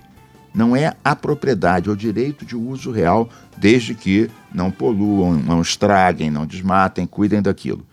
Não 0.54 0.74
é 0.74 0.96
a 1.04 1.14
propriedade, 1.14 1.88
é 1.88 1.92
o 1.92 1.96
direito 1.96 2.44
de 2.44 2.56
uso 2.56 2.90
real, 2.90 3.28
desde 3.56 3.94
que 3.94 4.30
não 4.52 4.70
poluam, 4.70 5.34
não 5.34 5.60
estraguem, 5.60 6.30
não 6.30 6.46
desmatem, 6.46 7.06
cuidem 7.06 7.42
daquilo. 7.42 7.86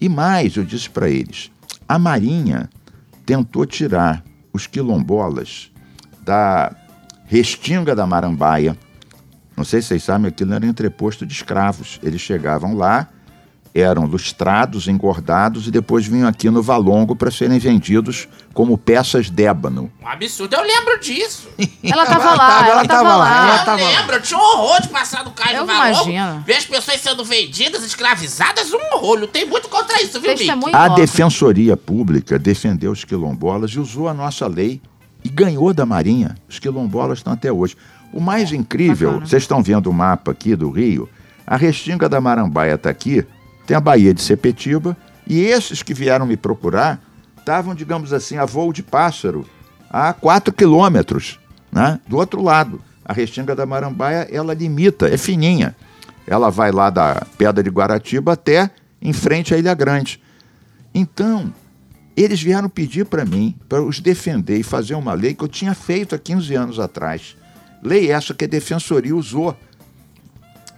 E 0.00 0.08
mais, 0.08 0.56
eu 0.56 0.64
disse 0.64 0.88
para 0.88 1.10
eles: 1.10 1.50
a 1.88 1.98
Marinha 1.98 2.70
tentou 3.26 3.66
tirar 3.66 4.24
os 4.52 4.66
quilombolas 4.66 5.70
da 6.22 6.74
restinga 7.26 7.94
da 7.94 8.06
Marambaia. 8.06 8.76
Não 9.60 9.64
sei 9.66 9.82
se 9.82 9.88
vocês 9.88 10.02
sabem, 10.04 10.26
aquilo 10.28 10.54
era 10.54 10.64
entreposto 10.64 11.26
de 11.26 11.34
escravos. 11.34 12.00
Eles 12.02 12.18
chegavam 12.22 12.74
lá, 12.74 13.06
eram 13.74 14.06
lustrados, 14.06 14.88
engordados 14.88 15.66
e 15.66 15.70
depois 15.70 16.06
vinham 16.06 16.26
aqui 16.26 16.48
no 16.48 16.62
Valongo 16.62 17.14
para 17.14 17.30
serem 17.30 17.58
vendidos 17.58 18.26
como 18.54 18.78
peças 18.78 19.28
d'ébano. 19.28 19.92
Um 20.02 20.08
absurdo, 20.08 20.54
eu 20.56 20.62
lembro 20.62 20.98
disso. 20.98 21.46
Ela 21.84 22.06
tava 22.06 22.34
lá, 22.36 22.58
ela 22.66 22.68
ela 22.70 22.84
tava 22.86 22.88
tava 22.88 23.16
lá, 23.16 23.16
lá. 23.16 23.48
ela 23.48 23.60
eu 23.60 23.64
tava 23.66 23.82
lá. 23.82 23.88
lembro, 24.00 24.14
eu 24.16 24.22
tinha 24.22 24.38
um 24.40 24.42
horror 24.42 24.80
de 24.80 24.88
passar 24.88 25.24
no 25.26 25.30
carro 25.32 25.52
Eu 25.52 25.60
no 25.60 25.66
Valongo, 25.66 26.10
imagino. 26.10 26.40
ver 26.46 26.54
as 26.54 26.64
pessoas 26.64 27.00
sendo 27.02 27.22
vendidas, 27.22 27.84
escravizadas, 27.84 28.72
um 28.72 28.94
horror. 28.94 29.18
Lutei 29.20 29.44
muito 29.44 29.68
contra 29.68 30.02
isso, 30.02 30.18
viu? 30.18 30.34
Testemunho 30.34 30.74
A 30.74 30.88
nosso. 30.88 31.00
Defensoria 31.02 31.76
Pública 31.76 32.38
defendeu 32.38 32.92
os 32.92 33.04
quilombolas 33.04 33.72
e 33.72 33.78
usou 33.78 34.08
a 34.08 34.14
nossa 34.14 34.46
lei 34.46 34.80
e 35.22 35.28
ganhou 35.28 35.74
da 35.74 35.84
Marinha. 35.84 36.34
Os 36.48 36.58
quilombolas 36.58 37.18
estão 37.18 37.34
até 37.34 37.52
hoje. 37.52 37.76
O 38.12 38.20
mais 38.20 38.52
incrível, 38.52 39.10
bacana. 39.10 39.26
vocês 39.26 39.42
estão 39.42 39.62
vendo 39.62 39.88
o 39.88 39.92
mapa 39.92 40.32
aqui 40.32 40.56
do 40.56 40.70
Rio, 40.70 41.08
a 41.46 41.56
restinga 41.56 42.08
da 42.08 42.20
Marambaia 42.20 42.74
está 42.74 42.90
aqui, 42.90 43.24
tem 43.66 43.76
a 43.76 43.80
Baía 43.80 44.12
de 44.12 44.20
Sepetiba, 44.22 44.96
e 45.26 45.40
esses 45.40 45.82
que 45.82 45.94
vieram 45.94 46.26
me 46.26 46.36
procurar 46.36 47.00
estavam, 47.38 47.74
digamos 47.74 48.12
assim, 48.12 48.36
a 48.36 48.44
voo 48.44 48.72
de 48.72 48.82
pássaro, 48.82 49.46
a 49.88 50.12
4 50.12 50.52
quilômetros, 50.52 51.38
né? 51.72 52.00
do 52.06 52.16
outro 52.16 52.42
lado. 52.42 52.80
A 53.04 53.12
restinga 53.12 53.54
da 53.56 53.66
Marambaia, 53.66 54.28
ela 54.30 54.54
limita, 54.54 55.08
é 55.08 55.16
fininha. 55.16 55.74
Ela 56.26 56.50
vai 56.50 56.70
lá 56.70 56.90
da 56.90 57.26
Pedra 57.36 57.62
de 57.62 57.70
Guaratiba 57.70 58.32
até 58.32 58.70
em 59.02 59.12
frente 59.12 59.52
à 59.54 59.58
Ilha 59.58 59.74
Grande. 59.74 60.20
Então, 60.94 61.52
eles 62.16 62.42
vieram 62.42 62.68
pedir 62.68 63.06
para 63.06 63.24
mim, 63.24 63.56
para 63.68 63.82
os 63.82 63.98
defender 63.98 64.58
e 64.58 64.62
fazer 64.62 64.94
uma 64.94 65.12
lei 65.12 65.34
que 65.34 65.42
eu 65.42 65.48
tinha 65.48 65.74
feito 65.74 66.14
há 66.14 66.18
15 66.18 66.54
anos 66.54 66.78
atrás. 66.78 67.36
Lei 67.82 68.10
essa 68.10 68.34
que 68.34 68.44
a 68.44 68.48
Defensoria 68.48 69.14
usou 69.16 69.56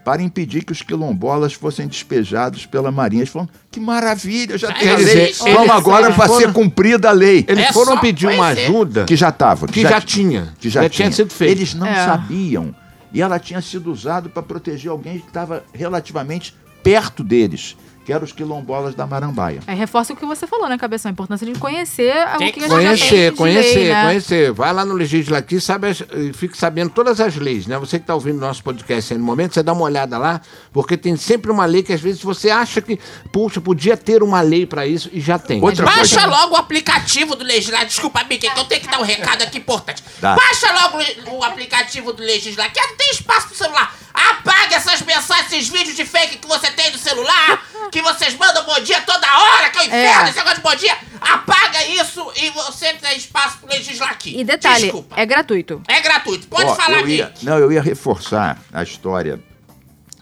para 0.04 0.20
impedir 0.20 0.64
que 0.64 0.72
os 0.72 0.82
quilombolas 0.82 1.52
fossem 1.52 1.86
despejados 1.86 2.66
pela 2.66 2.90
Marinha. 2.90 3.20
Eles 3.22 3.30
falaram, 3.30 3.50
que 3.70 3.78
maravilha, 3.78 4.58
já 4.58 4.72
tem 4.72 4.88
a 4.88 4.94
existe. 4.94 5.14
lei. 5.14 5.24
Eles 5.26 5.38
Vamos 5.38 5.70
agora 5.70 6.12
foram- 6.12 6.16
para 6.16 6.28
ser 6.40 6.52
cumprida 6.52 7.08
a 7.08 7.12
lei. 7.12 7.44
Eles 7.46 7.66
É 7.66 7.72
foram 7.72 7.98
pedir 7.98 8.26
uma 8.26 8.48
ajuda 8.48 9.04
Que 9.04 9.14
já 9.14 9.28
estava. 9.28 9.66
que 9.68 9.82
já 9.82 10.00
tinha. 10.00 10.52
Que 10.58 10.68
já, 10.68 10.82
Já 10.82 10.88
tinha 10.88 11.12
sido 11.12 11.30
feito. 11.32 11.52
Eles 11.58 11.74
não 11.74 11.86
É. 11.86 12.04
sabiam. 12.04 12.74
E 13.12 13.20
ela 13.22 13.38
tinha 13.38 13.60
sido 13.60 13.92
usada 13.92 14.28
para 14.28 14.42
proteger 14.42 14.90
alguém 14.90 15.18
que 15.20 15.26
estava 15.28 15.62
relativamente 15.72 16.54
perto 16.82 17.22
deles, 17.22 17.76
que 18.04 18.12
eram 18.12 18.24
os 18.24 18.32
quilombolas 18.32 18.94
da 18.94 19.06
Marambaia. 19.06 19.60
É, 19.66 19.74
reforça 19.74 20.12
o 20.12 20.16
que 20.16 20.26
você 20.26 20.46
falou, 20.46 20.68
né, 20.68 20.76
Cabeção? 20.76 21.08
A 21.08 21.12
importância 21.12 21.46
de 21.46 21.58
conhecer 21.58 22.12
o 22.34 22.38
que, 22.38 22.52
que 22.52 22.60
a 22.60 22.62
gente 22.62 22.70
Conhecer, 22.70 23.32
conhecer, 23.34 23.74
lei, 23.78 23.88
né? 23.92 24.04
conhecer. 24.04 24.52
Vai 24.52 24.72
lá 24.72 24.84
no 24.84 24.94
Legislativo 24.94 25.60
sabe 25.60 25.88
as- 25.88 26.00
e 26.12 26.32
fique 26.32 26.56
sabendo 26.58 26.90
todas 26.90 27.20
as 27.20 27.36
leis, 27.36 27.66
né? 27.66 27.78
Você 27.78 27.98
que 27.98 28.02
está 28.04 28.14
ouvindo 28.14 28.38
nosso 28.40 28.62
podcast 28.62 29.12
aí 29.12 29.18
no 29.18 29.24
momento, 29.24 29.54
você 29.54 29.62
dá 29.62 29.72
uma 29.72 29.82
olhada 29.84 30.18
lá, 30.18 30.40
porque 30.72 30.96
tem 30.96 31.16
sempre 31.16 31.50
uma 31.50 31.64
lei 31.64 31.82
que 31.82 31.92
às 31.92 32.00
vezes 32.00 32.22
você 32.22 32.50
acha 32.50 32.80
que, 32.80 32.98
puxa, 33.32 33.60
podia 33.60 33.96
ter 33.96 34.22
uma 34.22 34.40
lei 34.40 34.66
para 34.66 34.86
isso 34.86 35.08
e 35.12 35.20
já 35.20 35.38
tem. 35.38 35.62
Outra 35.62 35.84
Baixa 35.84 36.20
coisa. 36.22 36.26
logo 36.26 36.54
o 36.54 36.56
aplicativo 36.58 37.36
do 37.36 37.44
Legislativo. 37.44 37.88
Desculpa, 37.88 38.24
Mickey, 38.24 38.50
que 38.50 38.58
eu 38.58 38.64
tenho 38.64 38.80
que 38.80 38.88
dar 38.88 38.98
um 39.00 39.04
recado 39.04 39.42
aqui 39.42 39.58
importante. 39.58 40.02
Dá. 40.20 40.34
Baixa 40.34 40.72
logo 40.72 41.36
o- 41.36 41.44
aplicativo 41.44 42.12
do 42.12 42.22
Legislativo. 42.22 42.74
que 42.74 42.80
Não 42.80 42.96
tem 42.96 43.10
espaço 43.10 43.48
pro 43.48 43.56
celular. 43.56 43.94
Apague 44.30 44.74
essas 44.74 45.02
mensagens, 45.02 45.52
esses 45.52 45.68
vídeos 45.68 45.96
de 45.96 46.04
fake 46.04 46.38
que 46.38 46.46
você 46.46 46.70
tem 46.70 46.90
no 46.92 46.98
celular. 46.98 47.62
Que 47.90 48.00
vocês 48.00 48.34
mandam 48.36 48.64
bom 48.64 48.80
dia 48.80 49.00
toda 49.02 49.26
hora, 49.38 49.68
que 49.70 49.78
é 49.78 49.82
o 49.82 49.84
inferno, 49.84 50.26
É. 50.26 50.28
esse 50.30 50.38
negócio 50.38 50.56
de 50.56 50.62
bom 50.62 50.74
dia. 50.76 50.96
Apaga 51.20 51.84
isso 51.86 52.32
e 52.36 52.48
você 52.50 52.94
tem 52.94 53.16
espaço 53.16 53.58
pro 53.58 53.68
Legislativo. 53.68 54.38
E 54.40 54.44
detalhe, 54.44 54.84
Desculpa. 54.84 55.14
é 55.20 55.26
gratuito. 55.26 55.82
É 55.88 56.00
gratuito. 56.00 56.46
Pode 56.48 56.70
Ó, 56.70 56.74
falar, 56.74 57.00
eu 57.00 57.08
ia. 57.08 57.34
Não, 57.42 57.58
eu 57.58 57.70
ia 57.70 57.82
reforçar 57.82 58.58
a 58.72 58.82
história 58.82 59.38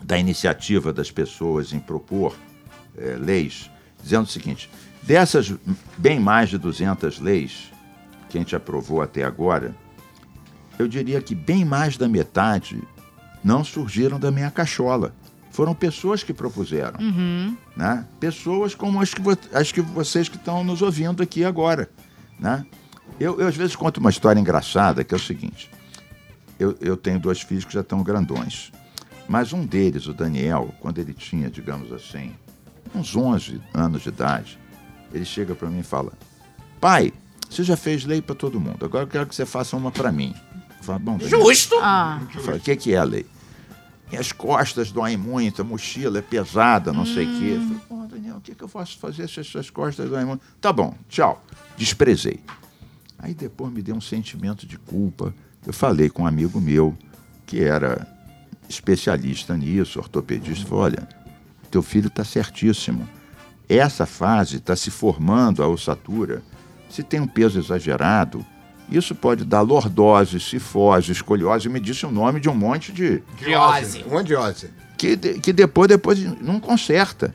da 0.02 0.18
iniciativa 0.18 0.92
das 0.92 1.10
pessoas 1.10 1.72
em 1.72 1.78
propor 1.78 2.34
eh, 2.98 3.16
leis, 3.20 3.70
dizendo 4.02 4.24
o 4.24 4.30
seguinte: 4.30 4.68
dessas 5.02 5.52
bem 5.96 6.18
mais 6.18 6.48
de 6.48 6.58
200 6.58 7.20
leis 7.20 7.70
que 8.28 8.36
a 8.36 8.40
gente 8.40 8.56
aprovou 8.56 9.00
até 9.00 9.22
agora, 9.22 9.76
eu 10.78 10.88
diria 10.88 11.20
que 11.22 11.34
bem 11.34 11.64
mais 11.64 11.96
da 11.96 12.08
metade 12.08 12.82
não 13.42 13.64
surgiram 13.64 14.18
da 14.18 14.30
minha 14.30 14.50
cachola. 14.50 15.14
Foram 15.50 15.74
pessoas 15.74 16.22
que 16.22 16.32
propuseram. 16.32 16.98
Né? 17.76 18.06
Pessoas 18.18 18.74
como 18.74 19.00
as 19.00 19.12
que, 19.12 19.22
as 19.52 19.72
que 19.72 19.80
vocês 19.80 20.28
que 20.28 20.36
estão 20.36 20.62
nos 20.62 20.80
ouvindo 20.80 21.22
aqui 21.22 21.44
agora. 21.44 21.90
Né? 22.38 22.64
Eu, 23.18 23.40
eu, 23.40 23.48
às 23.48 23.56
vezes, 23.56 23.74
conto 23.74 23.98
uma 23.98 24.10
história 24.10 24.40
engraçada, 24.40 25.02
que 25.02 25.12
é 25.12 25.16
o 25.16 25.20
seguinte. 25.20 25.70
Eu, 26.58 26.76
eu 26.80 26.96
tenho 26.96 27.18
dois 27.18 27.40
filhos 27.40 27.64
que 27.64 27.74
já 27.74 27.80
estão 27.80 28.02
grandões. 28.02 28.70
Mas 29.28 29.52
um 29.52 29.64
deles, 29.64 30.06
o 30.06 30.14
Daniel, 30.14 30.74
quando 30.80 30.98
ele 30.98 31.12
tinha, 31.12 31.50
digamos 31.50 31.92
assim, 31.92 32.32
uns 32.94 33.14
11 33.14 33.60
anos 33.72 34.02
de 34.02 34.08
idade, 34.08 34.58
ele 35.12 35.24
chega 35.24 35.54
para 35.54 35.68
mim 35.68 35.80
e 35.80 35.84
fala: 35.84 36.12
Pai, 36.80 37.12
você 37.48 37.62
já 37.62 37.76
fez 37.76 38.04
lei 38.04 38.20
para 38.20 38.34
todo 38.34 38.60
mundo, 38.60 38.84
agora 38.84 39.04
eu 39.04 39.08
quero 39.08 39.26
que 39.26 39.34
você 39.34 39.46
faça 39.46 39.76
uma 39.76 39.90
para 39.90 40.10
mim. 40.10 40.34
Eu 40.80 40.84
falo, 40.84 40.98
Bom, 40.98 41.18
Justo. 41.20 41.76
Ah, 41.80 42.20
falei, 42.42 42.58
o 42.58 42.62
que, 42.62 42.74
que 42.74 42.94
é 42.94 42.98
a 42.98 43.04
lei? 43.04 43.26
Minhas 44.10 44.32
costas 44.32 44.90
doem 44.90 45.16
muito, 45.16 45.62
a 45.62 45.64
mochila 45.64 46.18
é 46.18 46.22
pesada, 46.22 46.92
não 46.92 47.06
sei 47.06 47.26
o 47.26 47.38
quê. 47.38 47.52
Eu 47.54 47.60
falei, 47.60 47.78
pô, 47.88 48.06
Daniel, 48.08 48.36
o 48.38 48.40
que, 48.40 48.54
que 48.54 48.64
eu 48.64 48.68
posso 48.68 48.98
fazer 48.98 49.28
se 49.28 49.38
as 49.38 49.46
suas 49.46 49.70
costas 49.70 50.10
doem 50.10 50.24
muito? 50.24 50.42
Tá 50.60 50.72
bom, 50.72 50.96
tchau. 51.08 51.44
Desprezei. 51.76 52.40
Aí 53.18 53.34
depois 53.34 53.72
me 53.72 53.82
deu 53.82 53.94
um 53.94 54.00
sentimento 54.00 54.66
de 54.66 54.78
culpa. 54.78 55.32
Eu 55.64 55.72
falei 55.72 56.10
com 56.10 56.22
um 56.22 56.26
amigo 56.26 56.60
meu, 56.60 56.96
que 57.46 57.62
era 57.62 58.06
especialista 58.68 59.56
nisso, 59.56 59.98
ortopedista, 60.00 60.66
falou, 60.66 60.84
olha, 60.84 61.08
teu 61.70 61.82
filho 61.82 62.08
está 62.08 62.24
certíssimo. 62.24 63.08
Essa 63.68 64.06
fase 64.06 64.56
está 64.56 64.74
se 64.74 64.90
formando 64.90 65.62
a 65.62 65.68
ossatura. 65.68 66.42
Se 66.88 67.04
tem 67.04 67.20
um 67.20 67.28
peso 67.28 67.60
exagerado, 67.60 68.44
isso 68.90 69.14
pode 69.14 69.44
dar 69.44 69.60
lordose, 69.60 70.40
cifose, 70.40 71.12
escoliose. 71.12 71.68
Me 71.68 71.80
disse 71.80 72.04
o 72.06 72.10
nome 72.10 72.40
de 72.40 72.48
um 72.48 72.54
monte 72.54 72.92
de. 72.92 73.22
Criose. 73.38 74.04
Uma 74.06 74.22
diose. 74.24 74.70
que, 74.98 75.16
de- 75.16 75.40
que 75.40 75.52
depois, 75.52 75.88
depois 75.88 76.18
não 76.42 76.58
conserta. 76.60 77.34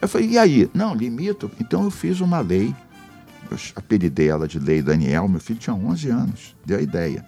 Eu 0.00 0.08
falei, 0.08 0.30
e 0.30 0.38
aí? 0.38 0.70
Não, 0.74 0.94
limito. 0.94 1.50
Então 1.60 1.84
eu 1.84 1.90
fiz 1.90 2.20
uma 2.20 2.40
lei. 2.40 2.74
Eu 3.50 3.56
apelidei 3.76 4.28
ela 4.28 4.48
de 4.48 4.58
Lei 4.58 4.80
Daniel. 4.82 5.28
Meu 5.28 5.40
filho 5.40 5.58
tinha 5.58 5.74
11 5.74 6.08
anos. 6.10 6.56
Deu 6.64 6.78
a 6.78 6.82
ideia. 6.82 7.24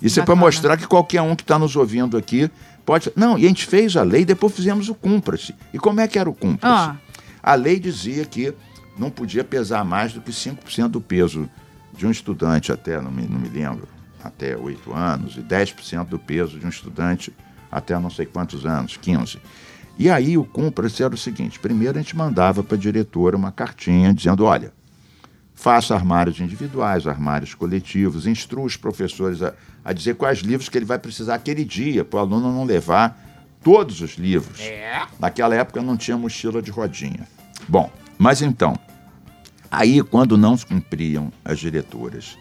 Isso 0.00 0.20
é 0.20 0.22
para 0.24 0.34
Bacana. 0.34 0.46
mostrar 0.46 0.76
que 0.76 0.86
qualquer 0.86 1.22
um 1.22 1.34
que 1.34 1.42
está 1.42 1.58
nos 1.58 1.74
ouvindo 1.76 2.16
aqui 2.16 2.50
pode. 2.84 3.10
Não, 3.16 3.38
e 3.38 3.44
a 3.44 3.48
gente 3.48 3.64
fez 3.66 3.96
a 3.96 4.02
lei, 4.02 4.24
depois 4.24 4.52
fizemos 4.54 4.88
o 4.88 4.94
cumpra-se. 4.94 5.54
E 5.72 5.78
como 5.78 6.00
é 6.00 6.06
que 6.08 6.18
era 6.18 6.28
o 6.28 6.34
cumpra-se? 6.34 6.74
Ah. 6.74 6.96
A 7.42 7.54
lei 7.54 7.78
dizia 7.80 8.24
que 8.24 8.52
não 8.98 9.10
podia 9.10 9.42
pesar 9.42 9.84
mais 9.84 10.12
do 10.12 10.20
que 10.20 10.30
5% 10.30 10.88
do 10.88 11.00
peso 11.00 11.48
de 11.92 12.06
um 12.06 12.10
estudante 12.10 12.72
até, 12.72 13.00
não 13.00 13.10
me, 13.10 13.26
não 13.26 13.38
me 13.38 13.48
lembro, 13.48 13.88
até 14.22 14.56
8 14.56 14.92
anos, 14.92 15.36
e 15.36 15.40
10% 15.40 16.06
do 16.06 16.18
peso 16.18 16.58
de 16.58 16.66
um 16.66 16.68
estudante 16.68 17.32
até 17.70 17.98
não 17.98 18.10
sei 18.10 18.26
quantos 18.26 18.66
anos, 18.66 18.96
15. 18.96 19.38
E 19.98 20.10
aí 20.10 20.36
o 20.36 20.44
cumpra-se 20.44 21.02
era 21.02 21.14
o 21.14 21.18
seguinte: 21.18 21.58
primeiro 21.58 21.98
a 21.98 22.02
gente 22.02 22.16
mandava 22.16 22.62
para 22.62 22.76
a 22.76 22.80
diretora 22.80 23.36
uma 23.36 23.52
cartinha 23.52 24.12
dizendo: 24.12 24.44
olha, 24.44 24.72
faça 25.54 25.94
armários 25.94 26.40
individuais, 26.40 27.06
armários 27.06 27.54
coletivos, 27.54 28.26
instrua 28.26 28.64
os 28.64 28.76
professores 28.76 29.42
a, 29.42 29.54
a 29.84 29.92
dizer 29.92 30.16
quais 30.16 30.40
livros 30.40 30.68
que 30.68 30.78
ele 30.78 30.84
vai 30.84 30.98
precisar 30.98 31.34
aquele 31.34 31.64
dia, 31.64 32.04
para 32.04 32.18
o 32.18 32.20
aluno 32.20 32.52
não 32.52 32.64
levar 32.64 33.18
todos 33.62 34.00
os 34.00 34.16
livros. 34.16 34.60
É. 34.60 35.02
Naquela 35.18 35.54
época 35.54 35.80
não 35.80 35.96
tinha 35.96 36.16
mochila 36.16 36.60
de 36.60 36.70
rodinha. 36.70 37.26
Bom, 37.68 37.90
mas 38.18 38.42
então, 38.42 38.76
aí 39.72 40.02
quando 40.02 40.36
não 40.36 40.56
cumpriam 40.58 41.32
as 41.42 41.58
diretoras, 41.58 42.36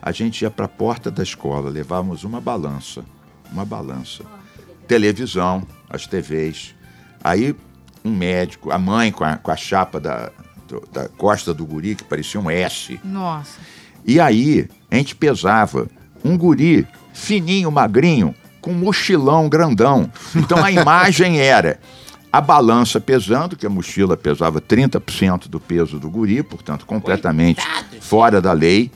a 0.00 0.12
gente 0.12 0.42
ia 0.42 0.50
para 0.50 0.66
a 0.66 0.68
porta 0.68 1.10
da 1.10 1.24
escola, 1.24 1.68
levávamos 1.68 2.22
uma 2.22 2.40
balança, 2.40 3.04
uma 3.50 3.64
balança, 3.64 4.22
televisão, 4.86 5.66
as 5.90 6.06
TVs, 6.06 6.76
aí 7.22 7.54
um 8.04 8.14
médico, 8.14 8.70
a 8.70 8.78
mãe 8.78 9.10
com 9.10 9.24
a, 9.24 9.36
com 9.36 9.50
a 9.50 9.56
chapa 9.56 9.98
da, 9.98 10.30
da 10.92 11.08
costa 11.08 11.52
do 11.52 11.66
guri, 11.66 11.96
que 11.96 12.04
parecia 12.04 12.40
um 12.40 12.48
S, 12.48 12.98
nossa. 13.02 13.58
e 14.06 14.20
aí, 14.20 14.68
a 14.88 14.94
gente 14.94 15.16
pesava 15.16 15.88
um 16.24 16.38
guri 16.38 16.86
fininho, 17.12 17.72
magrinho, 17.72 18.34
com 18.60 18.72
mochilão 18.72 19.48
grandão. 19.48 20.10
Então 20.34 20.62
a 20.62 20.70
imagem 20.72 21.40
era 21.40 21.80
a 22.32 22.40
balança 22.40 23.00
pesando, 23.00 23.56
que 23.56 23.66
a 23.66 23.70
mochila 23.70 24.16
pesava 24.16 24.60
30% 24.60 25.48
do 25.48 25.58
peso 25.58 25.98
do 25.98 26.10
guri, 26.10 26.42
portanto, 26.42 26.84
completamente 26.86 27.64
Coitado. 27.64 28.00
fora 28.02 28.40
da 28.40 28.52
lei. 28.52 28.90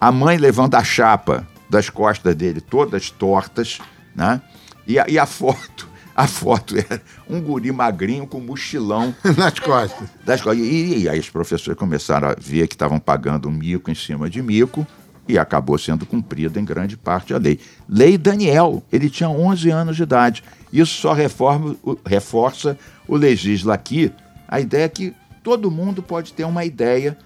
A 0.00 0.10
mãe 0.12 0.36
levando 0.36 0.74
a 0.74 0.82
chapa 0.84 1.46
das 1.70 1.88
costas 1.90 2.34
dele 2.34 2.60
todas 2.60 3.10
tortas, 3.10 3.78
né? 4.14 4.40
E 4.86 4.98
a, 4.98 5.06
e 5.08 5.18
a 5.18 5.26
foto, 5.26 5.88
a 6.14 6.26
foto 6.26 6.76
era 6.76 7.00
um 7.28 7.40
guri 7.40 7.72
magrinho 7.72 8.26
com 8.26 8.40
mochilão 8.40 9.14
Nas 9.36 9.58
costas. 9.58 10.08
das 10.24 10.40
co- 10.42 10.52
e, 10.54 11.02
e 11.02 11.08
aí 11.08 11.18
os 11.18 11.30
professores 11.30 11.78
começaram 11.78 12.28
a 12.28 12.36
ver 12.38 12.66
que 12.68 12.74
estavam 12.74 12.98
pagando 12.98 13.50
mico 13.50 13.90
em 13.90 13.94
cima 13.94 14.28
de 14.30 14.42
mico 14.42 14.86
e 15.28 15.36
acabou 15.38 15.76
sendo 15.76 16.06
cumprida 16.06 16.60
em 16.60 16.64
grande 16.64 16.96
parte 16.96 17.34
a 17.34 17.38
lei. 17.38 17.58
Lei 17.88 18.16
Daniel, 18.16 18.82
ele 18.92 19.10
tinha 19.10 19.28
11 19.28 19.70
anos 19.70 19.96
de 19.96 20.04
idade. 20.04 20.44
Isso 20.72 21.00
só 21.00 21.12
reforma, 21.12 21.76
reforça 22.04 22.78
o 23.06 23.16
legisla 23.16 23.74
aqui 23.74 24.12
a 24.48 24.60
ideia 24.60 24.88
que 24.88 25.14
todo 25.42 25.70
mundo 25.70 26.02
pode 26.02 26.32
ter 26.32 26.44
uma 26.44 26.64
ideia 26.64 27.16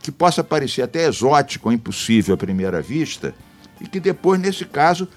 que 0.00 0.12
possa 0.12 0.44
parecer 0.44 0.82
até 0.82 1.06
exótico 1.06 1.68
ou 1.68 1.72
impossível 1.72 2.34
à 2.34 2.38
primeira 2.38 2.82
vista 2.82 3.34
e 3.80 3.88
que 3.88 3.98
depois, 3.98 4.38
nesse 4.40 4.64
caso, 4.64 5.08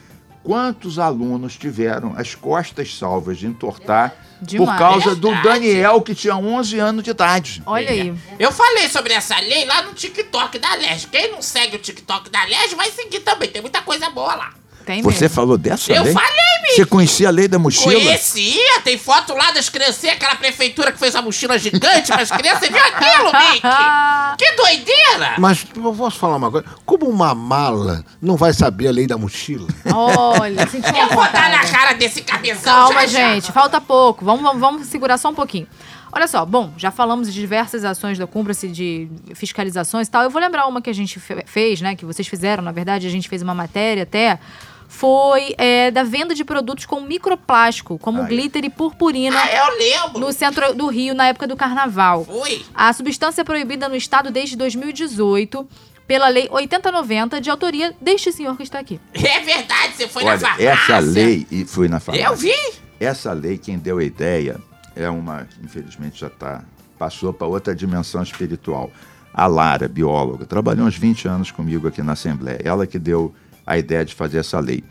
quantos 0.44 0.98
alunos 0.98 1.58
tiveram 1.58 2.14
as 2.16 2.34
costas 2.36 2.96
salvas 2.96 3.38
de 3.38 3.48
entortar 3.48 4.16
por 4.56 4.78
causa 4.78 5.16
do. 5.16 5.30
Daniel, 5.42 6.02
que 6.02 6.16
tinha 6.16 6.38
11 6.38 6.80
anos 6.80 7.04
de 7.04 7.10
idade. 7.10 7.62
Olha 7.66 7.90
aí. 7.90 8.16
Eu 8.40 8.52
falei 8.52 8.88
sobre 8.88 9.14
essa 9.14 9.38
lei 9.40 9.66
lá 9.66 9.82
no 9.82 9.94
TikTok 9.94 10.58
da 10.60 10.74
LERJ. 10.76 11.08
Quem 11.08 11.32
não 11.32 11.42
segue 11.42 11.76
o 11.76 11.80
TikTok 11.80 12.30
da 12.30 12.44
LERJ 12.44 12.76
vai 12.76 12.90
seguir 12.92 13.22
também. 13.22 13.50
Tem 13.50 13.62
muita 13.62 13.82
coisa 13.82 14.10
boa 14.10 14.36
lá. 14.36 14.54
Tem 14.88 15.02
Você 15.02 15.26
mesmo. 15.26 15.36
falou 15.36 15.58
dessa 15.58 15.92
Eu 15.92 16.02
lei? 16.04 16.14
falei, 16.14 16.30
Você 16.74 16.86
conhecia 16.86 17.28
a 17.28 17.32
lei 17.32 17.48
da 17.48 17.60
mochila? 17.60 17.94
Conhecia, 17.94 18.82
tem 18.86 18.98
foto 18.98 19.34
lá 19.34 19.52
das 19.52 19.68
criancinhas, 19.68 20.16
aquela 20.16 20.36
prefeitura 20.36 20.94
que 20.94 20.98
fez 20.98 21.14
a 21.14 21.22
mochila 21.22 21.60
gigante 21.60 22.08
para 22.08 22.22
as 22.22 22.32
crianças. 22.32 22.60
Você 22.62 22.70
viu 22.70 22.82
aquilo, 22.84 23.26
Mickey? 23.26 23.68
Que 24.38 24.56
doideira! 24.56 25.36
Mas 25.40 25.66
eu 25.76 25.94
posso 25.94 26.18
falar 26.18 26.38
uma 26.38 26.50
coisa? 26.50 26.66
Como 26.86 27.06
uma 27.10 27.36
mala 27.36 28.06
não 28.22 28.38
vai 28.38 28.54
saber 28.54 28.88
a 28.88 28.92
lei 28.92 29.08
da 29.08 29.18
mochila? 29.18 29.68
Olha, 29.94 30.66
senti 30.68 30.90
uma 30.90 31.00
Eu 31.00 31.10
vou 31.10 31.24
dar 31.32 31.50
na 31.50 31.66
cara 31.66 31.94
desse 31.94 32.22
cabeção 32.22 32.64
Calma, 32.74 33.02
já, 33.08 33.20
já. 33.20 33.34
gente. 33.34 33.52
Falta 33.52 33.82
pouco. 33.82 34.24
Vamos, 34.24 34.42
vamos, 34.44 34.60
vamos 34.62 34.88
segurar 34.88 35.18
só 35.18 35.30
um 35.30 35.36
pouquinho. 35.36 35.68
Olha 36.12 36.28
só, 36.28 36.46
bom, 36.46 36.72
já 36.78 36.90
falamos 36.92 37.28
de 37.34 37.40
diversas 37.40 37.84
ações 37.84 38.18
da 38.18 38.26
Cumpra-se 38.26 38.68
de 38.70 39.10
fiscalizações 39.36 40.08
e 40.08 40.12
tal. 40.12 40.24
Eu 40.24 40.30
vou 40.30 40.42
lembrar 40.42 40.66
uma 40.68 40.82
que 40.82 40.90
a 40.90 40.94
gente 40.94 41.20
fe- 41.20 41.44
fez, 41.46 41.82
né? 41.82 41.96
Que 41.96 42.06
vocês 42.06 42.28
fizeram, 42.28 42.64
na 42.64 42.72
verdade, 42.72 43.06
a 43.06 43.10
gente 43.10 43.28
fez 43.28 43.42
uma 43.42 43.54
matéria 43.54 44.04
até 44.04 44.40
foi 44.88 45.54
é, 45.58 45.92
da 45.92 46.04
venda 46.04 46.34
de 46.34 46.44
produtos 46.46 46.86
com 46.86 47.02
microplástico, 47.02 47.98
como 48.00 48.22
Ai. 48.22 48.28
glitter 48.30 48.64
e 48.66 48.70
purpurina, 48.70 49.38
Ah, 49.40 49.54
eu 49.70 49.78
lembro. 49.78 50.20
no 50.20 50.32
centro 50.32 50.74
do 50.74 50.88
Rio 50.88 51.14
na 51.14 51.28
época 51.28 51.46
do 51.48 51.56
carnaval. 51.56 52.26
Fui. 52.26 52.66
A 52.74 52.92
substância 52.94 53.42
é 53.42 53.44
proibida 53.44 53.88
no 53.90 53.96
estado 53.96 54.32
desde 54.32 54.56
2018 54.56 55.68
pela 56.08 56.30
Lei 56.30 56.48
8090, 56.50 57.42
de 57.42 57.50
autoria 57.50 57.94
deste 58.00 58.32
senhor 58.32 58.56
que 58.56 58.64
está 58.64 58.80
aqui. 58.80 59.00
É 59.14 59.40
verdade, 59.42 59.94
você 59.98 60.08
foi 60.08 60.24
na 60.24 60.30
Olha, 60.32 60.40
farmácia. 60.40 60.70
essa 60.70 61.00
lei, 61.00 61.46
e 61.52 61.66
fui 61.66 61.90
na 61.90 62.00
farmácia. 62.00 62.28
Eu 62.30 62.36
vi. 62.36 62.54
Essa 63.00 63.34
lei, 63.34 63.58
quem 63.58 63.78
deu 63.78 63.98
a 63.98 64.04
ideia, 64.04 64.56
é 64.96 65.10
uma, 65.10 65.46
infelizmente 65.62 66.20
já 66.22 66.30
tá, 66.30 66.64
passou 66.98 67.34
para 67.34 67.46
outra 67.46 67.76
dimensão 67.76 68.24
espiritual. 68.24 68.90
A 69.34 69.46
Lara, 69.48 69.88
bióloga, 69.90 70.46
trabalhou 70.46 70.88
uns 70.88 70.98
20 70.98 71.28
anos 71.28 71.52
comigo 71.52 71.88
aqui 71.90 72.02
na 72.02 72.14
Assembleia. 72.14 72.60
Ela 72.64 72.88
que 72.88 72.98
deu 72.98 73.36
a 73.68 73.78
ideia 73.78 74.03
de 74.05 74.15
fazer 74.15 74.39
essa 74.39 74.59
lei. 74.59 74.84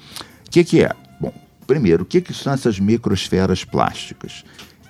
O 0.47 0.51
que, 0.51 0.63
que 0.63 0.85
é? 0.85 0.93
Bom, 1.19 1.33
primeiro, 1.67 2.03
o 2.03 2.07
que, 2.07 2.21
que 2.21 2.33
são 2.35 2.53
essas 2.53 2.79
microsferas 2.79 3.65
plásticas? 3.65 4.45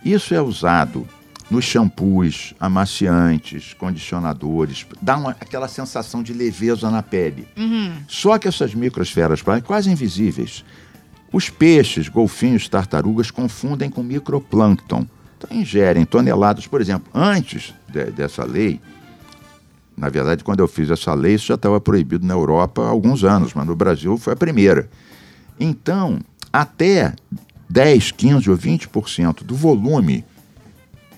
Isso 0.05 0.35
é 0.35 0.43
usado 0.43 1.07
nos 1.49 1.65
shampoos, 1.65 2.55
amaciantes, 2.59 3.73
condicionadores, 3.75 4.85
dá 5.01 5.17
uma, 5.17 5.31
aquela 5.31 5.69
sensação 5.69 6.21
de 6.23 6.33
leveza 6.33 6.91
na 6.91 7.03
pele. 7.03 7.47
Só 8.09 8.37
que 8.37 8.49
essas 8.49 8.75
microsferas 8.75 9.41
plásticas, 9.43 9.67
quase 9.69 9.91
invisíveis, 9.91 10.65
os 11.33 11.49
peixes, 11.49 12.09
golfinhos, 12.09 12.69
tartarugas 12.69 13.31
confundem 13.31 13.89
com 13.91 14.03
microplâncton. 14.03 15.07
Então 15.39 15.57
ingerem 15.57 16.05
toneladas, 16.05 16.67
por 16.67 16.81
exemplo, 16.81 17.09
antes 17.15 17.73
de- 17.89 18.11
dessa 18.11 18.45
lei, 18.45 18.81
na 19.97 20.11
verdade, 20.11 20.45
quando 20.45 20.61
eu 20.61 20.69
fiz 20.69 20.91
essa 20.91 21.15
lei, 21.15 21.35
isso 21.35 21.47
já 21.47 21.55
estava 21.55 21.81
proibido 21.81 22.27
na 22.27 22.35
Europa 22.35 22.83
há 22.83 22.89
alguns 22.89 23.25
anos, 23.25 23.55
mas 23.55 23.67
no 23.67 23.75
Brasil 23.75 24.19
foi 24.19 24.35
a 24.35 24.37
primeira. 24.37 24.91
Então, 25.59 26.21
até 26.53 27.15
10, 27.71 28.13
15 28.13 28.51
ou 28.51 28.57
20% 28.57 29.43
do 29.43 29.55
volume 29.55 30.25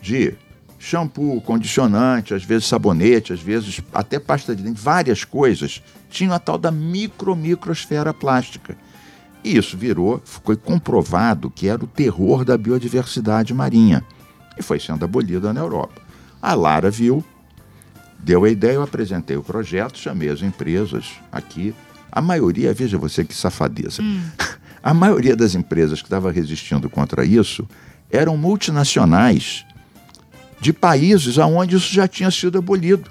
de 0.01 0.35
shampoo, 0.79 1.41
condicionante, 1.41 2.33
às 2.33 2.45
vezes 2.45 2.67
sabonete, 2.67 3.33
às 3.33 3.41
vezes 3.41 3.81
até 3.93 4.21
pasta 4.21 4.55
de 4.55 4.63
dente, 4.63 4.81
várias 4.81 5.25
coisas, 5.25 5.83
tinham 6.09 6.33
a 6.33 6.39
tal 6.39 6.57
da 6.57 6.71
micro 6.71 7.35
microsfera 7.35 8.15
plástica. 8.15 8.77
E 9.43 9.57
isso 9.57 9.77
virou, 9.77 10.23
foi 10.25 10.57
comprovado 10.57 11.51
que 11.51 11.69
era 11.69 11.85
o 11.85 11.89
terror 11.89 12.45
da 12.45 12.57
biodiversidade 12.57 13.53
marinha. 13.53 14.05
E 14.57 14.63
foi 14.63 14.79
sendo 14.79 15.05
abolida 15.05 15.53
na 15.53 15.61
Europa. 15.61 16.01
A 16.41 16.55
Lara 16.55 16.91
viu, 16.91 17.25
deu 18.19 18.45
a 18.45 18.51
ideia, 18.51 18.75
eu 18.75 18.83
apresentei 18.83 19.37
o 19.37 19.43
projeto, 19.43 19.99
chamei 19.99 20.29
as 20.29 20.43
empresas 20.43 21.13
aqui. 21.31 21.75
A 22.11 22.21
maioria, 22.21 22.73
veja 22.73 22.97
você 22.99 23.25
que 23.25 23.35
safadeza, 23.35 24.03
a 24.83 24.93
maioria 24.95 25.37
das 25.37 25.55
empresas 25.55 26.01
que 26.01 26.07
estava 26.07 26.31
resistindo 26.33 26.89
contra 26.89 27.25
isso 27.25 27.69
eram 28.11 28.37
multinacionais 28.37 29.65
de 30.61 30.73
países 30.73 31.37
onde 31.39 31.77
isso 31.77 31.93
já 31.93 32.09
tinha 32.09 32.31
sido 32.31 32.59
abolido. 32.59 33.11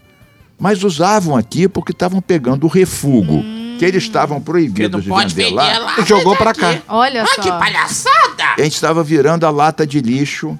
Mas 0.59 0.83
usavam 0.83 1.37
aqui 1.37 1.67
porque 1.67 1.91
estavam 1.91 2.19
pegando 2.19 2.63
o 2.65 2.67
refugo 2.67 3.43
que 3.77 3.85
eles 3.85 4.03
estavam 4.03 4.41
Porque 4.41 4.63
não 4.63 4.71
proibidos 4.73 5.03
de 5.03 5.09
pode 5.09 5.35
vender 5.35 5.49
vender 5.51 5.55
lá. 5.55 5.77
lá. 5.77 5.99
E 5.99 6.05
jogou 6.05 6.33
aqui. 6.33 6.43
cá. 6.55 6.81
Olha 6.87 7.21
Ah, 7.21 7.27
só. 7.27 7.41
que 7.43 7.49
palhaçada! 7.51 8.43
A 8.57 8.61
gente 8.63 8.73
estava 8.73 9.03
virando 9.03 9.45
a 9.45 9.51
lata 9.51 9.85
de 9.85 9.99
lixo, 10.01 10.57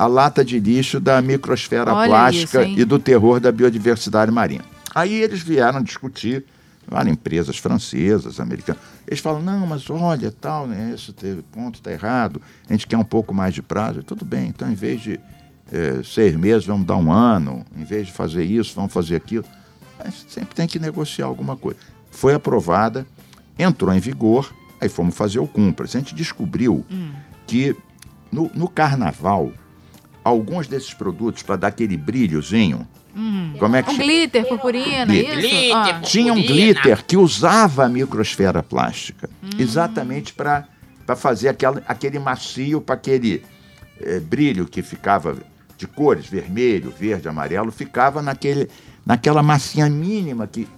a 0.00 0.06
lata 0.06 0.42
de 0.42 0.58
lixo 0.58 0.98
da 0.98 1.20
microsfera 1.20 1.92
Olha 1.92 2.08
plástica 2.08 2.62
isso, 2.62 2.80
e 2.80 2.84
do 2.86 2.98
terror 2.98 3.38
da 3.38 3.52
biodiversidade 3.52 4.32
marinha. 4.32 4.62
Aí 4.94 5.12
eles 5.12 5.42
vieram 5.42 5.82
discutir, 5.82 6.42
várias 6.88 7.12
empresas 7.12 7.58
francesas, 7.58 8.40
americanas. 8.40 8.80
Eles 9.06 9.20
falam, 9.20 9.42
não, 9.42 9.66
mas 9.66 9.90
olha, 9.90 10.32
tal, 10.32 10.66
né, 10.66 10.94
esse 10.94 11.12
ponto 11.52 11.74
está 11.74 11.92
errado, 11.92 12.40
a 12.66 12.72
gente 12.72 12.86
quer 12.86 12.96
um 12.96 13.04
pouco 13.04 13.34
mais 13.34 13.52
de 13.52 13.60
prazo. 13.60 14.02
Tudo 14.02 14.24
bem, 14.24 14.48
então 14.48 14.70
em 14.70 14.74
vez 14.74 15.02
de 15.02 15.20
eh, 15.70 16.00
seis 16.02 16.34
meses, 16.34 16.64
vamos 16.64 16.86
dar 16.86 16.96
um 16.96 17.12
ano, 17.12 17.62
em 17.76 17.84
vez 17.84 18.06
de 18.06 18.12
fazer 18.14 18.44
isso, 18.44 18.74
vamos 18.74 18.94
fazer 18.94 19.16
aquilo. 19.16 19.44
Mas 20.02 20.24
sempre 20.30 20.54
tem 20.54 20.66
que 20.66 20.78
negociar 20.78 21.26
alguma 21.26 21.58
coisa. 21.58 21.78
Foi 22.10 22.32
aprovada, 22.32 23.06
entrou 23.58 23.92
em 23.92 24.00
vigor, 24.00 24.50
aí 24.80 24.88
fomos 24.88 25.14
fazer 25.14 25.40
o 25.40 25.46
cumpras. 25.46 25.94
A 25.94 25.98
gente 25.98 26.14
descobriu 26.14 26.86
que 27.46 27.76
no, 28.32 28.50
no 28.54 28.66
carnaval, 28.66 29.52
alguns 30.24 30.66
desses 30.68 30.92
produtos, 30.94 31.42
para 31.42 31.56
dar 31.56 31.68
aquele 31.68 31.96
brilhozinho, 31.96 32.86
como 33.58 33.74
é 33.76 33.82
que 33.82 33.90
Um 33.90 33.94
chama? 33.94 34.04
glitter, 34.04 34.46
purpurina, 34.48 35.06
Glitter. 35.06 35.38
isso? 35.38 35.48
Glitter, 35.48 35.76
Ah. 35.76 36.00
Tinha 36.00 36.32
um 36.32 36.36
Purpurina. 36.36 36.64
glitter 36.72 37.04
que 37.04 37.16
usava 37.16 37.84
a 37.84 37.88
microsfera 37.88 38.62
plástica, 38.62 39.28
exatamente 39.58 40.32
para 40.32 40.66
fazer 41.16 41.48
aquela, 41.48 41.82
aquele 41.88 42.18
macio, 42.18 42.80
para 42.80 42.94
aquele 42.94 43.42
eh, 44.00 44.20
brilho 44.20 44.66
que 44.66 44.80
ficava 44.82 45.36
de 45.76 45.86
cores, 45.86 46.26
vermelho, 46.26 46.92
verde, 46.96 47.28
amarelo, 47.28 47.72
ficava 47.72 48.22
naquele, 48.22 48.68
naquela 49.04 49.42
massinha 49.42 49.88
mínima 49.90 50.46
que 50.46 50.68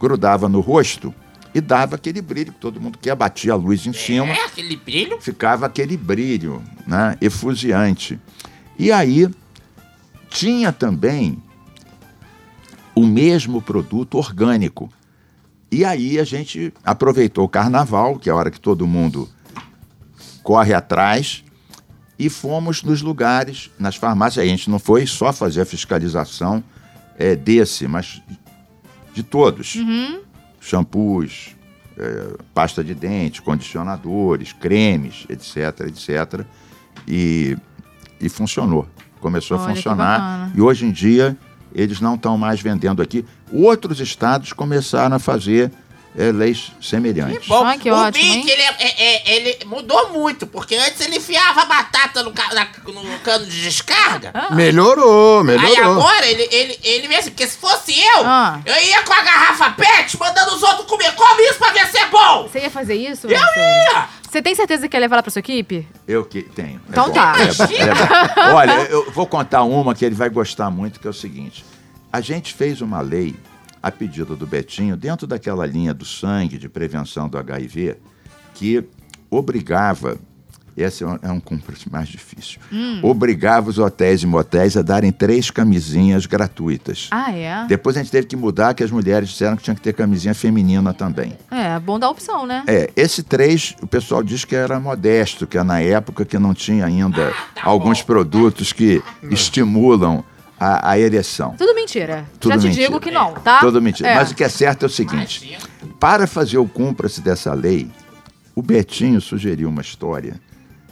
grudava 0.00 0.48
no 0.48 0.60
rosto 0.60 1.14
e 1.56 1.60
dava 1.62 1.96
aquele 1.96 2.20
brilho 2.20 2.52
que 2.52 2.58
todo 2.58 2.78
mundo 2.78 2.98
quer, 2.98 3.16
batia 3.16 3.54
a 3.54 3.56
luz 3.56 3.86
em 3.86 3.92
cima 3.94 4.26
É 4.26 4.44
aquele 4.44 4.76
brilho. 4.76 5.18
ficava 5.22 5.64
aquele 5.64 5.96
brilho 5.96 6.62
né, 6.86 7.16
efusiante. 7.18 8.20
E 8.78 8.92
aí 8.92 9.26
tinha 10.28 10.70
também 10.70 11.42
o 12.94 13.06
mesmo 13.06 13.62
produto 13.62 14.18
orgânico. 14.18 14.90
E 15.72 15.82
aí 15.82 16.18
a 16.18 16.24
gente 16.24 16.74
aproveitou 16.84 17.46
o 17.46 17.48
carnaval, 17.48 18.18
que 18.18 18.28
é 18.28 18.32
a 18.34 18.36
hora 18.36 18.50
que 18.50 18.60
todo 18.60 18.86
mundo 18.86 19.26
corre 20.42 20.74
atrás, 20.74 21.42
e 22.18 22.28
fomos 22.28 22.82
nos 22.82 23.00
lugares, 23.00 23.70
nas 23.78 23.96
farmácias. 23.96 24.44
A 24.44 24.48
gente 24.48 24.68
não 24.68 24.78
foi 24.78 25.06
só 25.06 25.32
fazer 25.32 25.62
a 25.62 25.64
fiscalização 25.64 26.62
eh, 27.18 27.34
desse, 27.34 27.88
mas 27.88 28.20
de 29.14 29.22
todos. 29.22 29.74
Shampoos, 30.66 31.56
eh, 31.96 32.36
pasta 32.52 32.82
de 32.82 32.92
dente, 32.92 33.40
condicionadores, 33.40 34.52
cremes, 34.52 35.24
etc, 35.28 35.86
etc. 35.86 36.44
E, 37.06 37.56
e 38.20 38.28
funcionou. 38.28 38.88
Começou 39.20 39.56
Olha, 39.56 39.66
a 39.66 39.74
funcionar. 39.74 40.52
E 40.54 40.60
hoje 40.60 40.84
em 40.84 40.90
dia 40.90 41.36
eles 41.72 42.00
não 42.00 42.16
estão 42.16 42.36
mais 42.36 42.60
vendendo 42.60 43.00
aqui. 43.00 43.24
Outros 43.52 44.00
estados 44.00 44.52
começaram 44.52 45.14
a 45.14 45.18
fazer 45.20 45.70
eh, 46.18 46.32
leis 46.32 46.72
semelhantes. 46.80 47.46
Bom, 47.46 47.64
Ah, 47.64 47.76
que 47.76 47.90
o 47.90 47.94
ótimo, 47.94 48.24
hein? 48.24 48.44
ele, 48.48 48.62
é- 48.62 48.76
é- 48.78 49.04
é- 49.04 49.36
ele 49.36 49.64
mudou 49.66 50.10
muito, 50.12 50.46
porque 50.46 50.74
antes 50.76 51.00
ele 51.00 51.16
enfiava 51.16 51.62
a 51.62 51.64
batata 51.66 52.22
no, 52.22 52.32
na- 52.32 52.68
no 53.02 53.18
cano 53.20 53.44
de 53.46 53.62
descarga. 53.62 54.32
Melhorou, 54.52 55.40
Aí 55.40 55.44
melhorou. 55.46 55.92
agora 56.00 56.26
ele, 56.26 56.48
ele, 56.50 56.78
ele 56.82 57.08
mesmo, 57.08 57.30
porque 57.30 57.46
se 57.46 57.56
fosse 57.58 57.92
eu, 57.98 58.22
Ah. 58.24 58.60
eu 58.64 58.84
ia 58.86 59.02
com 59.02 59.12
a 59.12 59.22
garrafa 59.22 59.70
pet 59.70 60.18
mandando 60.18 60.54
os 60.54 60.62
outros 60.62 60.86
comer. 60.86 61.12
Come 61.14 61.42
isso 61.44 61.58
pra 61.58 61.70
ver 61.72 61.86
se 61.86 61.98
é 61.98 62.06
bom! 62.08 62.48
Você 62.48 62.60
ia 62.60 62.70
fazer 62.70 62.94
isso? 62.94 63.26
Eu 63.26 63.38
Marcelo? 63.38 63.66
ia! 63.66 64.08
Você 64.30 64.42
tem 64.42 64.54
certeza 64.54 64.82
que 64.82 64.88
quer 64.90 64.98
levar 64.98 65.16
ela 65.16 65.22
pra 65.22 65.30
sua 65.30 65.40
equipe? 65.40 65.86
Eu 66.06 66.24
que 66.24 66.42
tenho. 66.42 66.76
É 66.86 66.90
Então 66.90 67.06
bom, 67.06 67.12
tá. 67.12 67.34
é 67.38 68.48
é. 68.48 68.52
Olha, 68.52 68.72
eu 68.90 69.10
vou 69.12 69.26
contar 69.26 69.62
uma 69.62 69.94
que 69.94 70.04
ele 70.04 70.14
vai 70.14 70.28
gostar 70.28 70.70
muito, 70.70 70.98
que 71.00 71.06
é 71.06 71.10
o 71.10 71.14
seguinte. 71.14 71.64
A 72.12 72.20
gente 72.20 72.52
fez 72.52 72.80
uma 72.80 73.00
lei, 73.00 73.34
a 73.86 73.90
pedido 73.92 74.34
do 74.34 74.48
Betinho, 74.48 74.96
dentro 74.96 75.28
daquela 75.28 75.64
linha 75.64 75.94
do 75.94 76.04
sangue, 76.04 76.58
de 76.58 76.68
prevenção 76.68 77.28
do 77.28 77.38
HIV, 77.38 77.96
que 78.52 78.82
obrigava, 79.30 80.18
esse 80.76 81.04
é 81.04 81.06
um, 81.06 81.18
é 81.22 81.30
um 81.30 81.38
cumprimento 81.38 81.88
mais 81.88 82.08
difícil, 82.08 82.58
obrigava 83.00 83.70
os 83.70 83.78
hotéis 83.78 84.24
e 84.24 84.26
motéis 84.26 84.76
a 84.76 84.82
darem 84.82 85.12
três 85.12 85.52
camisinhas 85.52 86.26
gratuitas. 86.26 87.06
Ah, 87.12 87.32
é? 87.32 87.64
Depois 87.68 87.96
a 87.96 88.02
gente 88.02 88.10
teve 88.10 88.26
que 88.26 88.34
mudar, 88.34 88.74
que 88.74 88.82
as 88.82 88.90
mulheres 88.90 89.28
disseram 89.28 89.56
que 89.56 89.62
tinha 89.62 89.76
que 89.76 89.82
ter 89.82 89.92
camisinha 89.92 90.34
feminina 90.34 90.92
também. 90.92 91.38
É, 91.48 91.78
bom 91.78 91.96
dar 91.96 92.10
opção, 92.10 92.44
né? 92.44 92.64
É, 92.66 92.90
esse 92.96 93.22
3, 93.22 93.76
o 93.80 93.86
pessoal 93.86 94.20
diz 94.20 94.44
que 94.44 94.56
era 94.56 94.80
modesto, 94.80 95.46
que 95.46 95.56
é 95.56 95.62
na 95.62 95.80
época 95.80 96.24
que 96.24 96.40
não 96.40 96.52
tinha 96.52 96.84
ainda 96.86 97.32
alguns 97.62 98.02
produtos 98.02 98.72
que 98.72 99.00
estimulam 99.30 100.24
a, 100.58 100.90
a 100.90 100.98
ereção. 100.98 101.54
Tudo 101.56 101.74
mentira. 101.74 102.24
Tudo 102.40 102.52
Já 102.54 102.58
te 102.58 102.66
mentira. 102.68 102.86
digo 102.86 103.00
que 103.00 103.10
não, 103.10 103.32
tá? 103.34 103.60
Tudo 103.60 103.80
mentira. 103.82 104.08
É. 104.10 104.14
Mas 104.14 104.30
o 104.30 104.34
que 104.34 104.44
é 104.44 104.48
certo 104.48 104.84
é 104.84 104.86
o 104.86 104.90
seguinte: 104.90 105.58
para 106.00 106.26
fazer 106.26 106.58
o 106.58 106.66
cumpra-se 106.66 107.20
dessa 107.20 107.52
lei, 107.54 107.90
o 108.54 108.62
Betinho 108.62 109.20
sugeriu 109.20 109.68
uma 109.68 109.82
história 109.82 110.40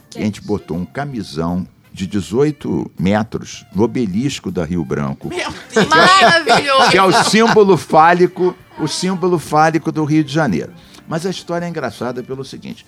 que 0.09 0.19
a 0.19 0.21
gente 0.21 0.41
botou 0.41 0.77
um 0.77 0.85
camisão 0.85 1.67
de 1.91 2.05
18 2.07 2.91
metros 2.99 3.65
no 3.73 3.83
obelisco 3.83 4.51
da 4.51 4.65
Rio 4.65 4.83
Branco, 4.83 5.29
Meu 5.29 5.49
Deus! 5.73 5.87
Maravilhoso. 5.87 6.89
que 6.91 6.97
é 6.97 7.03
o 7.03 7.23
símbolo 7.23 7.77
fálico, 7.77 8.53
o 8.79 8.87
símbolo 8.87 9.39
fálico 9.39 9.91
do 9.91 10.03
Rio 10.03 10.23
de 10.23 10.33
Janeiro. 10.33 10.73
Mas 11.07 11.25
a 11.25 11.29
história 11.29 11.65
é 11.65 11.69
engraçada 11.69 12.21
pelo 12.21 12.43
seguinte: 12.43 12.85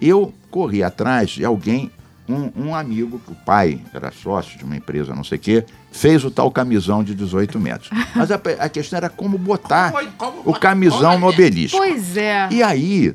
eu 0.00 0.32
corri 0.50 0.82
atrás 0.82 1.30
de 1.30 1.44
alguém, 1.44 1.90
um, 2.32 2.52
um 2.68 2.74
amigo, 2.74 3.18
que 3.24 3.32
o 3.32 3.34
pai 3.34 3.80
era 3.92 4.10
sócio 4.12 4.56
de 4.58 4.64
uma 4.64 4.76
empresa, 4.76 5.14
não 5.14 5.24
sei 5.24 5.38
o 5.38 5.40
quê, 5.40 5.64
fez 5.90 6.24
o 6.24 6.30
tal 6.30 6.50
camisão 6.50 7.02
de 7.04 7.14
18 7.14 7.58
metros. 7.60 7.90
Mas 8.14 8.30
a, 8.30 8.40
a 8.58 8.68
questão 8.68 8.96
era 8.96 9.08
como 9.08 9.36
botar 9.38 9.92
Como- 9.92 10.12
como 10.12 10.42
o 10.44 10.52
camisão 10.58 11.12
como 11.12 11.26
no 11.26 11.26
é? 11.32 11.34
obelisco. 11.34 11.76
Pois 11.78 12.16
é. 12.16 12.48
E 12.50 12.62
aí, 12.62 13.14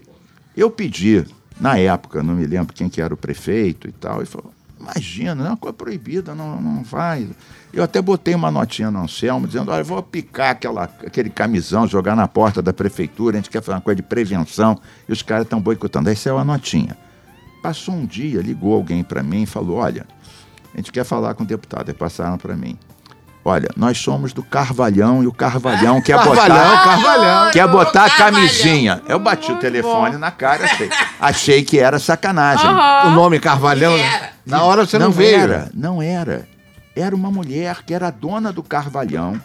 Eu 0.56 0.70
pedi, 0.72 1.26
na 1.60 1.78
época, 1.78 2.24
não 2.24 2.34
me 2.36 2.46
lembro 2.46 2.74
quem 2.74 2.88
que 2.90 3.02
era 3.02 3.14
o 3.14 3.18
prefeito 3.18 3.88
e 3.88 3.92
tal, 3.92 4.22
e 4.24 4.26
falou, 4.26 4.54
imagina, 4.80 5.44
é 5.46 5.48
uma 5.50 5.58
coisa 5.58 5.74
proibida, 5.74 6.34
não, 6.36 6.62
não 6.62 6.84
vai. 6.84 7.28
Eu 7.74 7.84
até 7.84 8.02
botei 8.02 8.34
uma 8.34 8.50
notinha 8.50 8.90
no 8.90 9.00
Anselmo, 9.04 9.48
dizendo, 9.48 9.70
olha, 9.70 9.84
vou 9.84 10.02
picar 10.02 10.52
aquela, 10.52 10.84
aquele 10.84 11.30
camisão, 11.30 11.86
jogar 11.88 12.16
na 12.16 12.26
porta 12.28 12.62
da 12.62 12.72
prefeitura, 12.72 13.36
a 13.38 13.42
gente 13.42 13.50
quer 13.50 13.62
fazer 13.62 13.76
uma 13.76 13.82
coisa 13.82 13.98
de 13.98 14.04
prevenção, 14.04 14.80
e 15.10 15.12
os 15.12 15.22
caras 15.22 15.44
estão 15.44 15.60
boicotando. 15.60 16.08
Aí 16.10 16.16
saiu 16.16 16.38
a 16.38 16.46
notinha. 16.46 16.96
Passou 17.66 17.96
um 17.96 18.06
dia, 18.06 18.42
ligou 18.44 18.76
alguém 18.76 19.04
para 19.04 19.24
mim 19.24 19.42
e 19.42 19.46
falou, 19.48 19.78
olha, 19.78 20.06
a 20.72 20.78
gente 20.78 20.92
quer 20.92 21.04
falar 21.04 21.34
com 21.34 21.42
o 21.42 21.48
deputado. 21.48 21.90
Aí 21.90 21.96
passaram 21.96 22.38
para 22.38 22.56
mim. 22.56 22.78
Olha, 23.44 23.68
nós 23.76 23.98
somos 23.98 24.34
do 24.34 24.44
Carvalhão 24.44 25.24
e 25.24 25.28
o 25.28 25.32
Carvalhão 25.34 26.00
quer 26.00 26.16
Carvalhão, 26.16 26.46
botar 26.48 26.84
Carvalhão. 26.84 27.52
quer 27.52 27.68
botar 27.68 28.06
a 28.06 28.10
Carvalhão. 28.12 28.34
camisinha. 28.36 29.02
Eu 29.08 29.18
bati 29.18 29.52
o 29.52 29.56
telefone 29.56 30.16
na 30.18 30.30
cara, 30.30 30.66
achei, 30.66 30.90
achei 31.20 31.64
que 31.64 31.80
era 31.80 31.98
sacanagem. 31.98 32.70
O 32.70 33.10
nome 33.16 33.40
Carvalhão, 33.40 33.98
E 33.98 34.00
era. 34.02 34.30
na 34.46 34.62
hora 34.62 34.86
você 34.86 35.00
não, 35.00 35.10
veio. 35.10 35.36
era, 35.40 35.72
não 35.74 36.00
era. 36.04 36.48
Era 36.96 37.16
uma 37.16 37.32
mulher 37.32 37.82
que 37.84 37.96
era 37.96 38.12
dona 38.12 38.54
do 38.54 38.62
Carvalhão. 38.62 39.42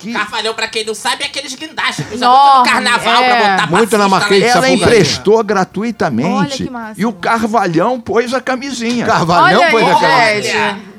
Que 0.00 0.12
Carvalhão, 0.12 0.54
pra 0.54 0.66
quem 0.66 0.84
não 0.84 0.94
sabe, 0.94 1.22
é 1.22 1.26
aqueles 1.26 1.54
guindastes 1.54 2.06
que 2.06 2.14
usa 2.14 2.24
Enorme, 2.24 2.54
muito 2.54 2.58
no 2.66 2.72
carnaval 2.72 3.22
é. 3.22 3.28
pra 3.28 3.50
botar 3.50 3.66
Muito 3.76 3.98
na 3.98 4.08
Marquês 4.08 4.42
ela 4.42 4.52
Sapucaí. 4.54 4.74
emprestou 4.74 5.34
Olha 5.36 5.44
gratuitamente. 5.44 6.70
E 6.96 7.04
o 7.06 7.12
Carvalhão 7.12 8.00
pôs 8.00 8.32
a 8.34 8.40
camisinha. 8.40 9.04
Carvalhão, 9.06 9.60
Olha 9.60 9.70
pois 9.70 9.84
aí, 9.86 9.92
é, 9.92 9.96
cara. 10.00 10.42
gente. 10.42 10.90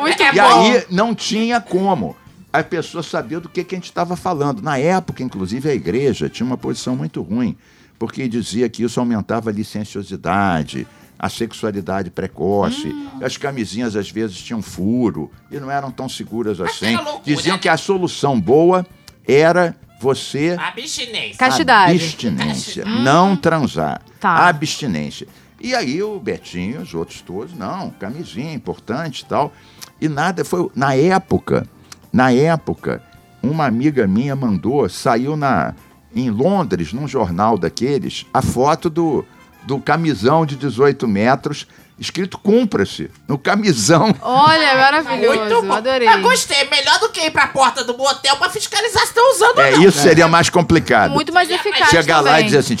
Muito 0.00 0.22
É 0.22 0.28
E 0.28 0.32
bom. 0.40 0.62
aí 0.62 0.84
não 0.90 1.14
tinha 1.14 1.60
como 1.60 2.14
a 2.52 2.62
pessoa 2.62 3.02
saber 3.02 3.40
do 3.40 3.48
que, 3.48 3.64
que 3.64 3.74
a 3.74 3.78
gente 3.78 3.86
estava 3.86 4.14
falando. 4.16 4.60
Na 4.60 4.76
época, 4.78 5.22
inclusive, 5.22 5.70
a 5.70 5.74
igreja 5.74 6.28
tinha 6.28 6.46
uma 6.46 6.58
posição 6.58 6.94
muito 6.94 7.22
ruim, 7.22 7.56
porque 7.98 8.28
dizia 8.28 8.68
que 8.68 8.82
isso 8.84 9.00
aumentava 9.00 9.48
a 9.48 9.52
licenciosidade, 9.52 10.86
a 11.22 11.28
sexualidade 11.28 12.10
precoce. 12.10 12.88
Hum. 12.88 13.20
As 13.22 13.36
camisinhas 13.36 13.94
às 13.94 14.10
vezes 14.10 14.42
tinham 14.42 14.60
furo 14.60 15.30
e 15.48 15.60
não 15.60 15.70
eram 15.70 15.92
tão 15.92 16.08
seguras 16.08 16.60
assim. 16.60 16.96
loucura. 16.96 17.22
Diziam 17.24 17.56
que 17.56 17.68
a 17.68 17.76
solução 17.76 18.40
boa 18.40 18.84
era 19.26 19.76
você 20.00 20.56
Abstinência. 20.58 21.38
Castidade. 21.38 21.92
Abstinência. 21.92 22.84
Não 22.84 23.36
transar. 23.36 24.02
Tá. 24.18 24.48
Abstinência. 24.48 25.28
E 25.60 25.76
aí 25.76 26.02
o 26.02 26.18
Betinho, 26.18 26.80
os 26.80 26.92
outros 26.92 27.20
todos, 27.20 27.54
não, 27.54 27.90
camisinha, 27.90 28.52
importante 28.52 29.20
e 29.20 29.24
tal. 29.26 29.52
E 30.00 30.08
nada, 30.08 30.44
foi. 30.44 30.68
Na 30.74 30.96
época, 30.96 31.68
na 32.12 32.32
época, 32.32 33.00
uma 33.40 33.64
amiga 33.64 34.08
minha 34.08 34.34
mandou, 34.34 34.88
saiu 34.88 35.36
na, 35.36 35.72
em 36.12 36.30
Londres, 36.30 36.92
num 36.92 37.06
jornal 37.06 37.56
daqueles, 37.56 38.26
a 38.34 38.42
foto 38.42 38.90
do, 38.90 39.24
do 39.64 39.78
camisão 39.78 40.44
de 40.46 40.56
18 40.56 41.06
metros, 41.06 41.66
escrito 41.98 42.36
cumpra-se, 42.38 43.10
no 43.28 43.38
camisão. 43.38 44.14
Olha, 44.20 44.74
maravilhoso. 44.76 45.38
Muito 45.40 45.62
bom. 45.62 45.72
Adorei. 45.72 46.08
Eu 46.08 46.20
gostei. 46.20 46.68
Melhor 46.68 46.98
do 46.98 47.08
que 47.10 47.20
ir 47.20 47.30
pra 47.30 47.46
porta 47.46 47.84
do 47.84 47.96
motel 47.96 48.36
pra 48.36 48.50
fiscalizar 48.50 49.02
se 49.02 49.08
estão 49.08 49.30
usando 49.32 49.58
ou 49.58 49.64
É, 49.64 49.70
não. 49.72 49.82
isso 49.84 49.98
seria 49.98 50.26
mais 50.26 50.50
complicado. 50.50 51.12
Muito 51.12 51.32
mais 51.32 51.48
eficaz 51.50 51.90
Chegar 51.90 52.20
lá 52.20 52.30
e 52.30 52.32
também. 52.32 52.46
dizer 52.46 52.58
assim, 52.58 52.76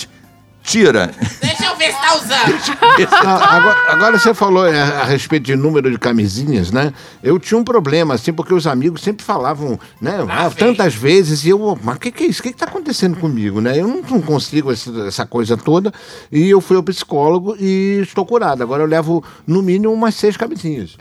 tira. 0.62 1.10
Deixa 1.40 1.64
eu 1.66 1.76
ver 1.76 1.92
se 1.92 2.00
tá 2.00 2.14
usando. 2.16 3.22
Não, 3.24 3.30
agora, 3.36 3.76
agora 3.88 4.18
você 4.18 4.32
falou 4.34 4.66
é, 4.66 4.80
a 4.80 5.04
respeito 5.04 5.44
de 5.44 5.56
número 5.56 5.90
de 5.90 5.98
camisinhas, 5.98 6.70
né? 6.70 6.92
Eu 7.22 7.38
tinha 7.38 7.58
um 7.58 7.64
problema, 7.64 8.14
assim, 8.14 8.32
porque 8.32 8.54
os 8.54 8.66
amigos 8.66 9.02
sempre 9.02 9.24
falavam, 9.24 9.78
né? 10.00 10.24
ah, 10.28 10.48
vem. 10.48 10.58
tantas 10.58 10.94
vezes, 10.94 11.44
e 11.44 11.48
eu, 11.50 11.78
mas 11.82 11.96
o 11.96 12.00
que, 12.00 12.10
que 12.10 12.24
é 12.24 12.26
isso? 12.28 12.40
O 12.40 12.42
que, 12.44 12.52
que 12.52 12.58
tá 12.58 12.66
acontecendo 12.66 13.16
comigo, 13.18 13.60
né? 13.60 13.78
Eu 13.78 13.86
não, 13.88 14.02
não 14.02 14.22
consigo 14.22 14.72
esse- 14.72 15.00
essa 15.06 15.26
coisa 15.26 15.56
toda. 15.56 15.92
E 16.30 16.48
eu 16.50 16.60
fui 16.60 16.76
ao 16.76 16.82
psicólogo 16.82 17.56
e 17.58 18.00
estou 18.02 18.24
curado. 18.24 18.62
Agora 18.62 18.82
eu 18.82 18.86
levo, 18.86 19.22
no 19.46 19.62
mínimo, 19.62 19.92
umas 19.92 20.14
seis 20.14 20.36
camisinhas. 20.36 20.96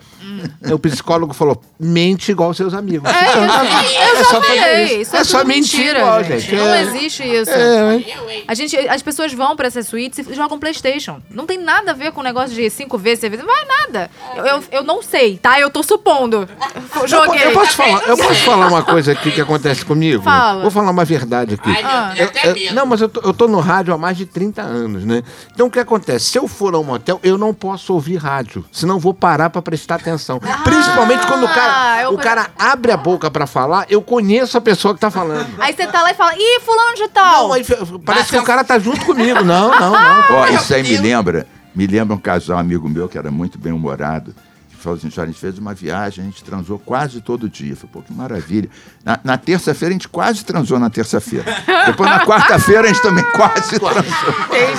O 0.72 0.80
psicólogo 0.80 1.34
falou: 1.34 1.62
mente 1.80 2.32
igual 2.32 2.54
seus 2.54 2.74
amigos. 2.74 3.10
É 3.10 3.38
eu 4.12 4.18
já 4.18 4.24
só 4.26 4.42
falei. 4.42 5.02
Isso 5.02 5.16
é, 5.16 5.20
É 5.20 5.24
só 5.24 5.44
mentira, 5.44 6.00
igual, 6.00 6.24
gente. 6.24 6.40
gente. 6.42 6.56
Não 6.56 6.68
É. 6.74 6.82
existe 6.84 7.24
isso. 7.24 7.50
É, 7.52 7.82
Eu, 7.86 7.92
hein? 8.30 8.44
A 8.48 8.54
gente, 8.54 8.76
as 8.78 9.02
pessoas 9.02 9.34
vão 9.34 9.56
pra 9.56 9.68
essas 9.68 9.88
suítes 9.88 10.20
e 10.28 10.34
jogam 10.34 10.60
Playstation. 10.60 11.22
Não 11.30 11.46
tem 11.46 11.58
nada 11.58 11.92
a 11.92 11.94
ver 11.94 12.12
com 12.12 12.22
o 12.22 12.24
negócio 12.24 12.56
de 12.56 12.70
cinco 12.70 12.98
vezes, 12.98 13.20
seis 13.22 13.32
vezes. 13.32 13.46
Não 13.46 13.54
vai 13.54 13.66
nada. 13.66 14.10
Eu, 14.36 14.46
eu, 14.46 14.64
eu 14.72 14.84
não 14.84 15.02
sei, 15.02 15.38
tá? 15.38 15.60
Eu 15.60 15.70
tô 15.70 15.82
supondo. 15.84 16.48
Eu 17.02 17.08
Joguei. 17.08 17.44
Eu 17.46 17.52
posso, 17.54 17.76
falar, 17.76 18.04
eu 18.08 18.18
posso 18.18 18.44
falar 18.44 18.68
uma 18.68 18.84
coisa 18.84 19.12
aqui 19.12 19.32
que 19.32 19.42
acontece 19.42 19.84
comigo? 19.86 20.22
Fala. 20.24 20.62
Vou 20.62 20.72
falar 20.72 20.92
uma 20.92 21.06
verdade 21.06 21.56
aqui. 21.56 21.70
Ai, 21.70 21.84
Ah. 21.84 22.14
Eu- 22.16 22.56
eu- 22.56 22.74
não, 22.74 22.86
mas 22.86 23.02
eu 23.02 23.10
tô, 23.10 23.22
eu 23.22 23.34
tô 23.34 23.48
no 23.48 23.60
rádio 23.60 23.94
há 23.94 23.98
mais 23.98 24.16
de 24.18 24.26
30 24.26 24.62
anos, 24.62 25.04
né? 25.04 25.24
Então 25.54 25.68
o 25.68 25.72
que 25.72 25.80
acontece? 25.80 26.26
Se 26.26 26.38
eu 26.38 26.48
for 26.48 26.74
a 26.76 26.80
um 26.80 26.84
motel, 26.84 27.20
eu 27.24 27.38
não 27.38 27.54
posso 27.54 27.94
ouvir 27.94 28.18
rádio, 28.18 28.64
senão 28.72 28.96
eu 28.96 29.00
vou 29.00 29.14
parar 29.14 29.50
pra 29.50 29.62
prestar 29.62 29.96
atenção. 29.96 30.11
Principalmente 30.64 31.26
quando 31.28 31.44
o 31.44 31.48
Ah, 31.48 31.54
cara, 31.54 32.02
eu- 32.04 32.14
o 32.14 32.18
cara 32.18 32.48
abre 32.58 32.92
a 32.92 32.98
boca 32.98 33.30
pra 33.30 33.46
falar, 33.48 33.86
eu 33.90 34.02
conheço 34.02 34.58
a 34.58 34.62
pessoa 34.62 34.94
que 34.94 35.00
tá 35.00 35.10
falando. 35.12 35.48
Aí 35.60 35.74
você 35.74 35.88
tá 35.88 36.02
lá 36.04 36.12
e 36.12 36.14
fala, 36.14 36.34
ih, 36.36 36.60
fulano 36.62 36.96
de 36.96 37.08
tal. 37.10 37.48
Não, 37.48 37.54
aí 37.54 37.64
parece 37.64 37.92
Mas 38.06 38.30
que 38.30 38.36
o 38.36 38.40
eu- 38.40 38.44
cara 38.44 38.64
tá 38.64 38.78
junto 38.80 39.06
comigo. 39.06 39.44
Não, 39.44 39.70
não, 39.70 39.92
não. 39.92 40.24
Ó, 40.38 40.48
isso 40.48 40.74
aí 40.74 40.84
me 40.84 40.98
lembra, 40.98 41.48
me 41.76 41.86
lembra 41.88 42.16
um 42.16 42.20
casal 42.20 42.58
amigo 42.58 42.88
meu 42.90 43.08
que 43.08 43.18
era 43.18 43.32
muito 43.32 43.58
bem 43.58 43.72
humorado. 43.74 44.34
Que 44.34 44.51
falou 44.82 44.98
assim, 44.98 45.10
"Senhora, 45.10 45.30
a 45.30 45.32
gente 45.32 45.40
fez 45.42 45.58
uma 45.58 45.74
viagem, 45.74 46.24
a 46.24 46.28
gente 46.28 46.44
transou 46.44 46.78
quase 46.80 47.22
todo 47.22 47.48
dia. 47.50 47.72
Eu 47.72 47.76
falei, 47.76 47.90
pô, 47.94 48.02
que 48.02 48.14
maravilha. 48.14 48.70
Na, 49.04 49.20
na 49.24 49.38
terça-feira 49.38 49.92
a 49.92 49.94
gente 49.94 50.08
quase 50.08 50.44
transou 50.46 50.78
na 50.80 50.90
terça-feira. 50.90 51.46
Depois 51.86 52.10
na 52.10 52.26
quarta-feira 52.26 52.82
a 52.84 52.88
gente 52.88 53.02
também 53.02 53.24
quase 53.32 53.80
transou. 53.80 54.02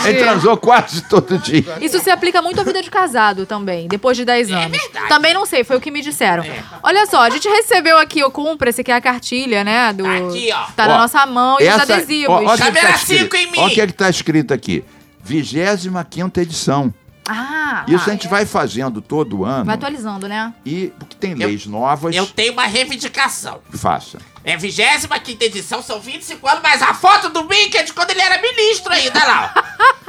A 0.05 0.07
gente 0.11 0.19
transou 0.19 0.57
quase 0.57 1.03
todo 1.03 1.39
dia. 1.39 1.65
Isso 1.81 1.99
se 2.01 2.11
aplica 2.11 2.41
muito 2.43 2.61
à 2.61 2.65
vida 2.65 2.83
de 2.83 2.91
casado 2.91 3.47
também, 3.47 3.89
depois 3.89 4.17
de 4.17 4.25
10 4.25 4.51
anos. 4.51 4.77
verdade. 4.79 5.09
Também 5.09 5.35
não 5.35 5.47
sei, 5.47 5.65
foi 5.65 5.77
o 5.77 5.81
que 5.81 5.91
me 5.91 6.03
disseram. 6.03 6.45
Olha 6.83 7.07
só, 7.07 7.23
a 7.23 7.31
gente 7.31 7.49
recebeu 7.49 7.99
aqui 7.99 8.23
o 8.25 8.31
Cumpra-se, 8.31 8.83
que 8.85 8.91
é 8.91 8.95
a 8.95 9.01
cartilha, 9.01 9.63
né? 9.65 9.93
Do, 9.93 10.05
Tá 10.05 10.17
aqui, 10.17 10.51
ó. 10.53 10.65
Tá 10.77 10.87
na 10.89 10.95
Ó, 10.95 10.99
nossa 10.99 11.25
mão 11.27 11.59
e 11.61 11.65
os 11.65 11.69
Essa- 11.69 11.83
adesivos. 11.95 12.29
ó, 12.35 12.43
ó 12.45 12.55
o 12.55 12.57
que 12.57 12.59
tá 12.73 12.91
escrito- 12.95 13.23
cinco 13.23 13.37
em 13.37 13.47
mim. 13.51 13.59
Ó 13.59 13.67
o 13.67 13.71
que 13.71 13.81
é 13.81 13.87
que 13.87 13.93
está 13.93 14.09
escrito 14.11 14.53
aqui. 14.55 14.85
25 15.25 16.41
edição. 16.41 16.93
Ah, 17.29 17.85
Isso 17.87 18.05
ah, 18.05 18.09
a 18.09 18.13
gente 18.13 18.27
vai 18.27 18.45
fazendo 18.45 19.01
todo 19.01 19.45
ano. 19.45 19.65
vai 19.65 19.77
atualizando, 19.77 20.27
né? 20.27 20.53
E 20.67 20.93
porque 20.99 21.15
tem 21.15 21.35
leis 21.35 21.67
novas, 21.67 22.15
Eu 22.15 22.27
tenho 22.27 22.53
uma 22.53 22.67
reivindicação. 22.67 23.61
faça. 23.73 24.19
É 24.45 24.57
25 24.57 25.15
edição, 25.45 25.81
são 25.83 26.01
25 26.01 26.47
anos, 26.49 26.63
mas 26.63 26.83
a 26.83 26.93
foto 26.95 27.29
do 27.29 27.45
Mickey 27.45 27.77
é 27.79 27.83
de 27.85 27.93
quando 27.93 28.11
ele 28.11 28.21
era 28.21 28.43
ministro 28.43 28.93
ainda 28.93 29.25
lá. 29.25 29.55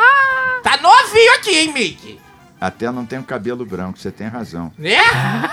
tá 0.64 0.78
novinho 0.78 1.36
aqui, 1.36 1.52
hein, 1.52 1.72
Mickey? 1.72 2.23
Até 2.64 2.90
não 2.90 3.06
tem 3.06 3.20
o 3.20 3.24
cabelo 3.24 3.66
branco, 3.66 4.00
você 4.00 4.10
tem 4.10 4.26
razão. 4.28 4.72
É? 4.82 4.98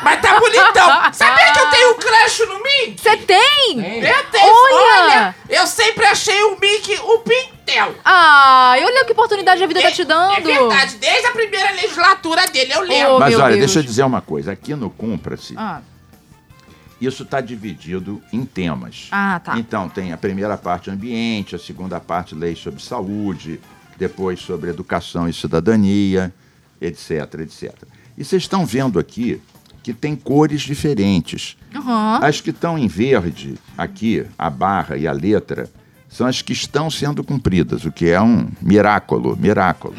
Mas 0.00 0.20
tá 0.22 0.38
bonitão. 0.38 1.12
Sabia 1.12 1.52
que 1.52 1.58
eu 1.58 1.70
tenho 1.70 1.90
um 1.90 1.94
crush 1.94 2.38
no 2.46 2.62
Mickey? 2.62 2.96
Você 3.02 3.16
tem? 3.16 3.80
Eu 4.00 4.24
tenho, 4.30 4.46
Olha! 4.46 5.02
olha! 5.02 5.34
Eu 5.48 5.66
sempre 5.66 6.06
achei 6.06 6.40
o 6.44 6.52
Mickey 6.60 6.94
o 7.02 7.18
Pintel. 7.18 7.96
Ah, 8.04 8.74
olha 8.76 9.04
que 9.04 9.10
oportunidade 9.10 9.60
a 9.60 9.66
vida 9.66 9.82
tá 9.82 9.90
te 9.90 10.04
dando. 10.04 10.34
É 10.34 10.40
verdade, 10.40 10.98
desde 11.00 11.26
a 11.26 11.32
primeira 11.32 11.72
legislatura 11.72 12.46
dele, 12.46 12.74
eu 12.74 12.82
lembro. 12.82 13.14
Oh, 13.14 13.18
Mas 13.18 13.34
olha, 13.34 13.56
Deus. 13.56 13.58
deixa 13.58 13.80
eu 13.80 13.82
dizer 13.82 14.04
uma 14.04 14.20
coisa. 14.20 14.52
Aqui 14.52 14.76
no 14.76 14.88
Cumpra-se, 14.88 15.54
Ah, 15.58 15.80
isso 17.00 17.24
está 17.24 17.40
dividido 17.40 18.22
em 18.32 18.44
temas. 18.44 19.08
Ah, 19.10 19.40
tá. 19.42 19.58
Então, 19.58 19.88
tem 19.88 20.12
a 20.12 20.16
primeira 20.16 20.56
parte 20.56 20.88
ambiente, 20.90 21.56
a 21.56 21.58
segunda 21.58 21.98
parte 21.98 22.36
lei 22.36 22.54
sobre 22.54 22.80
saúde, 22.80 23.60
depois 23.96 24.38
sobre 24.38 24.70
educação 24.70 25.28
e 25.28 25.32
cidadania, 25.32 26.32
etc, 26.80 27.40
etc. 27.40 27.72
E 28.16 28.24
vocês 28.24 28.42
estão 28.42 28.64
vendo 28.66 28.98
aqui 28.98 29.40
que 29.82 29.92
tem 29.94 30.14
cores 30.14 30.60
diferentes. 30.62 31.56
aham. 31.74 32.18
As 32.22 32.40
que 32.40 32.50
estão 32.50 32.78
em 32.78 32.86
verde, 32.86 33.54
aqui, 33.78 34.24
a 34.38 34.50
barra 34.50 34.96
e 34.96 35.06
a 35.08 35.12
letra, 35.12 35.70
são 36.06 36.26
as 36.26 36.42
que 36.42 36.52
estão 36.52 36.90
sendo 36.90 37.22
cumpridas, 37.22 37.84
o 37.84 37.92
que 37.92 38.10
é 38.10 38.20
um 38.20 38.48
miraculo, 38.60 39.36
miraculo. 39.40 39.94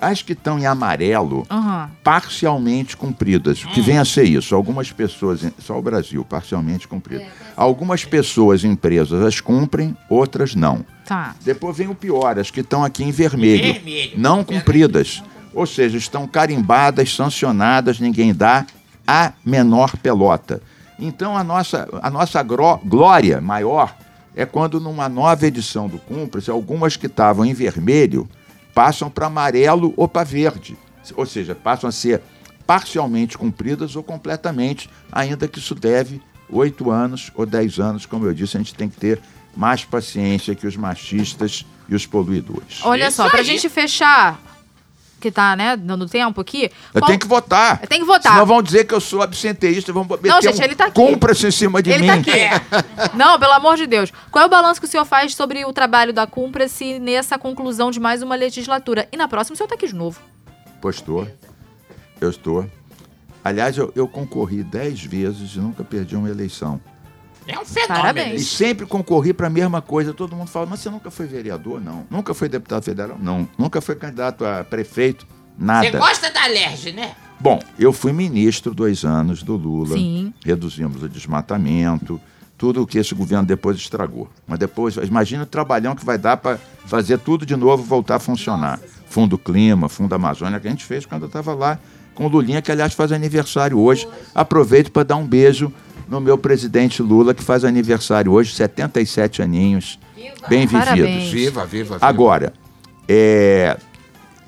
As 0.00 0.22
que 0.22 0.32
estão 0.32 0.58
em 0.58 0.64
amarelo, 0.64 1.46
Aham. 1.50 1.90
parcialmente 2.02 2.96
cumpridas. 2.96 3.62
O 3.62 3.68
que 3.68 3.80
vem 3.82 3.98
a 3.98 4.04
ser 4.06 4.24
isso? 4.24 4.54
Algumas 4.54 4.90
pessoas, 4.90 5.42
só 5.58 5.78
o 5.78 5.82
Brasil, 5.82 6.24
parcialmente 6.24 6.88
cumprido. 6.88 7.24
Algumas 7.54 8.04
pessoas, 8.06 8.64
empresas, 8.64 9.22
as 9.22 9.38
cumprem, 9.40 9.94
outras 10.08 10.54
não. 10.54 10.84
Tá. 11.04 11.34
Depois 11.44 11.76
vem 11.76 11.88
o 11.88 11.94
pior, 11.94 12.38
as 12.38 12.50
que 12.50 12.60
estão 12.60 12.82
aqui 12.82 13.04
em 13.04 13.10
vermelho, 13.10 13.74
Vermelho. 13.74 14.12
não 14.16 14.42
cumpridas. 14.42 15.22
Ou 15.58 15.66
seja, 15.66 15.98
estão 15.98 16.24
carimbadas, 16.24 17.12
sancionadas, 17.12 17.98
ninguém 17.98 18.32
dá 18.32 18.64
a 19.04 19.32
menor 19.44 19.96
pelota. 19.96 20.62
Então 21.00 21.36
a 21.36 21.42
nossa, 21.42 21.88
a 22.00 22.08
nossa 22.08 22.40
glória 22.44 23.40
maior 23.40 23.92
é 24.36 24.46
quando 24.46 24.78
numa 24.78 25.08
nova 25.08 25.44
edição 25.48 25.88
do 25.88 25.98
Cúmplice, 25.98 26.48
algumas 26.48 26.96
que 26.96 27.06
estavam 27.06 27.44
em 27.44 27.52
vermelho 27.52 28.28
passam 28.72 29.10
para 29.10 29.26
amarelo 29.26 29.92
ou 29.96 30.06
para 30.06 30.22
verde. 30.22 30.78
Ou 31.16 31.26
seja, 31.26 31.56
passam 31.56 31.88
a 31.88 31.92
ser 31.92 32.22
parcialmente 32.64 33.36
cumpridas 33.36 33.96
ou 33.96 34.02
completamente, 34.04 34.88
ainda 35.10 35.48
que 35.48 35.58
isso 35.58 35.74
deve 35.74 36.22
oito 36.48 36.88
anos 36.88 37.32
ou 37.34 37.44
dez 37.44 37.80
anos. 37.80 38.06
Como 38.06 38.26
eu 38.26 38.32
disse, 38.32 38.56
a 38.56 38.60
gente 38.60 38.76
tem 38.76 38.88
que 38.88 38.96
ter 38.96 39.20
mais 39.56 39.84
paciência 39.84 40.54
que 40.54 40.68
os 40.68 40.76
machistas 40.76 41.66
e 41.88 41.96
os 41.96 42.06
poluidores. 42.06 42.78
Olha 42.84 43.08
Isso 43.08 43.16
só, 43.16 43.28
pra 43.28 43.40
aí. 43.40 43.44
gente 43.44 43.68
fechar, 43.68 44.38
que 45.20 45.30
tá, 45.30 45.56
né, 45.56 45.76
dando 45.76 46.06
tempo 46.06 46.40
aqui. 46.40 46.70
Eu 46.94 47.00
qual- 47.00 47.06
tenho 47.08 47.18
que 47.18 47.26
votar. 47.26 47.78
Tem 47.86 48.00
que 48.00 48.06
votar. 48.06 48.32
Senão 48.32 48.46
vão 48.46 48.62
dizer 48.62 48.84
que 48.84 48.94
eu 48.94 49.00
sou 49.00 49.20
absenteísta, 49.22 49.92
vão 49.92 50.04
meter 50.04 50.28
Não, 50.28 50.40
gente, 50.40 50.60
um 50.60 50.64
ele 50.64 50.74
tá 50.74 50.84
aqui. 50.86 50.94
compra-se 50.94 51.46
em 51.46 51.50
cima 51.50 51.82
de 51.82 51.90
Ele 51.90 52.02
mim. 52.02 52.06
tá 52.08 52.14
aqui. 52.14 53.16
Não, 53.16 53.38
pelo 53.38 53.52
amor 53.52 53.76
de 53.76 53.86
Deus. 53.86 54.12
Qual 54.30 54.42
é 54.42 54.46
o 54.46 54.50
balanço 54.50 54.80
que 54.80 54.86
o 54.86 54.90
senhor 54.90 55.04
faz 55.04 55.34
sobre 55.34 55.64
o 55.64 55.72
trabalho 55.72 56.12
da 56.12 56.26
Cumpra-se 56.26 56.98
nessa 56.98 57.38
conclusão 57.38 57.90
de 57.90 57.98
mais 58.00 58.22
uma 58.22 58.34
legislatura? 58.36 59.08
E 59.10 59.16
na 59.16 59.26
próxima 59.28 59.54
o 59.54 59.56
senhor 59.56 59.68
tá 59.68 59.74
aqui 59.74 59.86
de 59.88 59.94
novo. 59.94 60.20
Pois 60.80 60.96
estou. 60.96 61.26
Eu 62.20 62.30
estou. 62.30 62.66
Aliás, 63.44 63.76
eu, 63.78 63.92
eu 63.96 64.06
concorri 64.06 64.62
dez 64.62 65.02
vezes 65.04 65.54
e 65.54 65.58
nunca 65.58 65.82
perdi 65.84 66.14
uma 66.16 66.28
eleição. 66.28 66.80
É 67.48 67.58
um 67.58 67.64
fenômeno. 67.64 68.00
Parabéns. 68.00 68.42
E 68.42 68.44
sempre 68.44 68.84
concorri 68.84 69.32
para 69.32 69.46
a 69.46 69.50
mesma 69.50 69.80
coisa. 69.80 70.12
Todo 70.12 70.36
mundo 70.36 70.48
fala, 70.48 70.66
mas 70.66 70.80
você 70.80 70.90
nunca 70.90 71.10
foi 71.10 71.26
vereador? 71.26 71.80
Não. 71.80 72.06
Nunca 72.10 72.34
foi 72.34 72.48
deputado 72.48 72.82
federal? 72.82 73.16
Não. 73.18 73.48
Nunca 73.56 73.80
foi 73.80 73.96
candidato 73.96 74.44
a 74.44 74.62
prefeito? 74.62 75.26
Nada. 75.58 75.90
Você 75.90 75.96
gosta 75.96 76.30
da 76.30 76.46
Lerge, 76.46 76.92
né? 76.92 77.16
Bom, 77.40 77.58
eu 77.78 77.92
fui 77.92 78.12
ministro 78.12 78.74
dois 78.74 79.02
anos 79.02 79.42
do 79.42 79.56
Lula. 79.56 79.96
Sim. 79.96 80.32
Reduzimos 80.44 81.02
o 81.02 81.08
desmatamento, 81.08 82.20
tudo 82.58 82.82
o 82.82 82.86
que 82.86 82.98
esse 82.98 83.14
governo 83.14 83.46
depois 83.46 83.76
estragou. 83.76 84.28
Mas 84.46 84.58
depois, 84.58 84.96
imagina 84.96 85.44
o 85.44 85.46
trabalhão 85.46 85.94
que 85.94 86.04
vai 86.04 86.18
dar 86.18 86.36
para 86.36 86.58
fazer 86.84 87.18
tudo 87.18 87.46
de 87.46 87.56
novo 87.56 87.82
voltar 87.82 88.16
a 88.16 88.20
funcionar. 88.20 88.78
Fundo 89.08 89.38
Clima, 89.38 89.88
Fundo 89.88 90.14
Amazônia, 90.14 90.60
que 90.60 90.66
a 90.66 90.70
gente 90.70 90.84
fez 90.84 91.06
quando 91.06 91.22
eu 91.22 91.28
estava 91.28 91.54
lá 91.54 91.78
com 92.14 92.26
o 92.26 92.28
Lulinha, 92.28 92.60
que 92.60 92.70
aliás 92.70 92.92
faz 92.92 93.12
aniversário 93.12 93.78
hoje. 93.78 94.06
Aproveito 94.34 94.90
para 94.90 95.04
dar 95.04 95.16
um 95.16 95.26
beijo 95.26 95.72
no 96.08 96.20
meu 96.20 96.38
presidente 96.38 97.02
Lula, 97.02 97.34
que 97.34 97.42
faz 97.42 97.64
aniversário 97.64 98.32
hoje, 98.32 98.54
77 98.54 99.42
aninhos. 99.42 99.98
Bem 100.48 100.66
vividos. 100.66 101.30
Viva, 101.30 101.66
viva, 101.66 101.94
viva. 101.94 101.98
Agora, 102.00 102.52
é, 103.06 103.76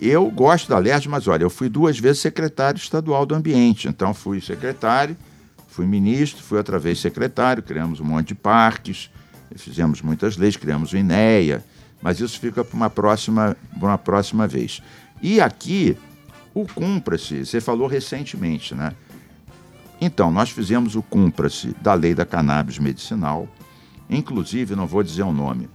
eu 0.00 0.30
gosto 0.30 0.68
da 0.68 0.78
LERJ, 0.78 1.08
mas 1.08 1.28
olha, 1.28 1.42
eu 1.42 1.50
fui 1.50 1.68
duas 1.68 1.98
vezes 1.98 2.20
secretário 2.20 2.78
estadual 2.78 3.26
do 3.26 3.34
ambiente. 3.34 3.86
Então, 3.86 4.14
fui 4.14 4.40
secretário, 4.40 5.16
fui 5.68 5.86
ministro, 5.86 6.42
fui 6.42 6.56
outra 6.56 6.78
vez 6.78 6.98
secretário, 6.98 7.62
criamos 7.62 8.00
um 8.00 8.04
monte 8.04 8.28
de 8.28 8.34
parques, 8.34 9.10
fizemos 9.56 10.00
muitas 10.00 10.36
leis, 10.36 10.56
criamos 10.56 10.92
o 10.92 10.96
INEA, 10.96 11.62
mas 12.00 12.20
isso 12.20 12.40
fica 12.40 12.64
para 12.64 12.76
uma 12.76 12.88
próxima, 12.88 13.56
pra 13.78 13.88
uma 13.88 13.98
próxima 13.98 14.46
vez. 14.46 14.82
E 15.20 15.40
aqui, 15.40 15.96
o 16.54 16.66
Cumpra-se, 16.66 17.44
você 17.44 17.60
falou 17.60 17.86
recentemente, 17.86 18.74
né? 18.74 18.92
Então, 20.00 20.30
nós 20.30 20.50
fizemos 20.50 20.96
o 20.96 21.02
Cumpra-se 21.02 21.76
da 21.82 21.92
lei 21.94 22.14
da 22.14 22.24
cannabis 22.24 22.78
medicinal, 22.78 23.46
inclusive, 24.08 24.74
não 24.74 24.86
vou 24.86 25.02
dizer 25.02 25.22
o 25.22 25.32
nome, 25.32 25.68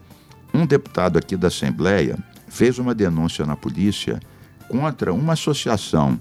um 0.54 0.66
deputado 0.66 1.18
aqui 1.18 1.36
da 1.36 1.48
Assembleia 1.48 2.18
fez 2.48 2.80
uma 2.80 2.96
denúncia 2.96 3.46
na 3.46 3.56
polícia 3.56 4.20
contra 4.68 5.14
uma 5.14 5.34
associação 5.34 6.20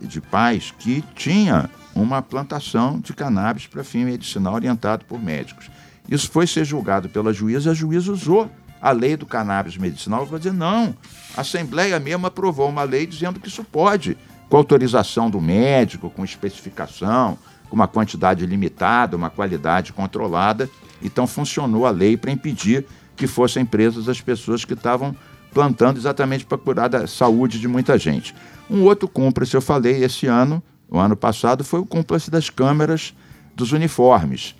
de 0.00 0.20
pais 0.20 0.72
que 0.78 1.02
tinha 1.14 1.68
uma 1.94 2.22
plantação 2.22 2.98
de 2.98 3.12
cannabis 3.12 3.66
para 3.66 3.84
fim 3.84 4.04
medicinal 4.04 4.54
orientado 4.54 5.04
por 5.04 5.20
médicos. 5.20 5.70
Isso 6.08 6.30
foi 6.30 6.46
ser 6.46 6.64
julgado 6.64 7.08
pela 7.08 7.32
juíza, 7.32 7.70
a 7.70 7.74
juíza 7.74 8.12
usou 8.12 8.50
a 8.80 8.90
lei 8.90 9.16
do 9.16 9.24
cannabis 9.26 9.76
medicinal 9.76 10.26
para 10.26 10.38
dizer 10.38 10.52
não. 10.52 10.94
A 11.36 11.40
Assembleia 11.40 11.98
mesmo 11.98 12.26
aprovou 12.26 12.68
uma 12.68 12.82
lei 12.82 13.06
dizendo 13.06 13.40
que 13.40 13.48
isso 13.48 13.64
pode, 13.64 14.16
com 14.54 14.58
autorização 14.58 15.28
do 15.28 15.40
médico, 15.40 16.08
com 16.08 16.24
especificação, 16.24 17.36
com 17.68 17.74
uma 17.74 17.88
quantidade 17.88 18.46
limitada, 18.46 19.16
uma 19.16 19.28
qualidade 19.28 19.92
controlada. 19.92 20.70
Então 21.02 21.26
funcionou 21.26 21.84
a 21.84 21.90
lei 21.90 22.16
para 22.16 22.30
impedir 22.30 22.86
que 23.16 23.26
fossem 23.26 23.66
presas 23.66 24.08
as 24.08 24.20
pessoas 24.20 24.64
que 24.64 24.74
estavam 24.74 25.12
plantando 25.52 25.96
exatamente 25.96 26.46
para 26.46 26.56
curar 26.56 26.88
da 26.88 27.04
saúde 27.08 27.58
de 27.58 27.66
muita 27.66 27.98
gente. 27.98 28.32
Um 28.70 28.84
outro 28.84 29.08
cúmplice, 29.08 29.56
eu 29.56 29.60
falei, 29.60 30.04
esse 30.04 30.28
ano, 30.28 30.62
o 30.88 31.00
ano 31.00 31.16
passado, 31.16 31.64
foi 31.64 31.80
o 31.80 31.84
cúmplice 31.84 32.30
das 32.30 32.48
câmeras 32.48 33.12
dos 33.56 33.72
uniformes. 33.72 34.54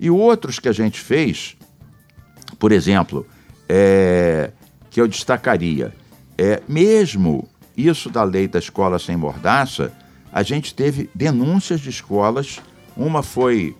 E 0.00 0.10
outros 0.10 0.58
que 0.58 0.68
a 0.68 0.72
gente 0.72 0.98
fez, 0.98 1.56
por 2.58 2.72
exemplo, 2.72 3.24
é, 3.68 4.50
que 4.90 5.00
eu 5.00 5.06
destacaria, 5.06 5.94
é, 6.36 6.60
mesmo 6.66 7.48
isso 7.76 8.08
da 8.08 8.22
lei 8.22 8.48
da 8.48 8.58
escola 8.58 8.98
sem 8.98 9.16
mordaça, 9.16 9.92
a 10.32 10.42
gente 10.42 10.74
teve 10.74 11.10
denúncias 11.14 11.80
de 11.80 11.90
escolas, 11.90 12.60
uma 12.96 13.22
foi 13.22 13.76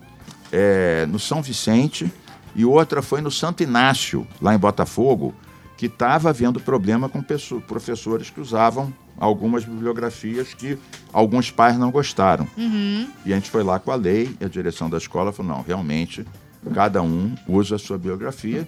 é, 0.51 1.05
no 1.07 1.19
São 1.19 1.41
Vicente 1.41 2.11
e 2.55 2.65
outra 2.65 3.01
foi 3.01 3.21
no 3.21 3.31
Santo 3.31 3.63
Inácio, 3.63 4.27
lá 4.41 4.53
em 4.55 4.57
Botafogo, 4.57 5.33
que 5.77 5.85
estava 5.85 6.29
havendo 6.29 6.59
problema 6.59 7.07
com 7.07 7.21
pessoas, 7.21 7.63
professores 7.63 8.29
que 8.29 8.41
usavam 8.41 8.91
algumas 9.17 9.65
bibliografias 9.65 10.53
que 10.53 10.77
alguns 11.11 11.51
pais 11.51 11.77
não 11.77 11.91
gostaram. 11.91 12.47
E 13.25 13.31
a 13.31 13.35
gente 13.35 13.49
foi 13.49 13.63
lá 13.63 13.79
com 13.79 13.91
a 13.91 13.95
lei 13.95 14.35
e 14.39 14.45
a 14.45 14.47
direção 14.47 14.89
da 14.89 14.97
escola 14.97 15.31
falou, 15.31 15.55
não, 15.55 15.61
realmente, 15.61 16.25
cada 16.73 17.01
um 17.01 17.35
usa 17.47 17.75
a 17.75 17.79
sua 17.79 17.97
biografia, 17.97 18.67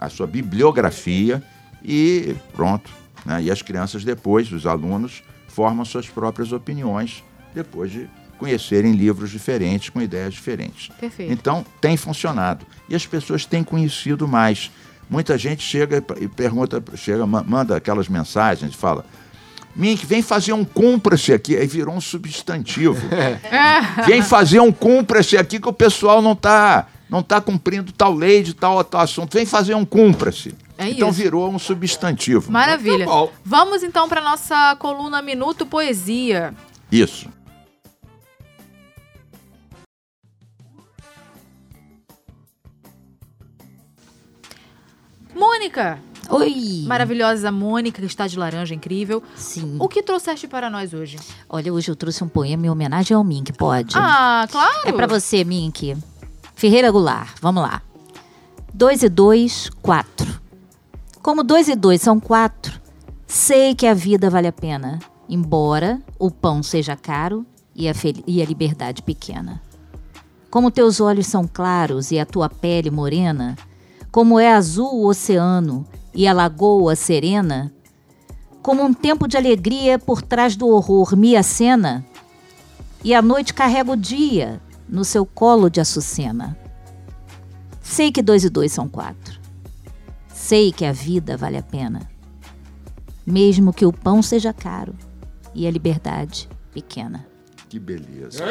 a 0.00 0.08
sua 0.08 0.26
bibliografia 0.26 1.42
e 1.84 2.34
pronto. 2.52 2.99
Né? 3.24 3.42
E 3.44 3.50
as 3.50 3.62
crianças 3.62 4.04
depois, 4.04 4.50
os 4.52 4.66
alunos, 4.66 5.22
formam 5.48 5.84
suas 5.84 6.08
próprias 6.08 6.52
opiniões 6.52 7.22
depois 7.54 7.90
de 7.90 8.08
conhecerem 8.38 8.92
livros 8.92 9.30
diferentes, 9.30 9.90
com 9.90 10.00
ideias 10.00 10.32
diferentes. 10.32 10.88
Perfeito. 10.98 11.30
Então, 11.32 11.64
tem 11.80 11.96
funcionado. 11.96 12.64
E 12.88 12.94
as 12.94 13.04
pessoas 13.06 13.44
têm 13.44 13.62
conhecido 13.62 14.26
mais. 14.26 14.70
Muita 15.10 15.36
gente 15.36 15.62
chega 15.62 16.02
e 16.18 16.28
pergunta, 16.28 16.82
chega, 16.96 17.26
ma- 17.26 17.42
manda 17.42 17.76
aquelas 17.76 18.08
mensagens 18.08 18.72
e 18.72 18.76
fala: 18.76 19.04
Mink, 19.76 20.06
vem 20.06 20.22
fazer 20.22 20.52
um 20.52 20.64
cumpra-se 20.64 21.32
aqui. 21.32 21.56
Aí 21.56 21.66
virou 21.66 21.94
um 21.94 22.00
substantivo. 22.00 22.96
vem 24.06 24.22
fazer 24.22 24.60
um 24.60 24.72
cumpra-se 24.72 25.36
aqui 25.36 25.60
que 25.60 25.68
o 25.68 25.72
pessoal 25.72 26.22
não 26.22 26.32
está 26.32 26.86
não 27.10 27.22
tá 27.22 27.40
cumprindo 27.40 27.92
tal 27.92 28.14
lei 28.14 28.42
de 28.42 28.54
tal, 28.54 28.82
tal 28.84 29.00
assunto. 29.00 29.34
Vem 29.34 29.44
fazer 29.44 29.74
um 29.74 29.84
cumpra-se. 29.84 30.54
É 30.78 30.88
então 30.88 31.10
isso. 31.10 31.18
virou 31.18 31.50
um 31.50 31.58
substantivo. 31.58 32.50
Maravilha. 32.50 33.04
Tá. 33.04 33.28
Vamos 33.44 33.82
então 33.82 34.08
para 34.08 34.20
nossa 34.20 34.76
coluna 34.76 35.20
Minuto 35.20 35.66
Poesia. 35.66 36.54
Isso. 36.90 37.28
Mônica, 45.34 45.98
Oi! 46.28 46.84
maravilhosa 46.86 47.50
Mônica, 47.50 48.00
que 48.00 48.06
está 48.06 48.26
de 48.26 48.38
laranja, 48.38 48.74
incrível. 48.74 49.22
Sim. 49.34 49.76
O 49.78 49.88
que 49.88 50.02
trouxeste 50.02 50.46
para 50.46 50.68
nós 50.68 50.92
hoje? 50.92 51.18
Olha, 51.48 51.72
hoje 51.72 51.90
eu 51.90 51.96
trouxe 51.96 52.22
um 52.22 52.28
poema 52.28 52.66
em 52.66 52.70
homenagem 52.70 53.16
ao 53.16 53.24
Mink, 53.24 53.52
pode? 53.52 53.96
Ah, 53.96 54.46
claro. 54.50 54.88
É 54.88 54.92
pra 54.92 55.06
você, 55.06 55.44
Mink. 55.44 55.96
Ferreira 56.60 56.90
Goulart, 56.90 57.38
vamos 57.40 57.62
lá. 57.62 57.80
Dois 58.74 59.02
e 59.02 59.08
dois, 59.08 59.70
quatro. 59.80 60.42
Como 61.22 61.42
dois 61.42 61.68
e 61.68 61.74
dois 61.74 62.02
são 62.02 62.20
quatro, 62.20 62.78
sei 63.26 63.74
que 63.74 63.86
a 63.86 63.94
vida 63.94 64.28
vale 64.28 64.46
a 64.46 64.52
pena, 64.52 64.98
embora 65.26 66.02
o 66.18 66.30
pão 66.30 66.62
seja 66.62 66.94
caro 66.94 67.46
e 67.74 67.88
a, 67.88 67.94
e 68.26 68.42
a 68.42 68.44
liberdade 68.44 69.02
pequena. 69.02 69.62
Como 70.50 70.70
teus 70.70 71.00
olhos 71.00 71.28
são 71.28 71.48
claros 71.48 72.10
e 72.10 72.18
a 72.18 72.26
tua 72.26 72.50
pele 72.50 72.90
morena, 72.90 73.56
como 74.12 74.38
é 74.38 74.52
azul 74.52 74.96
o 74.96 75.06
oceano 75.06 75.86
e 76.12 76.28
a 76.28 76.34
lagoa 76.34 76.94
serena, 76.94 77.72
como 78.60 78.84
um 78.84 78.92
tempo 78.92 79.26
de 79.26 79.38
alegria 79.38 79.98
por 79.98 80.20
trás 80.20 80.56
do 80.56 80.68
horror 80.68 81.16
me 81.16 81.38
acena, 81.38 82.04
e 83.02 83.14
a 83.14 83.22
noite 83.22 83.54
carrega 83.54 83.92
o 83.92 83.96
dia 83.96 84.60
no 84.90 85.04
seu 85.04 85.24
colo 85.24 85.70
de 85.70 85.80
açucena. 85.80 86.58
Sei 87.80 88.10
que 88.10 88.22
dois 88.22 88.44
e 88.44 88.50
dois 88.50 88.72
são 88.72 88.88
quatro. 88.88 89.40
Sei 90.34 90.72
que 90.72 90.84
a 90.84 90.92
vida 90.92 91.36
vale 91.36 91.56
a 91.56 91.62
pena. 91.62 92.10
Mesmo 93.24 93.72
que 93.72 93.86
o 93.86 93.92
pão 93.92 94.22
seja 94.22 94.52
caro 94.52 94.94
e 95.54 95.66
a 95.66 95.70
liberdade 95.70 96.48
pequena. 96.72 97.29
Que 97.70 97.78
beleza. 97.78 98.44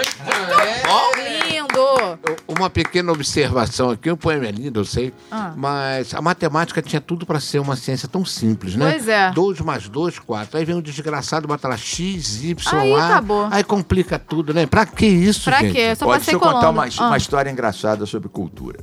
Lindo. 1.18 2.20
Uma 2.48 2.70
pequena 2.70 3.12
observação 3.12 3.90
aqui, 3.90 4.10
o 4.10 4.16
poema 4.16 4.48
é 4.48 4.52
lindo, 4.52 4.80
eu 4.80 4.86
sei, 4.86 5.14
Ah. 5.30 5.54
mas 5.58 6.14
a 6.14 6.22
matemática 6.22 6.82
tinha 6.82 7.02
tudo 7.02 7.26
para 7.26 7.38
ser 7.42 7.60
uma 7.60 7.76
ciência 7.76 8.08
tão 8.08 8.24
simples, 8.24 8.76
né? 8.76 8.92
Pois 8.92 9.08
é. 9.10 9.30
2 9.32 9.60
mais 9.60 9.90
2, 9.90 10.20
4. 10.20 10.58
Aí 10.58 10.64
vem 10.64 10.76
um 10.76 10.82
desgraçado, 10.82 11.50
bota 11.50 11.68
lá 11.68 11.76
X, 11.76 12.42
Y, 12.44 12.80
Aí 12.80 12.94
A. 12.94 13.06
acabou. 13.08 13.48
Aí 13.52 13.62
complica 13.64 14.18
tudo, 14.18 14.54
né? 14.54 14.66
Pra 14.66 14.86
que 14.86 15.06
isso, 15.06 15.44
Pra 15.44 15.60
gente? 15.64 15.74
quê? 15.74 15.94
Só 15.98 16.06
Pode, 16.06 16.24
deixa 16.24 16.32
eu 16.32 16.40
contar 16.40 16.70
uma, 16.70 16.86
Ah. 16.86 17.08
uma 17.08 17.18
história 17.18 17.50
engraçada 17.52 18.06
sobre 18.06 18.30
cultura. 18.30 18.80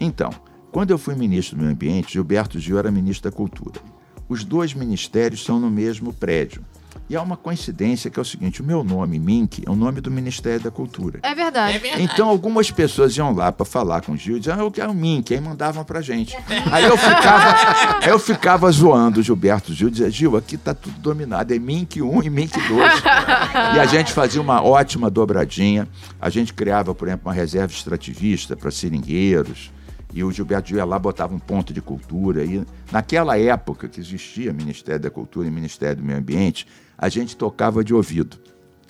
Então, 0.00 0.30
quando 0.72 0.90
eu 0.90 0.98
fui 0.98 1.14
ministro 1.14 1.56
do 1.56 1.60
Meio 1.62 1.72
Ambiente, 1.72 2.14
Gilberto 2.14 2.58
Gil 2.58 2.76
era 2.76 2.90
ministro 2.90 3.30
da 3.30 3.36
Cultura. 3.36 3.80
Os 4.28 4.42
dois 4.42 4.74
ministérios 4.74 5.44
são 5.44 5.60
no 5.60 5.70
mesmo 5.70 6.12
prédio. 6.12 6.64
E 7.08 7.14
há 7.14 7.22
uma 7.22 7.36
coincidência 7.36 8.10
que 8.10 8.18
é 8.18 8.22
o 8.22 8.24
seguinte: 8.24 8.60
o 8.60 8.64
meu 8.64 8.82
nome, 8.82 9.18
Mink, 9.18 9.62
é 9.64 9.70
o 9.70 9.76
nome 9.76 10.00
do 10.00 10.10
Ministério 10.10 10.60
da 10.60 10.70
Cultura. 10.70 11.20
É 11.22 11.34
verdade. 11.34 11.76
É 11.76 11.78
verdade. 11.78 12.02
Então 12.02 12.28
algumas 12.28 12.70
pessoas 12.70 13.16
iam 13.16 13.32
lá 13.32 13.52
para 13.52 13.64
falar 13.64 14.02
com 14.02 14.12
o 14.12 14.16
Gil 14.16 14.36
e 14.36 14.40
diziam, 14.40 14.58
ah, 14.58 14.62
eu 14.62 14.70
quero 14.70 14.90
o 14.90 14.94
Mink, 14.94 15.32
aí 15.32 15.40
mandavam 15.40 15.84
pra 15.84 16.00
gente. 16.00 16.36
Aí 16.70 16.84
eu 16.84 16.96
ficava, 16.96 18.06
eu 18.06 18.18
ficava 18.18 18.70
zoando 18.70 19.20
o 19.20 19.22
Gilberto 19.22 19.72
Gil, 19.72 19.88
dizia, 19.88 20.10
Gil, 20.10 20.36
aqui 20.36 20.56
tá 20.56 20.74
tudo 20.74 20.98
dominado, 20.98 21.54
é 21.54 21.58
Mink 21.58 22.02
1 22.02 22.22
e 22.24 22.30
Mink 22.30 22.58
2. 22.68 22.68
e 23.76 23.80
a 23.80 23.86
gente 23.86 24.12
fazia 24.12 24.40
uma 24.40 24.62
ótima 24.62 25.08
dobradinha. 25.08 25.88
A 26.20 26.28
gente 26.28 26.52
criava, 26.52 26.92
por 26.92 27.06
exemplo, 27.06 27.28
uma 27.28 27.34
reserva 27.34 27.72
extrativista 27.72 28.56
para 28.56 28.70
seringueiros. 28.70 29.70
E 30.12 30.24
o 30.24 30.32
Gilberto 30.32 30.70
Gil 30.70 30.78
ia 30.78 30.84
lá, 30.84 30.98
botava 30.98 31.34
um 31.34 31.38
ponto 31.38 31.72
de 31.72 31.80
cultura. 31.80 32.42
E 32.44 32.64
naquela 32.90 33.38
época 33.38 33.86
que 33.86 34.00
existia 34.00 34.52
Ministério 34.52 35.00
da 35.00 35.10
Cultura 35.10 35.46
e 35.46 35.50
Ministério 35.50 35.96
do 35.96 36.02
Meio 36.02 36.18
Ambiente, 36.18 36.66
a 36.98 37.08
gente 37.08 37.36
tocava 37.36 37.82
de 37.84 37.94
ouvido. 37.94 38.38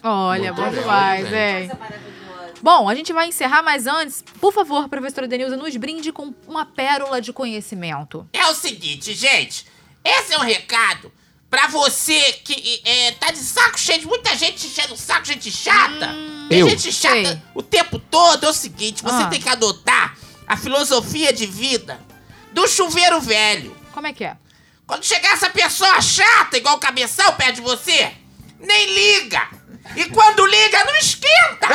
Olha, 0.03 0.53
Muito 0.53 0.65
bom 0.75 0.81
demais, 0.81 1.27
hein? 1.33 1.71
Bom, 2.63 2.89
a 2.89 2.95
gente 2.95 3.13
vai 3.13 3.29
encerrar, 3.29 3.63
mas 3.63 3.87
antes, 3.87 4.25
por 4.41 4.53
favor, 4.53 4.89
professora 4.89 5.29
Denilza, 5.29 5.57
nos 5.57 5.77
brinde 5.77 6.11
com 6.13 6.33
uma 6.49 6.65
pérola 6.65 7.21
de 7.21 7.33
conhecimento. 7.33 8.27
É 8.33 8.47
o 8.47 8.55
seguinte, 8.55 9.13
gente. 9.15 9.67
Esse 10.05 10.33
é 10.35 10.39
um 10.39 10.43
recado 10.43 11.13
pra 11.51 11.67
você 11.69 12.19
que 12.45 12.81
é, 12.85 13.13
tá 13.13 13.31
de 13.31 13.39
saco 13.39 13.79
cheio 13.79 14.01
de 14.01 14.07
muita 14.07 14.35
gente 14.37 14.67
enchendo 14.67 14.95
o 14.95 14.97
saco, 14.97 15.27
gente 15.27 15.51
chata. 15.51 16.15
Tem 16.49 16.61
Eu. 16.61 16.69
gente 16.69 16.93
chata 16.93 17.15
Sei. 17.15 17.43
o 17.55 17.63
tempo 17.63 17.99
todo. 17.99 18.45
É 18.45 18.49
o 18.49 18.53
seguinte, 18.53 19.03
você 19.03 19.23
Ah. 19.25 19.27
tem 19.27 19.41
que 19.41 19.49
adotar 19.49 20.17
a 20.47 20.57
filosofia 20.57 21.33
de 21.33 21.47
vida 21.47 22.01
do 22.53 22.67
chuveiro 22.69 23.21
velho. 23.21 23.77
Como 23.93 24.07
é 24.07 24.13
que 24.13 24.25
é? 24.25 24.37
Quando 24.87 25.05
chegar 25.05 25.33
essa 25.33 25.51
pessoa 25.51 26.01
chata, 26.01 26.57
igual 26.57 26.77
o 26.77 26.81
cabeção, 26.81 27.33
perto 27.35 27.57
de 27.57 27.61
você, 27.61 28.13
nem 28.61 28.95
liga. 28.95 29.43
E 29.97 30.05
quando 30.07 30.45
liga, 30.47 30.85
não 30.85 30.97
esquenta. 30.97 31.69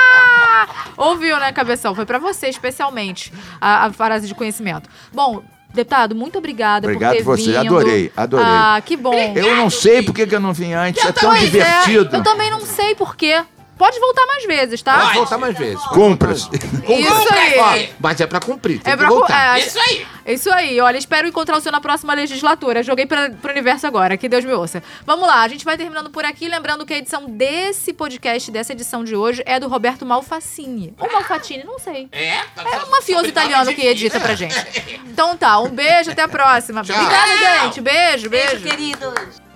Ouviu, 0.96 1.38
né, 1.38 1.52
Cabeção? 1.52 1.94
Foi 1.94 2.04
pra 2.06 2.18
você, 2.18 2.48
especialmente, 2.48 3.32
a, 3.60 3.86
a 3.86 3.92
frase 3.92 4.26
de 4.26 4.34
conhecimento. 4.34 4.88
Bom, 5.12 5.42
deputado, 5.72 6.14
muito 6.14 6.38
obrigada 6.38 6.86
Obrigado 6.86 7.12
por 7.12 7.18
ter 7.18 7.22
você, 7.24 7.52
vindo. 7.52 7.76
adorei, 7.76 8.12
adorei. 8.16 8.46
Ah, 8.46 8.82
que 8.84 8.96
bom. 8.96 9.14
Eu 9.34 9.54
não 9.56 9.70
sei 9.70 10.02
porque 10.02 10.26
que 10.26 10.34
eu 10.34 10.40
não 10.40 10.52
vim 10.52 10.72
antes, 10.72 11.04
é 11.04 11.12
tão 11.12 11.34
divertido. 11.34 12.16
É, 12.16 12.18
eu 12.18 12.22
também 12.22 12.50
não 12.50 12.60
sei 12.60 12.94
por 12.94 13.16
quê. 13.16 13.44
Pode 13.80 13.98
voltar 13.98 14.26
mais 14.26 14.44
vezes, 14.44 14.82
tá? 14.82 14.98
Pode 15.00 15.14
voltar 15.14 15.38
mais 15.38 15.56
vezes. 15.58 15.82
Cumpra-se. 15.86 16.48
Isso 16.52 17.32
aí. 17.34 17.58
Ó, 17.58 17.94
Mas 17.98 18.20
é 18.20 18.26
pra 18.26 18.38
cumprir, 18.38 18.78
tem 18.78 18.92
É 18.92 18.94
que 18.94 19.00
pra 19.02 19.08
voltar. 19.08 19.58
é, 19.58 19.60
Isso 19.62 19.78
aí. 19.80 20.06
Isso 20.26 20.52
aí, 20.52 20.78
olha, 20.82 20.98
espero 20.98 21.26
encontrar 21.26 21.56
o 21.56 21.60
senhor 21.62 21.72
na 21.72 21.80
próxima 21.80 22.12
legislatura. 22.12 22.82
Joguei 22.82 23.06
pra, 23.06 23.30
pro 23.30 23.50
universo 23.50 23.86
agora, 23.86 24.18
que 24.18 24.28
Deus 24.28 24.44
me 24.44 24.52
ouça. 24.52 24.82
Vamos 25.06 25.26
lá, 25.26 25.40
a 25.40 25.48
gente 25.48 25.64
vai 25.64 25.78
terminando 25.78 26.10
por 26.10 26.26
aqui, 26.26 26.46
lembrando 26.46 26.84
que 26.84 26.92
a 26.92 26.98
edição 26.98 27.24
desse 27.30 27.94
podcast, 27.94 28.50
dessa 28.50 28.72
edição 28.74 29.02
de 29.02 29.16
hoje, 29.16 29.42
é 29.46 29.58
do 29.58 29.66
Roberto 29.66 30.04
Malfacini. 30.04 30.94
Ou 30.98 31.10
Malfatini, 31.10 31.64
não 31.64 31.78
sei. 31.78 32.06
É, 32.12 32.34
É 32.36 32.84
um 32.86 32.90
mafioso 32.90 33.26
italiano 33.28 33.74
que 33.74 33.86
edita 33.86 34.20
pra 34.20 34.34
gente. 34.34 34.54
Então 35.10 35.36
tá, 35.36 35.58
um 35.58 35.68
beijo, 35.70 36.10
até 36.12 36.22
a 36.22 36.28
próxima. 36.28 36.82
Tchau. 36.82 36.94
Obrigada, 36.96 37.62
gente. 37.64 37.80
Beijo, 37.80 38.28
Beijo, 38.30 38.58
beijo. 38.58 38.62
queridos. 38.68 39.49